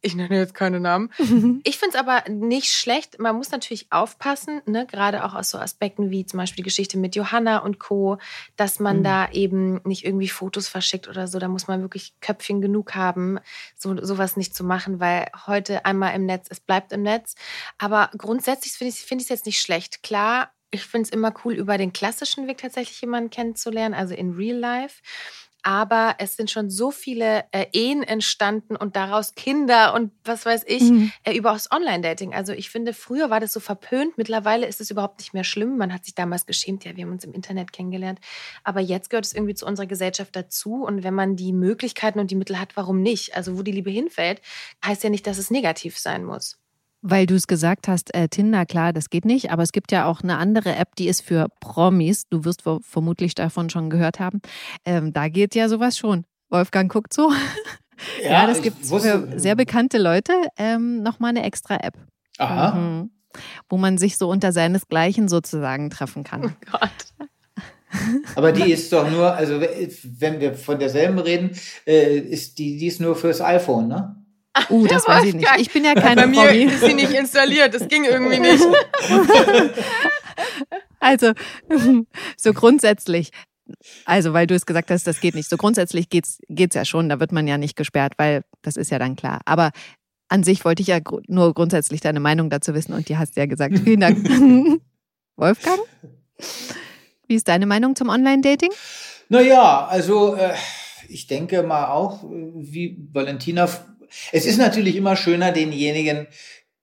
Ich 0.03 0.15
nenne 0.15 0.37
jetzt 0.37 0.53
keine 0.53 0.81
Namen. 0.81 1.11
Ich 1.65 1.79
finde 1.79 1.97
es 1.97 2.01
aber 2.01 2.29
nicht 2.29 2.73
schlecht. 2.73 3.19
Man 3.19 3.37
muss 3.37 3.51
natürlich 3.51 3.91
aufpassen, 3.91 4.61
ne? 4.67 4.87
gerade 4.87 5.25
auch 5.25 5.35
aus 5.35 5.49
so 5.49 5.59
Aspekten 5.59 6.11
wie 6.11 6.27
zum 6.27 6.39
Beispiel 6.39 6.57
die 6.57 6.69
Geschichte 6.69 6.99
mit 6.99 7.17
Johanna 7.17 7.59
und 7.59 7.79
Co., 7.79 8.19
dass 8.57 8.81
man 8.81 8.99
mhm. 8.99 9.05
da 9.05 9.31
eben 9.31 9.81
nicht 9.85 10.05
irgendwie 10.05 10.29
Fotos 10.29 10.69
verschickt 10.69 11.09
oder 11.09 11.27
so. 11.27 11.39
Da 11.39 11.49
muss 11.49 11.69
man 11.69 11.81
wirklich 11.81 12.15
Köpfchen 12.21 12.61
genug 12.61 12.95
haben, 12.95 13.39
so, 13.77 13.97
sowas 14.05 14.37
nicht 14.37 14.55
zu 14.55 14.63
machen, 14.65 15.01
weil 15.01 15.29
heute 15.47 15.87
einmal 15.87 16.15
im 16.15 16.27
Netz, 16.27 16.49
es 16.51 16.61
bleibt 16.61 16.93
im 16.93 17.03
Netz. 17.03 17.35
Aber 17.79 18.11
grundsätzlich 18.19 18.34
grundsätzlich 18.35 18.73
finde 18.73 18.89
ich 18.89 18.97
es 18.97 19.05
find 19.05 19.29
jetzt 19.29 19.47
nicht 19.47 19.61
schlecht. 19.61 20.03
Klar, 20.03 20.53
ich 20.73 20.83
finde 20.83 21.05
es 21.05 21.11
immer 21.11 21.33
cool, 21.45 21.55
über 21.55 21.79
den 21.79 21.93
klassischen 21.93 22.49
Weg 22.49 22.59
tatsächlich 22.59 23.01
jemanden 23.01 23.31
kennenzulernen, 23.31 23.95
also 23.95 24.13
in 24.13 24.33
Real 24.33 24.57
Life. 24.57 25.03
Aber 25.63 26.17
es 26.19 26.37
sind 26.37 26.51
schon 26.51 26.69
so 26.69 26.91
viele 26.91 27.45
äh, 27.53 27.67
Ehen 27.73 28.03
entstanden 28.03 28.75
und 28.75 28.97
daraus 28.97 29.37
Kinder 29.37 29.95
und 29.95 30.11
was 30.25 30.45
weiß 30.45 30.65
ich, 30.67 30.83
mhm. 30.83 31.13
äh, 31.23 31.35
über 31.35 31.53
das 31.53 31.71
Online-Dating. 31.71 32.35
Also 32.35 32.53
ich 32.53 32.71
finde, 32.71 32.93
früher 32.93 33.31
war 33.31 33.39
das 33.39 33.53
so 33.53 33.61
verpönt. 33.61 34.19
Mittlerweile 34.19 34.67
ist 34.67 34.81
es 34.81 34.91
überhaupt 34.91 35.21
nicht 35.21 35.33
mehr 35.33 35.45
schlimm. 35.45 35.79
Man 35.79 35.95
hat 35.95 36.05
sich 36.05 36.17
damals 36.17 36.45
geschämt, 36.45 36.85
ja, 36.85 36.97
wir 36.97 37.05
haben 37.05 37.13
uns 37.13 37.25
im 37.25 37.33
Internet 37.33 37.73
kennengelernt. 37.73 38.19
Aber 38.65 38.81
jetzt 38.81 39.11
gehört 39.11 39.27
es 39.27 39.33
irgendwie 39.33 39.55
zu 39.55 39.65
unserer 39.65 39.87
Gesellschaft 39.87 40.35
dazu. 40.35 40.85
Und 40.85 41.05
wenn 41.05 41.15
man 41.15 41.37
die 41.37 41.53
Möglichkeiten 41.53 42.19
und 42.19 42.33
die 42.33 42.37
Mittel 42.37 42.59
hat, 42.59 42.77
warum 42.77 43.01
nicht? 43.01 43.37
Also 43.37 43.57
wo 43.57 43.63
die 43.63 43.73
Liebe 43.73 43.91
hinfällt, 43.91 44.43
heißt 44.85 45.05
ja 45.05 45.09
nicht, 45.09 45.27
dass 45.27 45.39
es 45.39 45.53
negativ 45.53 45.97
sein 45.97 46.25
muss. 46.25 46.59
Weil 47.07 47.27
du 47.27 47.35
es 47.35 47.47
gesagt 47.47 47.87
hast, 47.87 48.15
äh, 48.15 48.29
Tinder, 48.29 48.65
klar, 48.65 48.95
das 48.95 49.11
geht 49.11 49.27
nicht, 49.27 49.51
aber 49.51 49.63
es 49.63 49.73
gibt 49.73 49.93
ja 49.93 50.07
auch 50.07 50.23
eine 50.23 50.39
andere 50.39 50.75
App, 50.75 50.97
die 50.97 51.07
ist 51.07 51.21
für 51.21 51.49
Promis. 51.61 52.27
Du 52.31 52.47
wirst 52.47 52.63
vermutlich 52.81 53.35
davon 53.35 53.69
schon 53.69 53.91
gehört 53.91 54.21
haben. 54.21 54.41
Ähm, 54.87 55.13
da 55.13 55.29
geht 55.29 55.55
ja 55.55 55.69
sowas 55.69 55.99
schon. 55.99 56.25
Wolfgang 56.49 56.91
guckt 56.91 57.13
so. 57.13 57.31
Ja, 58.23 58.31
ja 58.31 58.47
das 58.47 58.63
gibt 58.63 58.85
für 58.85 59.29
sehr 59.37 59.55
bekannte 59.55 59.99
Leute 59.99 60.33
ähm, 60.57 61.03
nochmal 61.03 61.31
eine 61.31 61.45
extra 61.45 61.77
App. 61.77 61.95
Aha. 62.39 62.75
Mhm. 62.75 63.11
Wo 63.69 63.77
man 63.77 63.99
sich 63.99 64.17
so 64.17 64.31
unter 64.31 64.51
seinesgleichen 64.51 65.29
sozusagen 65.29 65.91
treffen 65.91 66.25
kann. 66.25 66.45
Oh 66.45 66.71
Gott. 66.73 67.31
Aber 68.35 68.51
die 68.51 68.73
ist 68.73 68.93
doch 68.93 69.09
nur, 69.11 69.33
also 69.33 69.61
wenn 69.61 70.41
wir 70.41 70.55
von 70.55 70.79
derselben 70.79 71.19
reden, 71.19 71.51
äh, 71.87 72.19
ist 72.19 72.59
die, 72.59 72.79
die 72.79 72.87
ist 72.87 73.01
nur 73.01 73.15
fürs 73.15 73.41
iPhone, 73.41 73.89
ne? 73.89 74.24
Uh, 74.69 74.87
das 74.87 75.07
weiß 75.09 75.25
ich 75.25 75.35
nicht. 75.35 75.49
Ich 75.59 75.73
bin 75.73 75.85
ja 75.85 75.95
kein 75.95 76.17
Bei 76.17 76.27
mir 76.27 76.47
Promi. 76.47 76.65
ist 76.65 76.85
sie 76.85 76.95
nicht 76.95 77.13
installiert. 77.13 77.75
Das 77.75 77.89
ging 77.89 78.05
irgendwie 78.05 78.39
nicht. 78.39 78.65
also, 81.01 81.33
so 82.37 82.53
grundsätzlich. 82.53 83.31
Also, 84.05 84.33
weil 84.33 84.47
du 84.47 84.55
es 84.55 84.67
gesagt 84.67 84.91
hast, 84.91 85.07
das 85.07 85.21
geht 85.21 85.35
nicht. 85.35 85.49
So 85.49 85.57
grundsätzlich 85.57 86.09
geht's, 86.09 86.39
geht's 86.49 86.77
ja 86.77 86.85
schon. 86.85 87.09
Da 87.09 87.19
wird 87.19 87.33
man 87.33 87.49
ja 87.49 87.59
nicht 87.59 87.77
gesperrt, 87.77 88.15
weil 88.17 88.45
das 88.63 88.77
ist 88.77 88.91
ja 88.91 88.99
dann 88.99 89.17
klar. 89.17 89.41
Aber 89.45 89.71
an 90.29 90.43
sich 90.45 90.65
wollte 90.65 90.83
ich 90.83 90.89
ja 90.89 91.01
nur 91.27 91.55
grundsätzlich 91.55 92.01
deine 92.01 92.21
Meinung 92.21 92.51
dazu 92.51 92.75
wissen 92.75 92.93
und 92.93 93.09
die 93.09 93.17
hast 93.17 93.37
du 93.37 93.41
ja 93.41 93.47
gesagt. 93.47 93.79
Vielen 93.79 94.01
Dank. 94.01 94.19
Wolfgang? 95.37 95.81
Wie 97.27 97.35
ist 97.35 97.49
deine 97.49 97.67
Meinung 97.67 97.97
zum 97.97 98.09
Online-Dating? 98.09 98.71
Naja, 99.29 99.87
also 99.87 100.35
äh, 100.37 100.55
ich 101.09 101.27
denke 101.27 101.63
mal 101.63 101.89
auch, 101.89 102.23
wie 102.25 103.09
Valentina 103.13 103.69
es 104.33 104.47
ist 104.47 104.59
natürlich 104.59 104.97
immer 104.97 105.17
schöner, 105.17 105.53
denjenigen 105.53 106.27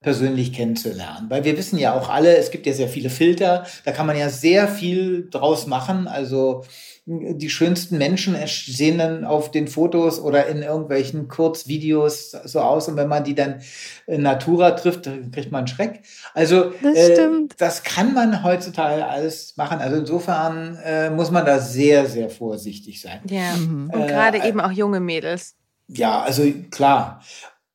persönlich 0.02 0.52
kennenzulernen, 0.52 1.30
weil 1.30 1.44
wir 1.44 1.56
wissen 1.58 1.78
ja 1.78 1.94
auch 1.94 2.10
alle, 2.10 2.36
es 2.36 2.50
gibt 2.50 2.66
ja 2.66 2.74
sehr 2.74 2.88
viele 2.88 3.12
Filter, 3.12 3.68
da 3.86 3.92
kann 3.92 4.08
man 4.08 4.18
ja 4.18 4.30
sehr 4.30 4.68
viel 4.68 5.30
draus 5.30 5.68
machen, 5.68 6.08
also 6.08 6.64
die 7.06 7.50
schönsten 7.50 7.98
Menschen 7.98 8.36
sehen 8.46 9.00
dann 9.00 9.26
auf 9.26 9.50
den 9.50 9.68
Fotos 9.68 10.20
oder 10.20 10.48
in 10.48 10.62
irgendwelchen 10.62 11.28
Kurzvideos 11.28 12.32
so 12.32 12.60
aus 12.62 12.88
und 12.88 12.96
wenn 12.96 13.08
man 13.08 13.24
die 13.24 13.34
dann 13.34 13.62
in 14.06 14.22
Natura 14.22 14.72
trifft, 14.72 15.10
kriegt 15.32 15.52
man 15.52 15.60
einen 15.60 15.68
Schreck. 15.68 16.04
Also 16.34 16.74
das, 16.82 16.96
äh, 16.96 17.30
das 17.58 17.84
kann 17.84 18.14
man 18.14 18.44
heutzutage 18.44 19.06
alles 19.06 19.58
machen. 19.58 19.80
Also 19.80 19.98
insofern 19.98 20.78
äh, 20.84 21.10
muss 21.10 21.32
man 21.32 21.46
da 21.46 21.60
sehr, 21.60 22.06
sehr 22.06 22.30
vorsichtig 22.30 23.02
sein. 23.02 23.20
Ja, 23.28 23.56
mhm. 23.56 23.90
und 23.92 24.08
gerade 24.08 24.38
äh, 24.38 24.48
eben 24.48 24.60
auch 24.60 24.72
junge 24.72 25.00
Mädels. 25.00 25.56
Ja, 25.94 26.22
also 26.22 26.44
klar. 26.70 27.22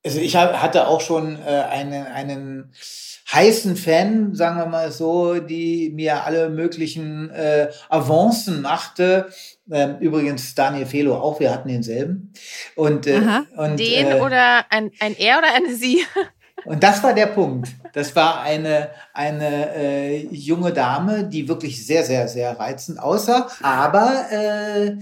Also 0.04 0.20
ich 0.20 0.36
hatte 0.36 0.86
auch 0.86 1.00
schon 1.00 1.36
äh, 1.36 1.64
einen, 1.68 2.06
einen 2.06 2.72
heißen 3.32 3.76
Fan, 3.76 4.34
sagen 4.34 4.56
wir 4.58 4.66
mal 4.66 4.92
so, 4.92 5.40
die 5.40 5.90
mir 5.94 6.24
alle 6.24 6.48
möglichen 6.48 7.30
äh, 7.30 7.70
Avancen 7.88 8.62
machte. 8.62 9.28
Ähm, 9.70 9.96
übrigens 9.98 10.54
Daniel 10.54 10.86
Felo 10.86 11.16
auch, 11.16 11.40
wir 11.40 11.52
hatten 11.52 11.68
denselben. 11.68 12.32
Und, 12.76 13.06
äh, 13.06 13.20
und 13.56 13.80
den 13.80 14.12
äh, 14.12 14.20
oder 14.20 14.64
ein, 14.70 14.92
ein 15.00 15.16
er 15.18 15.38
oder 15.38 15.52
eine 15.54 15.74
sie? 15.74 16.04
Und 16.64 16.82
das 16.82 17.00
war 17.04 17.14
der 17.14 17.26
Punkt. 17.26 17.68
Das 17.92 18.16
war 18.16 18.40
eine, 18.40 18.90
eine 19.12 19.72
äh, 19.76 20.26
junge 20.32 20.72
Dame, 20.72 21.22
die 21.22 21.46
wirklich 21.46 21.86
sehr, 21.86 22.02
sehr, 22.02 22.26
sehr 22.26 22.58
reizend 22.58 22.98
aussah. 22.98 23.48
Aber 23.62 24.26
äh, 24.32 24.96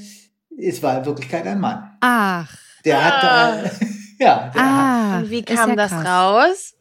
es 0.58 0.82
war 0.82 0.98
in 0.98 1.06
Wirklichkeit 1.06 1.46
ein 1.46 1.60
Mann. 1.60 1.96
Ach. 2.00 2.63
Der 2.84 2.98
ah. 2.98 3.62
hat, 3.62 3.64
äh, 3.64 3.86
ja. 4.18 4.52
Ah, 4.54 5.12
hat, 5.18 5.30
wie 5.30 5.42
kam 5.42 5.70
ja 5.70 5.76
das 5.76 5.90
krass. 5.90 6.06
raus? 6.06 6.74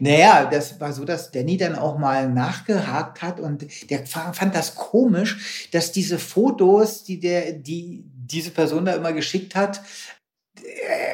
Naja, 0.00 0.46
das 0.46 0.80
war 0.80 0.92
so, 0.92 1.04
dass 1.04 1.30
Danny 1.30 1.56
dann 1.56 1.76
auch 1.76 1.98
mal 1.98 2.28
nachgehakt 2.28 3.22
hat 3.22 3.40
und 3.40 3.66
der 3.90 4.06
fand 4.06 4.54
das 4.54 4.74
komisch, 4.74 5.68
dass 5.72 5.92
diese 5.92 6.18
Fotos, 6.18 7.04
die 7.04 7.20
der, 7.20 7.52
die 7.52 8.04
diese 8.04 8.50
Person 8.50 8.84
da 8.84 8.94
immer 8.94 9.12
geschickt 9.12 9.54
hat, 9.54 9.80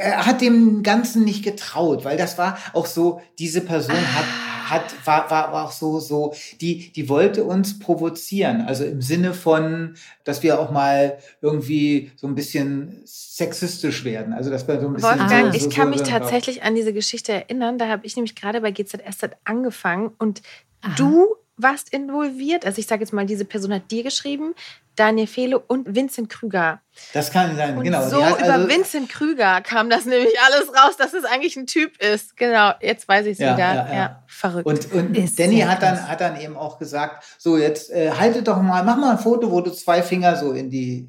er 0.03 0.27
hat 0.27 0.41
dem 0.41 0.83
Ganzen 0.83 1.25
nicht 1.25 1.45
getraut, 1.45 2.05
weil 2.05 2.17
das 2.17 2.39
war 2.39 2.59
auch 2.73 2.87
so, 2.87 3.21
diese 3.39 3.61
Person 3.61 3.97
ah. 3.97 4.15
hat 4.15 4.50
hat, 4.71 4.95
war, 5.05 5.31
war, 5.31 5.53
war 5.53 5.65
auch 5.65 5.73
so, 5.73 6.01
so, 6.01 6.35
die, 6.61 6.93
die 6.93 7.09
wollte 7.09 7.45
uns 7.45 7.79
provozieren. 7.79 8.63
Also 8.63 8.85
im 8.85 9.03
Sinne 9.03 9.35
von, 9.35 9.95
dass 10.25 10.43
wir 10.43 10.61
auch 10.61 10.71
mal 10.71 11.19
irgendwie 11.41 12.13
so 12.17 12.27
ein 12.27 12.35
bisschen 12.35 13.03
sexistisch 13.05 14.05
werden. 14.05 14.33
Also 14.33 14.51
dass 14.51 14.67
wir 14.69 14.81
so 14.81 14.87
ein 14.87 14.95
bisschen. 14.95 15.19
Wolfgang, 15.19 15.53
so, 15.53 15.59
so, 15.59 15.69
ich 15.69 15.75
kann 15.75 15.91
mich 15.91 16.03
tatsächlich 16.03 16.63
an 16.63 16.75
diese 16.75 16.93
Geschichte 16.93 17.33
erinnern. 17.33 17.79
Da 17.79 17.89
habe 17.89 18.07
ich 18.07 18.17
nämlich 18.17 18.35
gerade 18.35 18.61
bei 18.61 18.71
GZSZ 18.71 19.31
angefangen 19.45 20.13
und 20.19 20.43
Aha. 20.83 20.95
du 20.97 21.37
warst 21.63 21.93
involviert. 21.93 22.65
Also 22.67 22.79
ich 22.79 22.87
sage 22.87 23.03
jetzt 23.03 23.13
mal, 23.13 23.27
diese 23.27 23.45
Person 23.45 23.73
hat 23.75 23.91
dir 23.91 24.03
geschrieben, 24.03 24.55
Daniel 24.97 25.27
Fehle 25.27 25.59
und 25.59 25.95
Vincent 25.95 26.29
Krüger. 26.29 26.81
Das 27.15 27.31
kann 27.31 27.57
sein, 27.57 27.79
und 27.79 27.85
genau. 27.85 28.07
So 28.07 28.19
über 28.19 28.39
also 28.39 28.69
Vincent 28.69 29.09
Krüger 29.09 29.63
kam 29.63 29.89
das 29.89 30.05
nämlich 30.05 30.35
alles 30.47 30.69
raus, 30.69 30.97
dass 30.99 31.15
es 31.15 31.25
eigentlich 31.25 31.57
ein 31.57 31.67
Typ 31.67 31.97
ist. 32.03 32.37
Genau, 32.37 32.73
jetzt 32.81 33.09
weiß 33.09 33.27
ich 33.27 33.33
es 33.33 33.39
ja, 33.39 33.55
wieder. 33.55 33.75
Ja, 33.75 33.87
ja. 33.87 33.95
ja, 33.95 34.25
verrückt. 34.27 34.67
Und, 34.67 34.93
und 34.93 35.39
Danny 35.39 35.61
hat 35.61 35.83
dann, 35.83 36.09
hat 36.09 36.21
dann 36.21 36.39
eben 36.41 36.57
auch 36.57 36.79
gesagt, 36.79 37.25
so 37.39 37.57
jetzt 37.57 37.91
äh, 37.91 38.11
haltet 38.13 38.49
doch 38.49 38.61
mal, 38.61 38.83
mach 38.85 38.97
mal 38.97 39.13
ein 39.13 39.19
Foto, 39.19 39.51
wo 39.51 39.61
du 39.61 39.71
zwei 39.71 40.03
Finger 40.03 40.37
so 40.37 40.53
in 40.53 40.69
die 40.69 41.09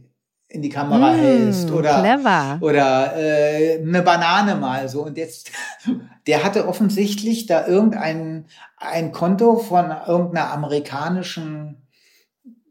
in 0.52 0.62
die 0.62 0.70
Kamera 0.70 1.14
Mm, 1.14 1.18
hältst 1.20 1.72
oder 1.72 2.00
clever. 2.02 2.58
oder 2.62 3.14
äh, 3.18 3.80
eine 3.82 4.02
Banane 4.02 4.56
mal 4.56 4.88
so 4.90 5.04
und 5.06 5.18
jetzt 5.18 5.52
der 6.28 6.44
hatte 6.44 6.68
offensichtlich 6.68 7.46
da 7.46 7.66
irgendein 7.68 8.46
ein 8.78 9.12
Konto 9.12 9.58
von 9.58 9.92
irgendeiner 10.08 10.52
amerikanischen 10.52 11.78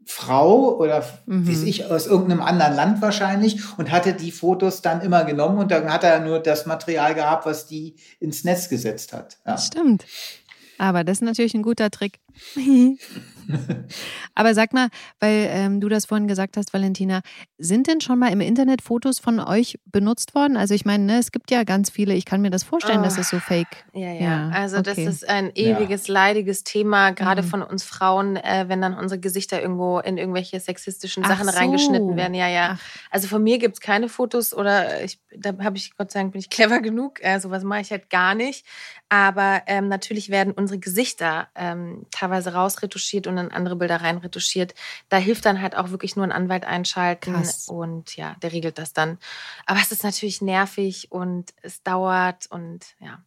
Frau 0.05 0.75
oder 0.77 1.03
Mhm. 1.25 1.47
wie 1.47 1.69
ich 1.69 1.85
aus 1.89 2.05
irgendeinem 2.07 2.41
anderen 2.41 2.75
Land 2.75 3.01
wahrscheinlich 3.01 3.61
und 3.77 3.91
hatte 3.91 4.13
die 4.13 4.31
Fotos 4.31 4.81
dann 4.81 4.99
immer 5.01 5.23
genommen 5.23 5.57
und 5.57 5.71
dann 5.71 5.91
hat 5.91 6.03
er 6.03 6.19
nur 6.19 6.39
das 6.39 6.65
Material 6.65 7.15
gehabt, 7.15 7.45
was 7.45 7.65
die 7.67 7.95
ins 8.19 8.43
Netz 8.43 8.67
gesetzt 8.67 9.13
hat. 9.13 9.37
Ja. 9.45 9.57
Stimmt. 9.57 10.05
Aber 10.77 11.03
das 11.03 11.17
ist 11.19 11.21
natürlich 11.21 11.53
ein 11.53 11.61
guter 11.61 11.89
Trick. 11.91 12.19
Aber 14.35 14.53
sag 14.53 14.73
mal, 14.73 14.89
weil 15.19 15.47
ähm, 15.51 15.81
du 15.81 15.89
das 15.89 16.05
vorhin 16.05 16.27
gesagt 16.27 16.57
hast, 16.57 16.73
Valentina, 16.73 17.21
sind 17.57 17.87
denn 17.87 18.01
schon 18.01 18.19
mal 18.19 18.31
im 18.31 18.41
Internet 18.41 18.81
Fotos 18.81 19.19
von 19.19 19.39
euch 19.39 19.79
benutzt 19.85 20.35
worden? 20.35 20.57
Also 20.57 20.73
ich 20.73 20.85
meine, 20.85 21.03
ne, 21.05 21.19
es 21.19 21.31
gibt 21.31 21.51
ja 21.51 21.63
ganz 21.63 21.89
viele, 21.89 22.13
ich 22.13 22.25
kann 22.25 22.41
mir 22.41 22.49
das 22.49 22.63
vorstellen, 22.63 23.03
dass 23.03 23.17
Oh. 23.17 23.21
es 23.21 23.29
so 23.29 23.39
fake. 23.39 23.85
Ja, 23.93 24.11
ja. 24.13 24.21
Ja, 24.21 24.49
also 24.53 24.81
das 24.81 24.97
okay. 24.97 25.07
ist 25.07 25.27
ein 25.27 25.51
ewiges, 25.55 26.07
leidiges 26.07 26.63
Thema, 26.63 27.11
gerade 27.11 27.41
Mhm. 27.41 27.47
von 27.47 27.61
uns 27.61 27.83
Frauen, 27.83 28.35
äh, 28.37 28.65
wenn 28.67 28.81
dann 28.81 28.93
unsere 28.93 29.19
Gesichter 29.19 29.61
irgendwo 29.61 29.99
in 29.99 30.17
irgendwelche 30.17 30.59
sexistischen 30.59 31.23
Ach 31.25 31.29
Sachen 31.29 31.49
so. 31.49 31.57
reingeschnitten 31.57 32.15
werden. 32.15 32.33
Ja, 32.33 32.47
ja. 32.47 32.77
Ach. 32.77 32.79
Also 33.09 33.27
von 33.27 33.43
mir 33.43 33.57
gibt 33.57 33.75
es 33.75 33.81
keine 33.81 34.09
Fotos 34.09 34.53
oder 34.53 35.03
ich, 35.03 35.19
da 35.35 35.51
habe 35.63 35.77
ich, 35.77 35.95
Gott 35.97 36.11
sei 36.11 36.19
Dank, 36.21 36.31
bin 36.33 36.39
ich 36.39 36.49
clever 36.49 36.79
genug. 36.79 37.19
Äh, 37.23 37.39
sowas 37.39 37.63
mache 37.63 37.81
ich 37.81 37.91
halt 37.91 38.09
gar 38.09 38.33
nicht. 38.35 38.65
Aber 39.09 39.63
ähm, 39.67 39.89
natürlich 39.89 40.29
werden 40.29 40.53
unsere 40.53 40.79
Gesichter 40.79 41.49
ähm, 41.55 42.05
teilweise 42.11 42.53
rausretuschiert 42.53 43.27
und 43.31 43.45
in 43.45 43.51
andere 43.51 43.75
Bilder 43.75 44.01
reinretuschiert. 44.01 44.75
Da 45.09 45.17
hilft 45.17 45.45
dann 45.45 45.61
halt 45.61 45.75
auch 45.75 45.89
wirklich 45.89 46.15
nur 46.15 46.25
ein 46.25 46.31
Anwalt 46.31 46.65
einschalten 46.65 47.33
Krass. 47.33 47.67
und 47.67 48.15
ja, 48.15 48.35
der 48.41 48.51
regelt 48.51 48.77
das 48.77 48.93
dann. 48.93 49.17
Aber 49.65 49.79
es 49.79 49.91
ist 49.91 50.03
natürlich 50.03 50.41
nervig 50.41 51.11
und 51.11 51.53
es 51.61 51.83
dauert 51.83 52.47
und 52.49 52.85
ja. 52.99 53.23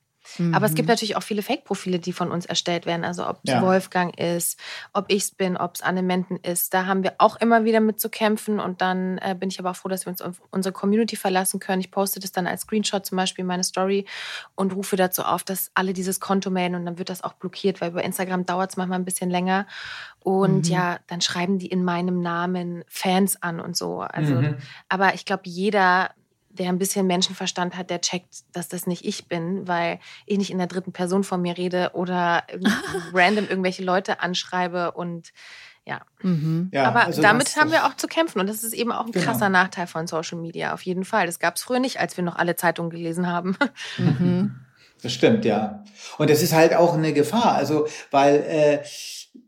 Aber 0.53 0.67
es 0.67 0.75
gibt 0.75 0.89
Mhm. 0.89 0.93
natürlich 0.93 1.17
auch 1.17 1.23
viele 1.23 1.43
Fake-Profile, 1.43 1.99
die 1.99 2.13
von 2.13 2.31
uns 2.31 2.47
erstellt 2.47 2.87
werden. 2.87 3.05
Also 3.05 3.27
ob 3.29 3.41
es 3.45 3.51
Ja. 3.53 3.63
Wolfgang 3.63 4.19
ist, 4.19 4.59
ob 4.93 5.05
ich 5.09 5.25
es 5.25 5.31
bin, 5.33 5.57
ob 5.57 5.75
es 5.75 5.83
Anne 5.83 6.03
Menden 6.03 6.37
ist. 6.39 6.73
Da 6.75 6.87
haben 6.87 7.03
wir 7.03 7.15
auch 7.19 7.37
immer 7.37 7.65
wieder 7.65 7.81
mit 7.81 8.01
zu 8.01 8.09
kämpfen. 8.09 8.59
Und 8.61 8.81
dann 8.81 9.19
äh, 9.19 9.37
bin 9.39 9.51
ich 9.51 9.59
aber 9.61 9.71
auch 9.73 9.77
froh, 9.77 9.89
dass 9.89 10.07
wir 10.07 10.11
uns 10.11 10.23
auf 10.23 10.41
unsere 10.51 10.73
Community 10.73 11.17
verlassen 11.17 11.61
können. 11.61 11.81
Ich 11.81 11.91
poste 11.91 12.21
das 12.21 12.33
dann 12.33 12.47
als 12.47 12.63
Screenshot 12.63 13.05
zum 13.05 13.17
Beispiel 13.17 13.43
in 13.43 13.47
meine 13.49 13.65
Story 13.65 14.07
und 14.55 14.75
rufe 14.75 14.97
dazu 14.97 15.23
auf, 15.25 15.45
dass 15.45 15.71
alle 15.75 15.93
dieses 15.93 16.21
Konto 16.21 16.51
melden. 16.51 16.75
Und 16.75 16.87
dann 16.87 16.99
wird 16.99 17.11
das 17.11 17.23
auch 17.23 17.35
blockiert, 17.35 17.81
weil 17.81 17.91
über 17.91 18.03
Instagram 18.03 18.47
dauert 18.47 18.71
es 18.71 18.77
manchmal 18.77 18.99
ein 18.99 19.05
bisschen 19.05 19.31
länger. 19.31 19.67
Und 20.21 20.67
Mhm. 20.69 20.73
ja, 20.73 20.99
dann 21.07 21.21
schreiben 21.21 21.59
die 21.59 21.67
in 21.67 21.85
meinem 21.85 22.21
Namen 22.23 22.83
Fans 22.89 23.41
an 23.43 23.61
und 23.61 23.77
so. 23.77 24.01
Also, 24.01 24.37
Mhm. 24.37 24.57
aber 24.89 25.15
ich 25.15 25.25
glaube, 25.27 25.43
jeder, 25.45 26.11
der 26.59 26.69
ein 26.69 26.79
bisschen 26.79 27.07
Menschenverstand 27.07 27.77
hat, 27.77 27.91
der 27.91 28.01
checkt, 28.01 28.45
dass 28.53 28.69
das 28.69 28.87
nicht 28.87 29.05
ich 29.05 29.27
bin, 29.29 29.67
weil 29.69 29.99
ich 30.27 30.39
nicht 30.39 30.51
in 30.51 30.59
der 30.59 30.67
dritten 30.67 30.93
Person 30.93 31.25
von 31.25 31.43
mir 31.43 31.57
rede 31.57 31.91
oder 31.95 32.45
random 33.13 33.49
irgendwelche 33.49 33.83
Leute 33.85 34.21
anschreibe 34.21 34.93
und 34.93 35.33
ja. 35.87 36.01
Mhm. 36.23 36.71
Ja, 36.73 36.85
Aber 36.85 37.05
also 37.05 37.21
damit 37.21 37.47
das- 37.49 37.57
haben 37.57 37.71
wir 37.71 37.85
auch 37.87 37.95
zu 37.95 38.07
kämpfen 38.07 38.41
und 38.41 38.47
das 38.49 38.65
ist 38.65 38.73
eben 38.73 38.91
auch 38.93 39.05
ein 39.07 39.13
Genau. 39.13 39.25
krasser 39.27 39.51
Nachteil 39.51 39.87
von 39.87 40.07
Social 40.07 40.39
Media, 40.39 40.73
auf 40.73 40.83
jeden 40.83 41.05
Fall. 41.05 41.27
Das 41.27 41.39
gab 41.39 41.57
es 41.57 41.63
früher 41.63 41.79
nicht, 41.81 42.01
als 42.01 42.17
wir 42.17 42.25
noch 42.25 42.37
alle 42.37 42.57
Zeitungen 42.57 42.91
gelesen 42.91 43.27
haben. 43.27 43.57
Mhm. 43.99 44.55
Das 45.03 45.13
stimmt, 45.13 45.45
ja. 45.45 45.85
Und 46.17 46.31
es 46.31 46.41
ist 46.43 46.55
halt 46.55 46.75
auch 46.75 46.95
eine 46.95 47.13
Gefahr. 47.13 47.53
Also, 47.57 47.87
weil, 48.11 48.37
äh, 48.37 48.83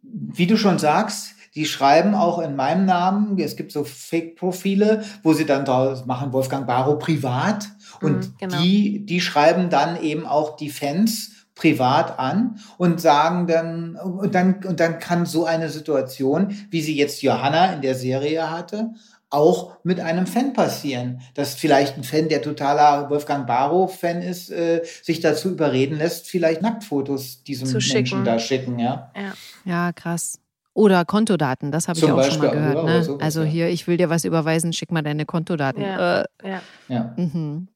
wie 0.02 0.46
du 0.46 0.58
schon 0.58 0.78
sagst, 0.78 1.34
die 1.56 1.64
schreiben 1.64 2.14
auch 2.14 2.38
in 2.38 2.54
meinem 2.54 2.84
Namen, 2.84 3.38
es 3.38 3.56
gibt 3.56 3.72
so 3.72 3.82
Fake-Profile, 3.82 5.02
wo 5.22 5.32
sie 5.32 5.46
dann 5.46 5.64
draus 5.64 6.04
machen, 6.04 6.32
Wolfgang 6.34 6.66
Barrow 6.66 6.98
privat. 6.98 7.68
Und 8.02 8.18
Mhm, 8.18 8.34
genau. 8.38 8.60
die, 8.60 9.06
die 9.06 9.22
schreiben 9.22 9.70
dann 9.70 10.00
eben 10.00 10.26
auch 10.26 10.56
die 10.56 10.68
Fans 10.68 11.30
privat 11.54 12.18
an 12.18 12.58
und 12.76 13.00
sagen 13.00 13.46
dann, 13.46 13.96
und 13.96 14.34
dann, 14.34 14.62
und 14.66 14.78
dann 14.80 14.98
kann 14.98 15.24
so 15.24 15.46
eine 15.46 15.70
Situation, 15.70 16.54
wie 16.70 16.82
sie 16.82 16.94
jetzt 16.94 17.22
Johanna 17.22 17.72
in 17.72 17.80
der 17.80 17.94
Serie 17.94 18.50
hatte, 18.50 18.90
auch 19.30 19.78
mit 19.82 19.98
einem 19.98 20.26
Fan 20.26 20.52
passieren. 20.52 21.22
Dass 21.32 21.54
vielleicht 21.54 21.96
ein 21.96 22.04
Fan, 22.04 22.28
der 22.28 22.42
totaler 22.42 23.08
Wolfgang 23.08 23.46
Barrow-Fan 23.46 24.20
ist, 24.20 24.50
äh, 24.50 24.82
sich 25.02 25.20
dazu 25.20 25.48
überreden 25.50 25.96
lässt, 25.96 26.28
vielleicht 26.28 26.60
Nacktfotos 26.60 27.42
diesem 27.42 27.72
Menschen 27.72 28.24
da 28.24 28.38
schicken, 28.38 28.78
ja. 28.78 29.10
Ja. 29.16 29.32
Ja, 29.64 29.92
krass. 29.92 30.38
Oder 30.76 31.06
Kontodaten, 31.06 31.72
das 31.72 31.88
habe 31.88 31.98
ich 31.98 32.04
auch 32.04 32.22
schon 32.22 32.38
mal 32.38 32.48
Beispiel, 32.48 32.50
gehört. 32.50 32.84
Ne? 32.84 33.02
sowas, 33.02 33.22
also 33.22 33.42
ja. 33.42 33.46
hier, 33.46 33.68
ich 33.70 33.86
will 33.86 33.96
dir 33.96 34.10
was 34.10 34.26
überweisen, 34.26 34.74
schick 34.74 34.92
mal 34.92 35.00
deine 35.00 35.24
Kontodaten. 35.24 35.82
Ja. 35.82 36.20
Äh, 36.20 36.24
ja. 36.88 37.14
Mhm. 37.16 37.68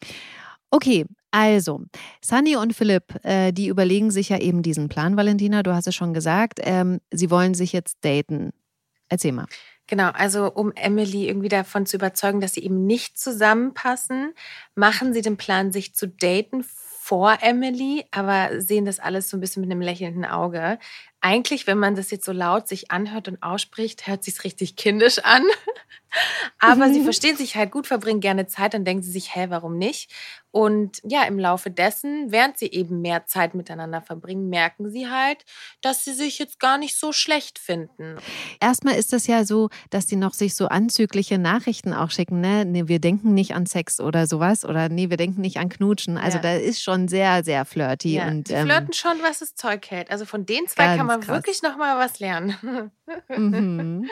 Okay, 0.71 1.07
also, 1.31 1.81
Sunny 2.23 2.57
und 2.57 2.75
Philipp, 2.75 3.25
äh, 3.25 3.53
die 3.53 3.69
überlegen 3.69 4.11
sich 4.11 4.29
ja 4.29 4.39
eben 4.39 4.63
diesen 4.63 4.91
Plan, 4.91 5.17
Valentina, 5.17 5.63
du 5.63 5.75
hast 5.75 5.87
es 5.87 5.95
schon 5.95 6.13
gesagt. 6.13 6.61
Ähm, 6.63 7.01
sie 7.11 7.31
wollen 7.31 7.55
sich 7.55 7.73
jetzt 7.73 8.05
daten. 8.05 8.51
Erzähl 9.09 9.33
mal. 9.33 9.47
Genau, 9.87 10.11
also 10.11 10.53
um 10.53 10.71
Emily 10.75 11.27
irgendwie 11.27 11.49
davon 11.49 11.87
zu 11.87 11.97
überzeugen, 11.97 12.43
dass 12.43 12.53
sie 12.53 12.63
eben 12.63 12.87
nicht 12.87 13.19
zusammenpassen, 13.19 14.35
machen 14.75 15.15
sie 15.15 15.23
den 15.23 15.39
Plan, 15.39 15.73
sich 15.73 15.95
zu 15.95 16.07
daten 16.07 16.65
vor 16.65 17.39
Emily, 17.41 18.05
aber 18.13 18.61
sehen 18.61 18.85
das 18.85 19.01
alles 19.01 19.29
so 19.29 19.37
ein 19.37 19.41
bisschen 19.41 19.63
mit 19.63 19.71
einem 19.73 19.81
lächelnden 19.81 20.25
Auge. 20.25 20.79
Eigentlich, 21.21 21.66
wenn 21.66 21.79
man 21.79 21.95
das 21.95 22.11
jetzt 22.11 22.25
so 22.25 22.33
laut 22.33 22.66
sich 22.66 22.91
anhört 22.91 23.29
und 23.29 23.43
ausspricht, 23.43 24.07
hört 24.07 24.25
sich's 24.25 24.45
richtig 24.45 24.77
kindisch 24.77 25.18
an. 25.18 25.45
Aber 26.59 26.93
sie 26.93 27.03
verstehen 27.03 27.37
sich 27.37 27.55
halt 27.57 27.71
gut, 27.71 27.87
verbringen 27.87 28.21
gerne 28.21 28.47
Zeit, 28.47 28.75
dann 28.75 28.85
denken 28.85 29.03
sie 29.03 29.12
sich, 29.12 29.35
hä, 29.35 29.47
warum 29.49 29.79
nicht? 29.79 30.11
Und 30.53 31.01
ja, 31.05 31.23
im 31.23 31.39
Laufe 31.39 31.71
dessen, 31.71 32.33
während 32.33 32.59
sie 32.59 32.66
eben 32.66 33.01
mehr 33.01 33.27
Zeit 33.27 33.55
miteinander 33.55 34.03
verbringen, 34.03 34.49
merken 34.49 34.91
sie 34.91 35.09
halt, 35.09 35.45
dass 35.81 36.05
sie 36.05 36.12
sich 36.12 36.41
jetzt 36.41 36.59
gar 36.59 36.77
nicht 36.77 36.99
so 36.99 37.12
schlecht 37.12 37.61
finden. 37.61 38.16
Erstmal 38.59 38.97
ist 38.97 39.12
es 39.12 39.29
ja 39.29 39.45
so, 39.45 39.68
dass 39.91 40.07
die 40.07 40.16
noch 40.16 40.35
sich 40.35 40.57
so 40.57 40.66
anzügliche 40.66 41.39
Nachrichten 41.39 41.95
auch 41.95 42.11
schicken, 42.11 42.41
ne? 42.41 42.64
Nee, 42.64 42.89
wir 42.89 42.99
denken 42.99 43.33
nicht 43.33 43.55
an 43.55 43.66
Sex 43.66 44.01
oder 44.01 44.27
sowas 44.27 44.64
oder 44.64 44.89
nee, 44.89 45.09
wir 45.09 45.16
denken 45.16 45.41
nicht 45.41 45.59
an 45.59 45.68
Knutschen. 45.68 46.18
Also 46.18 46.39
Ja. 46.39 46.43
da 46.43 46.55
ist 46.55 46.83
schon 46.83 47.07
sehr, 47.07 47.45
sehr 47.45 47.64
flirty. 47.64 48.14
Ja, 48.14 48.27
und, 48.27 48.49
die 48.49 48.55
ähm, 48.55 48.66
flirten 48.66 48.93
schon, 48.93 49.23
was 49.23 49.39
das 49.39 49.55
Zeug 49.55 49.89
hält. 49.89 50.11
Also 50.11 50.25
von 50.25 50.47
den 50.47 50.66
zwei 50.66 50.97
kann 50.97 51.07
man 51.07 51.10
krass. 51.19 51.29
wirklich 51.29 51.63
noch 51.63 51.77
mal 51.77 51.99
was 51.99 52.19
lernen. 52.21 52.55
Mhm. 53.29 54.09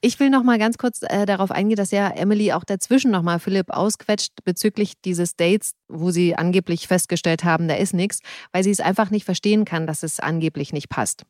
Ich 0.00 0.18
will 0.20 0.30
noch 0.30 0.42
mal 0.42 0.58
ganz 0.58 0.78
kurz 0.78 1.00
äh, 1.02 1.26
darauf 1.26 1.50
eingehen, 1.50 1.76
dass 1.76 1.90
ja 1.90 2.08
Emily 2.08 2.52
auch 2.52 2.64
dazwischen 2.64 3.10
noch 3.10 3.22
mal 3.22 3.38
Philipp 3.38 3.68
ausquetscht 3.68 4.32
bezüglich 4.44 4.94
dieses 5.04 5.36
Dates, 5.36 5.72
wo 5.88 6.10
sie 6.10 6.34
angeblich 6.34 6.88
festgestellt 6.88 7.44
haben, 7.44 7.68
da 7.68 7.74
ist 7.74 7.92
nichts, 7.92 8.20
weil 8.52 8.64
sie 8.64 8.70
es 8.70 8.80
einfach 8.80 9.10
nicht 9.10 9.26
verstehen 9.26 9.66
kann, 9.66 9.86
dass 9.86 10.02
es 10.02 10.18
angeblich 10.18 10.72
nicht 10.72 10.88
passt. 10.88 11.24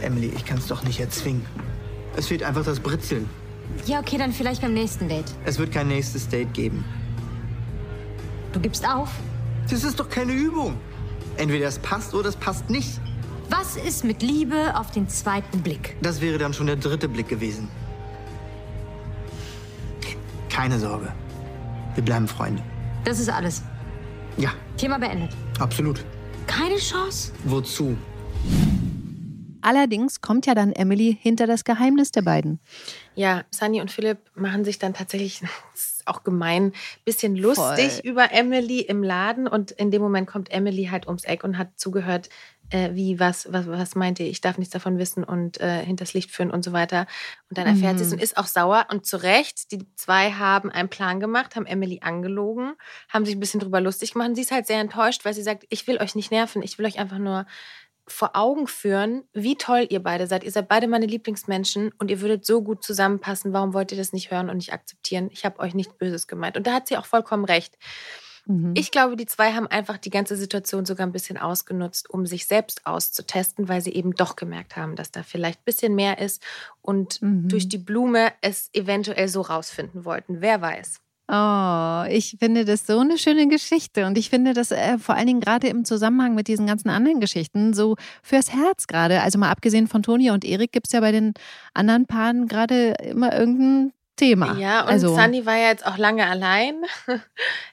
Emily, 0.00 0.32
ich 0.34 0.46
kann 0.46 0.56
es 0.56 0.68
doch 0.68 0.82
nicht 0.84 1.00
erzwingen. 1.00 1.44
Es 2.16 2.28
fehlt 2.28 2.42
einfach 2.42 2.64
das 2.64 2.80
Britzeln. 2.80 3.28
Ja, 3.84 4.00
okay, 4.00 4.16
dann 4.16 4.32
vielleicht 4.32 4.62
beim 4.62 4.72
nächsten 4.74 5.08
Date. 5.08 5.26
Es 5.44 5.58
wird 5.58 5.72
kein 5.72 5.88
nächstes 5.88 6.28
Date 6.28 6.52
geben. 6.54 6.84
Du 8.52 8.60
gibst 8.60 8.88
auf? 8.88 9.10
Das 9.70 9.84
ist 9.84 10.00
doch 10.00 10.08
keine 10.08 10.32
Übung. 10.32 10.78
Entweder 11.36 11.68
es 11.68 11.78
passt 11.78 12.14
oder 12.14 12.28
es 12.28 12.36
passt 12.36 12.70
nicht. 12.70 13.00
Was 13.50 13.76
ist 13.76 14.04
mit 14.04 14.22
Liebe 14.22 14.74
auf 14.76 14.90
den 14.90 15.08
zweiten 15.08 15.62
Blick? 15.62 15.96
Das 16.02 16.20
wäre 16.20 16.38
dann 16.38 16.52
schon 16.52 16.66
der 16.66 16.76
dritte 16.76 17.08
Blick 17.08 17.28
gewesen. 17.28 17.68
Keine 20.50 20.78
Sorge. 20.78 21.12
Wir 21.94 22.04
bleiben 22.04 22.26
Freunde. 22.28 22.62
Das 23.04 23.20
ist 23.20 23.28
alles. 23.28 23.62
Ja, 24.36 24.50
Thema 24.76 24.98
beendet. 24.98 25.30
absolut. 25.58 26.04
Keine 26.46 26.76
Chance? 26.76 27.32
Wozu? 27.44 27.96
Allerdings 29.60 30.20
kommt 30.20 30.46
ja 30.46 30.54
dann 30.54 30.72
Emily 30.72 31.16
hinter 31.20 31.46
das 31.46 31.64
Geheimnis 31.64 32.10
der 32.12 32.22
beiden. 32.22 32.60
Ja, 33.16 33.42
Sunny 33.50 33.80
und 33.80 33.90
Philipp 33.90 34.18
machen 34.34 34.64
sich 34.64 34.78
dann 34.78 34.94
tatsächlich, 34.94 35.42
auch 36.06 36.22
gemein, 36.22 36.72
bisschen 37.04 37.36
lustig 37.36 37.92
Voll. 37.94 38.00
über 38.04 38.32
Emily 38.32 38.80
im 38.80 39.02
Laden. 39.02 39.46
Und 39.48 39.72
in 39.72 39.90
dem 39.90 40.00
Moment 40.00 40.26
kommt 40.28 40.50
Emily 40.50 40.86
halt 40.86 41.06
ums 41.06 41.24
Eck 41.24 41.44
und 41.44 41.58
hat 41.58 41.70
zugehört, 41.76 42.28
äh, 42.70 42.90
wie, 42.94 43.18
was, 43.18 43.50
was, 43.52 43.66
was 43.66 43.94
meint 43.94 44.20
ihr? 44.20 44.26
Ich 44.26 44.40
darf 44.40 44.58
nichts 44.58 44.72
davon 44.72 44.98
wissen 44.98 45.24
und 45.24 45.60
äh, 45.60 45.84
hinters 45.84 46.12
Licht 46.14 46.30
führen 46.30 46.50
und 46.50 46.64
so 46.64 46.72
weiter. 46.72 47.06
Und 47.48 47.58
dann 47.58 47.66
erfährt 47.66 47.94
Mhm. 47.94 47.98
sie 47.98 48.04
es 48.04 48.12
und 48.12 48.22
ist 48.22 48.36
auch 48.36 48.46
sauer. 48.46 48.86
Und 48.90 49.06
zu 49.06 49.22
Recht, 49.22 49.72
die 49.72 49.86
zwei 49.96 50.32
haben 50.32 50.70
einen 50.70 50.88
Plan 50.88 51.20
gemacht, 51.20 51.56
haben 51.56 51.66
Emily 51.66 52.00
angelogen, 52.02 52.74
haben 53.08 53.24
sich 53.24 53.36
ein 53.36 53.40
bisschen 53.40 53.60
drüber 53.60 53.80
lustig 53.80 54.12
gemacht. 54.12 54.28
Und 54.28 54.34
sie 54.34 54.42
ist 54.42 54.50
halt 54.52 54.66
sehr 54.66 54.80
enttäuscht, 54.80 55.24
weil 55.24 55.34
sie 55.34 55.42
sagt, 55.42 55.64
ich 55.70 55.86
will 55.86 55.98
euch 55.98 56.14
nicht 56.14 56.30
nerven, 56.30 56.62
ich 56.62 56.78
will 56.78 56.86
euch 56.86 56.98
einfach 56.98 57.18
nur 57.18 57.46
vor 58.10 58.30
Augen 58.36 58.66
führen, 58.66 59.24
wie 59.34 59.56
toll 59.56 59.86
ihr 59.90 60.02
beide 60.02 60.26
seid. 60.26 60.42
Ihr 60.42 60.50
seid 60.50 60.66
beide 60.68 60.88
meine 60.88 61.04
Lieblingsmenschen 61.04 61.92
und 61.98 62.10
ihr 62.10 62.22
würdet 62.22 62.46
so 62.46 62.62
gut 62.62 62.82
zusammenpassen. 62.82 63.52
Warum 63.52 63.74
wollt 63.74 63.92
ihr 63.92 63.98
das 63.98 64.14
nicht 64.14 64.30
hören 64.30 64.48
und 64.48 64.56
nicht 64.56 64.72
akzeptieren? 64.72 65.28
Ich 65.30 65.44
habe 65.44 65.58
euch 65.60 65.74
nichts 65.74 65.92
Böses 65.98 66.26
gemeint. 66.26 66.56
Und 66.56 66.66
da 66.66 66.72
hat 66.72 66.88
sie 66.88 66.96
auch 66.96 67.04
vollkommen 67.04 67.44
recht. 67.44 67.76
Mhm. 68.48 68.72
Ich 68.76 68.90
glaube, 68.90 69.14
die 69.16 69.26
zwei 69.26 69.52
haben 69.52 69.66
einfach 69.68 69.98
die 69.98 70.10
ganze 70.10 70.34
Situation 70.36 70.84
sogar 70.86 71.06
ein 71.06 71.12
bisschen 71.12 71.36
ausgenutzt, 71.38 72.10
um 72.10 72.26
sich 72.26 72.46
selbst 72.46 72.86
auszutesten, 72.86 73.68
weil 73.68 73.80
sie 73.82 73.92
eben 73.92 74.14
doch 74.14 74.34
gemerkt 74.36 74.76
haben, 74.76 74.96
dass 74.96 75.12
da 75.12 75.22
vielleicht 75.22 75.60
ein 75.60 75.64
bisschen 75.64 75.94
mehr 75.94 76.18
ist 76.18 76.42
und 76.82 77.22
Mhm. 77.22 77.48
durch 77.48 77.68
die 77.68 77.78
Blume 77.78 78.32
es 78.40 78.70
eventuell 78.72 79.28
so 79.28 79.42
rausfinden 79.42 80.04
wollten. 80.04 80.40
Wer 80.40 80.60
weiß. 80.60 81.00
Oh, 81.30 82.04
ich 82.10 82.36
finde 82.40 82.64
das 82.64 82.86
so 82.86 83.00
eine 83.00 83.18
schöne 83.18 83.48
Geschichte 83.48 84.06
und 84.06 84.16
ich 84.16 84.30
finde 84.30 84.54
das 84.54 84.70
äh, 84.70 84.96
vor 84.96 85.14
allen 85.14 85.26
Dingen 85.26 85.40
gerade 85.40 85.68
im 85.68 85.84
Zusammenhang 85.84 86.34
mit 86.34 86.48
diesen 86.48 86.66
ganzen 86.66 86.88
anderen 86.88 87.20
Geschichten 87.20 87.74
so 87.74 87.96
fürs 88.22 88.50
Herz 88.50 88.86
gerade. 88.86 89.20
Also 89.20 89.38
mal 89.38 89.50
abgesehen 89.50 89.88
von 89.88 90.02
Toni 90.02 90.30
und 90.30 90.42
Erik 90.42 90.72
gibt 90.72 90.86
es 90.86 90.94
ja 90.94 91.00
bei 91.00 91.12
den 91.12 91.34
anderen 91.74 92.06
Paaren 92.06 92.48
gerade 92.48 92.94
immer 93.02 93.38
irgendein 93.38 93.92
Thema. 94.18 94.58
Ja, 94.58 94.82
und 94.82 94.88
also, 94.90 95.14
Sunny 95.14 95.46
war 95.46 95.56
ja 95.56 95.68
jetzt 95.68 95.86
auch 95.86 95.96
lange 95.96 96.26
allein. 96.26 96.82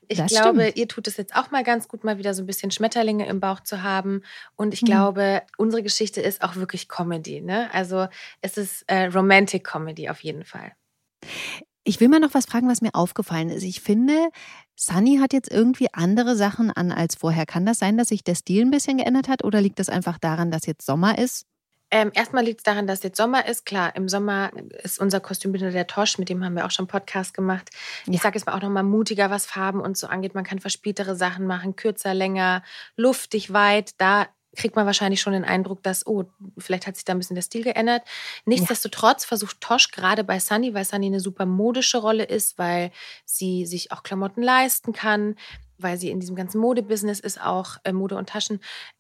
Ich 0.08 0.24
glaube, 0.28 0.62
stimmt. 0.62 0.78
ihr 0.78 0.88
tut 0.88 1.08
es 1.08 1.18
jetzt 1.18 1.36
auch 1.36 1.50
mal 1.50 1.64
ganz 1.64 1.88
gut, 1.88 2.04
mal 2.04 2.20
wieder 2.20 2.36
so 2.36 2.44
ein 2.44 2.46
bisschen 2.46 2.70
Schmetterlinge 2.70 3.26
im 3.26 3.40
Bauch 3.40 3.62
zu 3.62 3.82
haben. 3.82 4.22
Und 4.56 4.72
ich 4.76 4.84
Mhm. 4.84 4.86
glaube, 4.86 5.42
unsere 5.58 5.82
Geschichte 5.82 6.22
ist 6.22 6.44
auch 6.44 6.56
wirklich 6.58 6.88
Comedy. 6.88 7.42
Ne? 7.42 7.70
Also 7.74 8.08
es 8.42 8.56
ist 8.58 8.84
äh, 8.88 9.06
Romantic 9.08 9.64
Comedy 9.64 10.08
auf 10.10 10.20
jeden 10.24 10.46
Fall. 10.46 10.74
Ich 11.84 12.00
will 12.00 12.08
mal 12.08 12.20
noch 12.20 12.36
was 12.36 12.46
fragen, 12.46 12.68
was 12.70 12.82
mir 12.82 12.94
aufgefallen 12.94 13.50
ist. 13.50 13.64
Ich 13.64 13.82
finde, 13.82 14.30
Sunny 14.76 15.18
hat 15.20 15.34
jetzt 15.34 15.52
irgendwie 15.52 15.88
andere 15.94 16.36
Sachen 16.36 16.70
an 16.72 16.92
als 16.92 17.16
vorher. 17.16 17.48
Kann 17.48 17.66
das 17.66 17.80
sein, 17.80 17.98
dass 17.98 18.10
sich 18.10 18.24
der 18.24 18.36
Stil 18.36 18.62
ein 18.64 18.72
bisschen 18.72 18.98
geändert 18.98 19.28
hat 19.28 19.44
oder 19.44 19.62
liegt 19.62 19.80
das 19.80 19.90
einfach 19.90 20.20
daran, 20.20 20.52
dass 20.52 20.68
jetzt 20.68 20.86
Sommer 20.86 21.18
ist? 21.18 21.46
Ähm, 21.92 22.12
erstmal 22.14 22.44
liegt 22.44 22.60
es 22.60 22.64
daran, 22.64 22.88
dass 22.88 23.04
jetzt 23.04 23.18
Sommer 23.18 23.48
ist. 23.48 23.66
Klar, 23.66 23.96
im 23.96 24.10
Sommer 24.10 24.52
ist 24.84 25.00
unser 25.00 25.20
Kostümbinder 25.20 25.72
der 25.72 25.88
Tosch, 25.88 26.18
mit 26.18 26.30
dem 26.30 26.44
haben 26.44 26.56
wir 26.56 26.66
auch 26.66 26.72
schon 26.72 26.88
Podcast 26.88 27.34
gemacht. 27.34 27.70
Ja. 28.06 28.14
Ich 28.14 28.22
sage 28.22 28.38
jetzt 28.38 28.48
mal 28.48 28.56
auch 28.56 28.62
nochmal 28.62 28.84
mutiger, 28.84 29.30
was 29.30 29.46
Farben 29.46 29.80
und 29.82 29.98
so 29.98 30.08
angeht. 30.08 30.36
Man 30.36 30.44
kann 30.44 30.60
verspieltere 30.60 31.16
Sachen 31.16 31.46
machen, 31.46 31.76
kürzer, 31.76 32.14
länger, 32.14 32.64
luftig, 32.96 33.54
weit. 33.54 33.92
Da 34.00 34.28
kriegt 34.56 34.76
man 34.76 34.86
wahrscheinlich 34.86 35.22
schon 35.22 35.34
den 35.34 35.44
Eindruck, 35.44 35.84
dass, 35.84 36.08
oh, 36.08 36.26
vielleicht 36.58 36.88
hat 36.88 36.96
sich 36.96 37.06
da 37.06 37.14
ein 37.14 37.20
bisschen 37.20 37.36
der 37.36 37.44
Stil 37.44 37.64
geändert. 37.64 38.04
Nichtsdestotrotz 38.46 39.26
versucht 39.26 39.62
Tosch 39.62 39.92
gerade 39.92 40.24
bei 40.24 40.40
Sunny, 40.40 40.74
weil 40.74 40.86
Sunny 40.86 41.08
eine 41.08 41.20
super 41.20 41.46
modische 41.46 41.98
Rolle 41.98 42.24
ist, 42.24 42.58
weil 42.58 42.92
sie 43.26 43.66
sich 43.66 43.92
auch 43.92 44.04
Klamotten 44.04 44.42
leisten 44.42 44.94
kann, 44.94 45.36
weil 45.78 45.98
sie 45.98 46.10
in 46.10 46.20
diesem 46.20 46.36
ganzen 46.36 46.60
Modebusiness 46.60 47.20
ist, 47.20 47.42
auch 47.42 47.78
äh, 47.84 47.92
Mode 47.92 48.16
und 48.16 48.30
Taschen, 48.30 48.60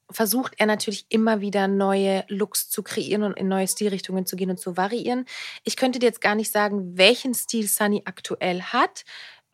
versucht 0.10 0.54
er 0.58 0.66
natürlich 0.66 1.06
immer 1.10 1.42
wieder 1.42 1.68
neue 1.68 2.24
Looks 2.28 2.70
zu 2.70 2.84
kreieren 2.84 3.24
und 3.24 3.38
in 3.38 3.48
neue 3.48 3.68
Stilrichtungen 3.68 4.26
zu 4.26 4.36
gehen 4.36 4.50
und 4.50 4.60
zu 4.60 4.78
variieren. 4.78 5.26
Ich 5.64 5.78
könnte 5.78 6.00
dir 6.00 6.08
jetzt 6.08 6.22
gar 6.22 6.36
nicht 6.36 6.52
sagen, 6.52 6.98
welchen 6.98 7.34
Stil 7.34 7.68
Sunny 7.68 8.04
aktuell 8.06 8.62
hat. 8.62 9.04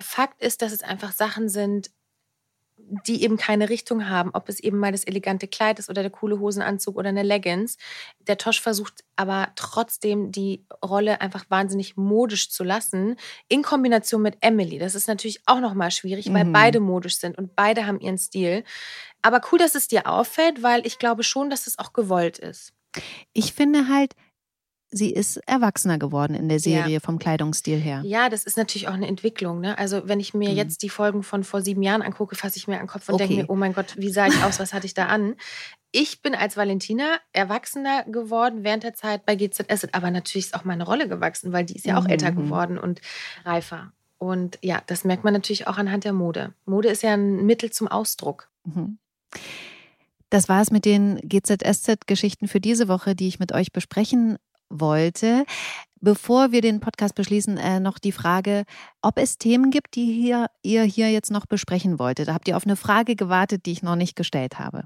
Fakt 0.02 0.42
ist, 0.42 0.62
dass 0.62 0.72
es 0.72 0.84
einfach 0.84 1.12
Sachen 1.14 1.48
sind, 1.48 1.92
die 3.08 3.24
eben 3.24 3.38
keine 3.38 3.70
Richtung 3.70 4.10
haben, 4.10 4.32
ob 4.34 4.50
es 4.50 4.60
eben 4.60 4.78
mal 4.78 4.92
das 4.92 5.04
elegante 5.06 5.48
Kleid 5.48 5.80
ist 5.80 5.90
oder 5.90 6.02
der 6.02 6.12
coole 6.12 6.40
Hosenanzug 6.40 6.98
oder 6.98 7.10
eine 7.10 7.24
Leggings. 7.24 7.78
Der 8.28 8.38
Tosch 8.38 8.60
versucht 8.62 9.04
aber 9.16 9.50
trotzdem 9.56 10.32
die 10.32 10.66
Rolle 10.84 11.22
einfach 11.22 11.46
wahnsinnig 11.50 11.96
modisch 11.96 12.50
zu 12.50 12.64
lassen, 12.64 13.16
in 13.48 13.62
Kombination 13.64 14.22
mit 14.22 14.38
Emily. 14.42 14.78
Das 14.78 14.96
ist 14.96 15.08
natürlich 15.08 15.42
auch 15.46 15.60
nochmal 15.62 15.92
schwierig, 15.92 16.34
weil 16.34 16.46
Mhm. 16.46 16.54
beide 16.54 16.80
modisch 16.80 17.18
sind 17.18 17.38
und 17.38 17.56
beide 17.56 17.86
haben 17.88 18.00
ihren 18.00 18.18
Stil. 18.18 18.64
Aber 19.22 19.42
cool, 19.52 19.60
dass 19.60 19.76
es 19.76 19.88
dir 19.88 20.08
auffällt, 20.08 20.64
weil 20.64 20.86
ich 20.86 21.00
glaube 21.00 21.24
schon, 21.24 21.50
dass 21.50 21.68
es 21.68 21.80
auch 21.80 21.94
gewollt 21.94 22.40
ist. 22.40 22.74
Ich 23.34 23.54
finde 23.54 23.88
halt, 23.88 24.16
sie 24.92 25.10
ist 25.12 25.38
erwachsener 25.48 25.98
geworden 25.98 26.34
in 26.36 26.50
der 26.50 26.60
Serie 26.60 27.00
vom 27.00 27.18
Kleidungsstil 27.18 27.80
her. 27.80 28.02
Ja, 28.06 28.28
das 28.30 28.44
ist 28.44 28.58
natürlich 28.58 28.88
auch 28.90 28.94
eine 28.94 29.08
Entwicklung. 29.08 29.62
Ne? 29.62 29.78
Also 29.78 30.08
wenn 30.08 30.20
ich 30.20 30.34
mir 30.34 30.50
Mhm. 30.52 30.56
jetzt 30.58 30.84
die 30.84 30.90
Folgen 30.90 31.24
von 31.24 31.44
vor 31.44 31.62
sieben 31.62 31.82
Jahren 31.82 32.02
angucke, 32.02 32.36
fasse 32.36 32.58
ich 32.58 32.68
mir 32.68 32.76
an 32.76 32.82
den 32.84 32.88
Kopf 32.88 33.08
und 33.08 33.16
Okay. 33.16 33.28
denke 33.28 33.42
mir, 33.44 33.50
oh 33.50 33.56
mein 33.56 33.74
Gott, 33.74 33.96
wie 33.98 34.12
sah 34.12 34.28
ich 34.28 34.44
aus, 34.44 34.60
was 34.60 34.74
hatte 34.74 34.86
ich 34.86 34.94
da 34.94 35.06
an? 35.08 35.36
Ich 35.94 36.22
bin 36.22 36.36
als 36.36 36.58
Valentina 36.58 37.16
erwachsener 37.34 38.04
geworden 38.06 38.64
während 38.64 38.84
der 38.84 38.94
Zeit 38.94 39.26
bei 39.26 39.36
GZS, 39.36 39.88
aber 39.94 40.12
natürlich 40.12 40.48
ist 40.48 40.54
auch 40.56 40.64
meine 40.66 40.84
Rolle 40.86 41.08
gewachsen, 41.08 41.52
weil 41.54 41.66
die 41.66 41.76
ist 41.76 41.86
ja 41.86 41.98
auch 41.98 42.04
Mhm. 42.06 42.10
älter 42.12 42.32
geworden 42.32 42.78
und 42.78 43.02
reifer. 43.46 43.92
Und 44.18 44.60
ja, 44.62 44.82
das 44.88 45.04
merkt 45.04 45.24
man 45.24 45.34
natürlich 45.34 45.68
auch 45.68 45.78
anhand 45.78 46.04
der 46.04 46.14
Mode. 46.14 46.54
Mode 46.66 46.90
ist 46.90 47.02
ja 47.02 47.14
ein 47.14 47.46
Mittel 47.46 47.72
zum 47.72 47.88
Ausdruck. 47.88 48.50
Mhm. 48.66 48.98
Das 50.30 50.48
war 50.48 50.62
es 50.62 50.72
mit 50.72 50.86
den 50.86 51.18
GZSZ-Geschichten 51.28 52.48
für 52.48 52.62
diese 52.62 52.88
Woche, 52.88 53.16
die 53.16 53.28
ich 53.28 53.40
mit 53.40 53.52
euch 53.52 53.72
besprechen 53.74 54.38
wollte. 54.72 55.46
Bevor 56.04 56.52
wir 56.52 56.62
den 56.62 56.80
Podcast 56.80 57.14
beschließen, 57.14 57.58
äh, 57.58 57.80
noch 57.80 58.00
die 58.00 58.12
Frage, 58.12 58.64
ob 59.04 59.20
es 59.20 59.38
Themen 59.38 59.70
gibt, 59.70 59.96
die 59.96 60.12
hier, 60.12 60.48
ihr 60.64 60.82
hier 60.82 61.12
jetzt 61.12 61.30
noch 61.30 61.46
besprechen 61.46 62.00
wolltet. 62.00 62.28
Da 62.28 62.34
habt 62.34 62.48
ihr 62.48 62.58
auf 62.58 62.66
eine 62.66 62.76
Frage 62.76 63.16
gewartet, 63.16 63.68
die 63.68 63.72
ich 63.72 63.84
noch 63.84 63.96
nicht 63.96 64.16
gestellt 64.16 64.58
habe. 64.58 64.86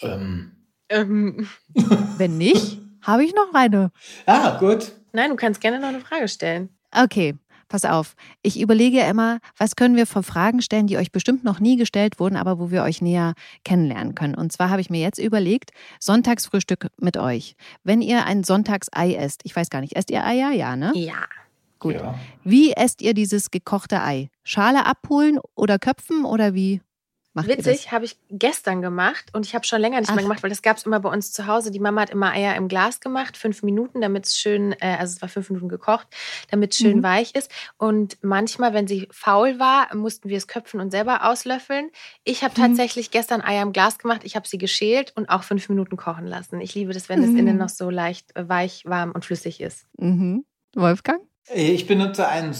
Ähm. 0.00 0.56
Ähm, 0.88 1.48
Wenn 2.18 2.36
nicht, 2.36 2.80
habe 3.02 3.24
ich 3.24 3.32
noch 3.32 3.54
eine. 3.54 3.92
Ah, 4.26 4.58
gut. 4.58 4.92
nein, 5.12 5.30
du 5.30 5.36
kannst 5.36 5.60
gerne 5.60 5.78
noch 5.78 5.88
eine 5.88 6.00
Frage 6.00 6.26
stellen. 6.26 6.70
Okay, 6.90 7.36
pass 7.70 7.86
auf. 7.86 8.14
Ich 8.42 8.60
überlege 8.60 8.98
ja 8.98 9.08
immer, 9.08 9.38
was 9.56 9.76
können 9.76 9.96
wir 9.96 10.06
für 10.06 10.22
Fragen 10.22 10.60
stellen, 10.60 10.86
die 10.86 10.98
euch 10.98 11.10
bestimmt 11.10 11.42
noch 11.42 11.60
nie 11.60 11.76
gestellt 11.76 12.20
wurden, 12.20 12.36
aber 12.36 12.58
wo 12.58 12.70
wir 12.70 12.82
euch 12.82 13.00
näher 13.00 13.32
kennenlernen 13.64 14.14
können. 14.14 14.34
Und 14.34 14.52
zwar 14.52 14.68
habe 14.68 14.82
ich 14.82 14.90
mir 14.90 15.00
jetzt 15.00 15.18
überlegt, 15.18 15.70
Sonntagsfrühstück 15.98 16.88
mit 17.00 17.16
euch. 17.16 17.56
Wenn 17.82 18.02
ihr 18.02 18.26
ein 18.26 18.44
Sonntagsei 18.44 19.14
esst, 19.14 19.40
ich 19.44 19.56
weiß 19.56 19.70
gar 19.70 19.80
nicht, 19.80 19.96
esst 19.96 20.10
ihr 20.10 20.24
Eier? 20.24 20.50
Ja, 20.50 20.76
ne? 20.76 20.92
Ja. 20.94 21.24
Gut. 21.78 21.94
Ja. 21.94 22.18
Wie 22.44 22.72
esst 22.72 23.00
ihr 23.00 23.14
dieses 23.14 23.50
gekochte 23.50 24.02
Ei? 24.02 24.28
Schale 24.44 24.84
abholen 24.84 25.38
oder 25.54 25.78
köpfen 25.78 26.26
oder 26.26 26.52
wie 26.52 26.82
macht 27.46 27.58
Witzig, 27.58 27.92
habe 27.92 28.04
ich 28.04 28.16
gestern 28.30 28.82
gemacht 28.82 29.26
und 29.32 29.46
ich 29.46 29.54
habe 29.54 29.64
schon 29.66 29.80
länger 29.80 30.00
nicht 30.00 30.10
Ach. 30.10 30.14
mehr 30.14 30.24
gemacht, 30.24 30.42
weil 30.42 30.50
das 30.50 30.62
gab 30.62 30.76
es 30.76 30.84
immer 30.84 31.00
bei 31.00 31.10
uns 31.10 31.32
zu 31.32 31.46
Hause. 31.46 31.70
Die 31.70 31.80
Mama 31.80 32.02
hat 32.02 32.10
immer 32.10 32.32
Eier 32.32 32.54
im 32.56 32.68
Glas 32.68 33.00
gemacht, 33.00 33.36
fünf 33.36 33.62
Minuten, 33.62 34.00
damit 34.00 34.26
es 34.26 34.36
schön, 34.36 34.72
äh, 34.80 34.96
also 34.98 35.14
es 35.16 35.22
war 35.22 35.28
fünf 35.28 35.50
Minuten 35.50 35.68
gekocht, 35.68 36.06
damit 36.50 36.72
es 36.72 36.78
schön 36.78 36.98
Mhm. 36.98 37.02
weich 37.02 37.34
ist. 37.34 37.50
Und 37.78 38.18
manchmal, 38.22 38.74
wenn 38.74 38.86
sie 38.86 39.08
faul 39.10 39.58
war, 39.58 39.94
mussten 39.94 40.28
wir 40.28 40.36
es 40.36 40.48
köpfen 40.48 40.80
und 40.80 40.90
selber 40.90 41.24
auslöffeln. 41.28 41.90
Ich 42.24 42.42
habe 42.44 42.54
Mhm. 42.60 42.66
tatsächlich 42.66 43.10
gestern 43.10 43.40
Eier 43.42 43.62
im 43.62 43.72
Glas 43.72 43.98
gemacht. 43.98 44.20
Ich 44.24 44.36
habe 44.36 44.46
sie 44.48 44.58
geschält 44.58 45.12
und 45.16 45.28
auch 45.30 45.42
fünf 45.42 45.68
Minuten 45.68 45.96
kochen 45.96 46.26
lassen. 46.26 46.60
Ich 46.60 46.74
liebe 46.74 46.92
das, 46.92 47.08
wenn 47.08 47.22
es 47.22 47.30
Mhm. 47.30 47.38
innen 47.38 47.56
noch 47.58 47.68
so 47.68 47.90
leicht 47.90 48.34
äh, 48.36 48.48
weich, 48.48 48.84
warm 48.86 49.12
und 49.12 49.24
flüssig 49.24 49.60
ist. 49.60 49.86
Mhm. 49.98 50.44
Wolfgang? 50.74 51.20
Ich 51.52 51.86
benutze 51.88 52.28
einen 52.28 52.52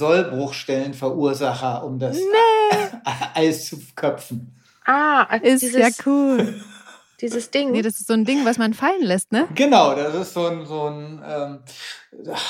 Sollbruchstellenverursacher, 0.74 1.84
um 1.84 1.98
das 1.98 2.18
Eis 3.34 3.66
zu 3.66 3.78
köpfen. 3.94 4.59
Ah, 4.92 5.36
Ist 5.40 5.62
dieses, 5.62 5.80
ja 5.80 5.88
cool. 6.04 6.60
dieses 7.20 7.52
Ding. 7.52 7.70
Nee, 7.70 7.82
das 7.82 8.00
ist 8.00 8.08
so 8.08 8.14
ein 8.14 8.24
Ding, 8.24 8.44
was 8.44 8.58
man 8.58 8.74
fallen 8.74 9.02
lässt, 9.02 9.30
ne? 9.30 9.46
Genau, 9.54 9.94
das 9.94 10.12
ist 10.16 10.34
so 10.34 10.46
ein, 10.46 10.66
so 10.66 10.88
ein 10.88 11.22
ähm, 11.24 11.58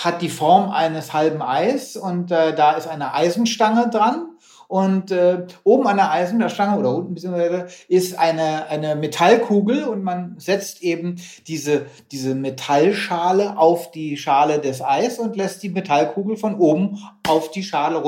hat 0.04 0.22
die 0.22 0.30
Form 0.30 0.70
eines 0.70 1.12
halben 1.12 1.42
Eis 1.42 1.96
und 1.96 2.30
äh, 2.30 2.54
da 2.54 2.72
ist 2.72 2.86
eine 2.88 3.12
Eisenstange 3.12 3.90
dran. 3.90 4.26
Und 4.68 5.10
äh, 5.10 5.48
oben 5.64 5.86
an 5.88 5.96
der 5.96 6.12
Eisenstange 6.12 6.78
oder 6.78 6.94
unten 6.94 7.14
beziehungsweise 7.14 7.66
ist 7.88 8.16
eine, 8.16 8.68
eine 8.68 8.94
Metallkugel 8.94 9.82
und 9.82 10.02
man 10.04 10.36
setzt 10.38 10.80
eben 10.80 11.16
diese, 11.48 11.86
diese 12.12 12.36
Metallschale 12.36 13.58
auf 13.58 13.90
die 13.90 14.16
Schale 14.16 14.60
des 14.60 14.80
Eis 14.80 15.18
und 15.18 15.36
lässt 15.36 15.64
die 15.64 15.70
Metallkugel 15.70 16.36
von 16.36 16.54
oben 16.54 16.98
auf 17.26 17.50
die 17.50 17.64
Schale 17.64 17.98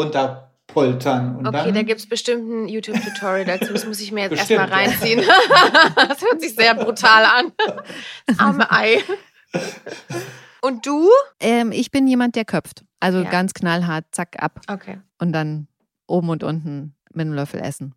runterpoltern. 0.76 1.36
Und 1.36 1.46
Okay, 1.46 1.64
dann, 1.64 1.74
da 1.74 1.82
gibt 1.82 2.00
es 2.00 2.06
bestimmt 2.08 2.48
ein 2.50 2.68
YouTube-Tutorial 2.68 3.44
dazu. 3.44 3.72
Das 3.72 3.86
muss 3.86 4.00
ich 4.00 4.12
mir 4.12 4.22
jetzt 4.22 4.30
Bestimmt, 4.30 4.60
erstmal 4.60 4.80
reinziehen. 4.84 5.20
das 5.96 6.20
hört 6.22 6.40
sich 6.40 6.54
sehr 6.54 6.74
brutal 6.74 7.24
an. 7.24 7.52
Das 8.26 8.38
arme 8.38 8.70
Ei. 8.70 9.02
Und 10.60 10.86
du? 10.86 11.08
Ähm, 11.40 11.72
ich 11.72 11.90
bin 11.90 12.06
jemand, 12.06 12.36
der 12.36 12.44
köpft. 12.44 12.84
Also 13.00 13.22
Ja. 13.22 13.30
ganz 13.30 13.52
knallhart, 13.54 14.04
zack, 14.12 14.36
ab. 14.42 14.60
Okay. 14.68 14.98
Und 15.18 15.32
dann 15.32 15.66
oben 16.06 16.28
und 16.30 16.44
unten 16.44 16.94
mit 17.12 17.22
einem 17.26 17.34
Löffel 17.34 17.60
essen. 17.60 17.94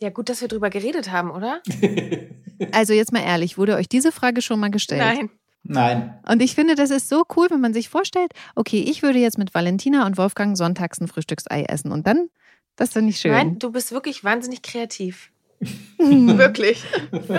Ja, 0.00 0.10
gut, 0.10 0.28
dass 0.28 0.40
wir 0.40 0.48
drüber 0.48 0.70
geredet 0.70 1.10
haben, 1.10 1.30
oder? 1.30 1.60
Also 2.70 2.92
jetzt 2.92 3.12
mal 3.12 3.18
ehrlich, 3.24 3.58
wurde 3.58 3.74
euch 3.74 3.88
diese 3.88 4.12
Frage 4.12 4.40
schon 4.40 4.60
mal 4.60 4.70
gestellt? 4.70 5.00
Nein. 5.00 5.30
Nein. 5.64 6.18
Und 6.28 6.42
ich 6.42 6.54
finde, 6.54 6.74
das 6.74 6.90
ist 6.90 7.08
so 7.08 7.24
cool, 7.36 7.48
wenn 7.50 7.60
man 7.60 7.72
sich 7.72 7.88
vorstellt, 7.88 8.32
okay, 8.54 8.84
ich 8.86 9.02
würde 9.02 9.18
jetzt 9.18 9.38
mit 9.38 9.54
Valentina 9.54 10.06
und 10.06 10.18
Wolfgang 10.18 10.56
sonntags 10.56 11.00
ein 11.00 11.08
Frühstücksei 11.08 11.64
essen. 11.64 11.90
Und 11.90 12.06
dann, 12.06 12.28
das 12.76 12.92
finde 12.92 13.10
ich 13.10 13.18
schön. 13.18 13.32
Nein, 13.32 13.58
du 13.58 13.72
bist 13.72 13.90
wirklich 13.92 14.22
wahnsinnig 14.24 14.62
kreativ. 14.62 15.30
wirklich. 15.98 16.82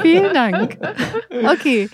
Vielen 0.02 0.34
Dank. 0.34 0.78
Okay, 1.30 1.90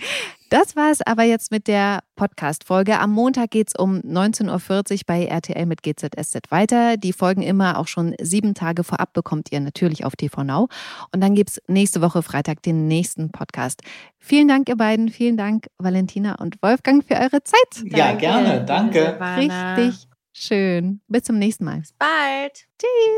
das 0.52 0.76
war 0.76 0.90
es 0.90 1.00
aber 1.00 1.22
jetzt 1.22 1.50
mit 1.50 1.66
der 1.66 2.00
Podcast-Folge. 2.16 2.98
Am 2.98 3.10
Montag 3.10 3.50
geht 3.50 3.68
es 3.68 3.74
um 3.74 4.00
19.40 4.00 4.92
Uhr 4.92 4.98
bei 5.06 5.24
RTL 5.24 5.64
mit 5.64 5.82
GZSZ 5.82 6.50
weiter. 6.50 6.98
Die 6.98 7.14
Folgen 7.14 7.42
immer 7.42 7.78
auch 7.78 7.88
schon 7.88 8.14
sieben 8.20 8.54
Tage 8.54 8.84
vorab 8.84 9.14
bekommt 9.14 9.50
ihr 9.50 9.60
natürlich 9.60 10.04
auf 10.04 10.14
TV 10.14 10.44
Now. 10.44 10.68
Und 11.12 11.22
dann 11.22 11.34
gibt 11.34 11.50
es 11.50 11.62
nächste 11.68 12.02
Woche 12.02 12.22
Freitag 12.22 12.62
den 12.62 12.86
nächsten 12.86 13.32
Podcast. 13.32 13.80
Vielen 14.18 14.46
Dank, 14.46 14.68
ihr 14.68 14.76
beiden. 14.76 15.08
Vielen 15.08 15.38
Dank, 15.38 15.68
Valentina 15.78 16.34
und 16.34 16.62
Wolfgang, 16.62 17.02
für 17.02 17.14
eure 17.14 17.42
Zeit. 17.42 17.84
Ja, 17.84 18.12
gerne. 18.12 18.64
Danke. 18.66 19.18
Richtig 19.36 20.06
Schön. 20.34 21.00
Bis 21.08 21.24
zum 21.24 21.38
nächsten 21.38 21.64
Mal. 21.64 21.80
Bis 21.80 21.92
bald. 21.92 22.66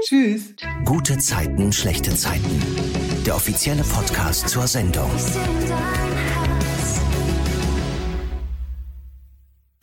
Tschüss. 0.04 0.54
Gute 0.84 1.16
Zeiten, 1.18 1.72
schlechte 1.72 2.14
Zeiten. 2.14 2.60
Der 3.24 3.36
offizielle 3.36 3.82
Podcast 3.84 4.48
zur 4.48 4.66
Sendung. 4.66 5.10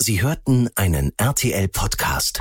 Sie 0.04 0.24
hörten 0.24 0.68
einen 0.74 1.12
RTL-Podcast. 1.18 2.40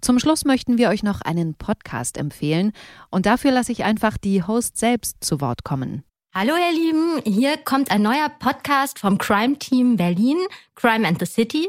Zum 0.00 0.18
Schluss 0.18 0.46
möchten 0.46 0.78
wir 0.78 0.88
euch 0.88 1.02
noch 1.02 1.20
einen 1.20 1.56
Podcast 1.56 2.16
empfehlen 2.16 2.72
und 3.10 3.26
dafür 3.26 3.50
lasse 3.50 3.72
ich 3.72 3.84
einfach 3.84 4.16
die 4.16 4.42
Host 4.42 4.78
selbst 4.78 5.22
zu 5.22 5.42
Wort 5.42 5.62
kommen. 5.62 6.04
Hallo 6.32 6.54
ihr 6.56 6.72
Lieben, 6.72 7.20
hier 7.26 7.58
kommt 7.58 7.90
ein 7.90 8.00
neuer 8.00 8.30
Podcast 8.30 8.98
vom 8.98 9.18
Crime 9.18 9.58
Team 9.58 9.98
Berlin, 9.98 10.38
Crime 10.74 11.06
and 11.06 11.18
the 11.18 11.26
City. 11.26 11.68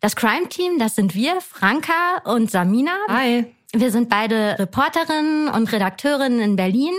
Das 0.00 0.14
Crime 0.14 0.48
Team, 0.48 0.78
das 0.78 0.94
sind 0.94 1.16
wir, 1.16 1.40
Franka 1.40 2.22
und 2.24 2.52
Samina. 2.52 2.92
Hi. 3.08 3.52
Wir 3.72 3.90
sind 3.90 4.08
beide 4.08 4.60
Reporterinnen 4.60 5.48
und 5.48 5.72
Redakteurinnen 5.72 6.38
in 6.40 6.54
Berlin 6.54 6.94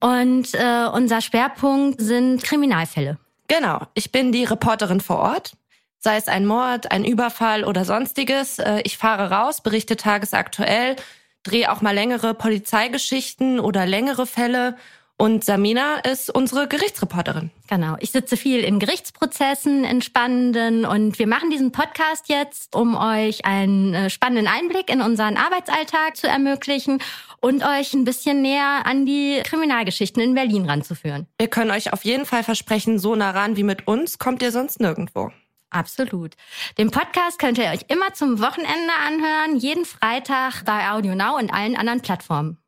und 0.00 0.54
äh, 0.54 0.86
unser 0.92 1.20
Schwerpunkt 1.20 2.00
sind 2.00 2.42
Kriminalfälle. 2.42 3.18
Genau, 3.48 3.80
ich 3.94 4.12
bin 4.12 4.30
die 4.32 4.44
Reporterin 4.44 5.00
vor 5.00 5.18
Ort. 5.18 5.52
Sei 5.98 6.16
es 6.16 6.28
ein 6.28 6.46
Mord, 6.46 6.92
ein 6.92 7.04
Überfall 7.04 7.64
oder 7.64 7.84
sonstiges. 7.84 8.58
Äh, 8.58 8.82
Ich 8.84 8.98
fahre 8.98 9.30
raus, 9.30 9.62
berichte 9.62 9.96
tagesaktuell, 9.96 10.96
drehe 11.42 11.72
auch 11.72 11.80
mal 11.80 11.94
längere 11.94 12.34
Polizeigeschichten 12.34 13.58
oder 13.58 13.86
längere 13.86 14.26
Fälle. 14.26 14.76
Und 15.20 15.44
Samina 15.44 15.96
ist 15.96 16.30
unsere 16.30 16.68
Gerichtsreporterin. 16.68 17.50
Genau, 17.68 17.96
ich 17.98 18.12
sitze 18.12 18.36
viel 18.36 18.60
in 18.60 18.78
Gerichtsprozessen, 18.78 19.82
in 19.82 20.00
spannenden 20.00 20.84
und 20.84 21.18
wir 21.18 21.26
machen 21.26 21.50
diesen 21.50 21.72
Podcast 21.72 22.28
jetzt, 22.28 22.76
um 22.76 22.96
euch 22.96 23.44
einen 23.44 23.94
äh, 23.94 24.10
spannenden 24.10 24.46
Einblick 24.46 24.88
in 24.88 25.02
unseren 25.02 25.36
Arbeitsalltag 25.36 26.16
zu 26.16 26.28
ermöglichen 26.28 27.02
und 27.40 27.64
euch 27.64 27.94
ein 27.94 28.04
bisschen 28.04 28.42
näher 28.42 28.82
an 28.84 29.06
die 29.06 29.40
Kriminalgeschichten 29.42 30.22
in 30.22 30.34
Berlin 30.34 30.66
ranzuführen. 30.66 31.26
Wir 31.36 31.48
können 31.48 31.72
euch 31.72 31.92
auf 31.92 32.04
jeden 32.04 32.24
Fall 32.24 32.44
versprechen, 32.44 33.00
so 33.00 33.16
nah 33.16 33.32
ran 33.32 33.56
wie 33.56 33.64
mit 33.64 33.88
uns 33.88 34.20
kommt 34.20 34.40
ihr 34.40 34.52
sonst 34.52 34.78
nirgendwo. 34.78 35.32
Absolut. 35.70 36.34
Den 36.78 36.92
Podcast 36.92 37.40
könnt 37.40 37.58
ihr 37.58 37.66
euch 37.66 37.80
immer 37.88 38.14
zum 38.14 38.40
Wochenende 38.40 38.92
anhören, 39.04 39.56
jeden 39.56 39.84
Freitag 39.84 40.64
bei 40.64 40.92
Audio 40.92 41.16
Now 41.16 41.36
und 41.36 41.52
allen 41.52 41.76
anderen 41.76 42.02
Plattformen. 42.02 42.58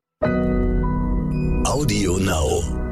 Audio 1.71 2.17
Now. 2.19 2.90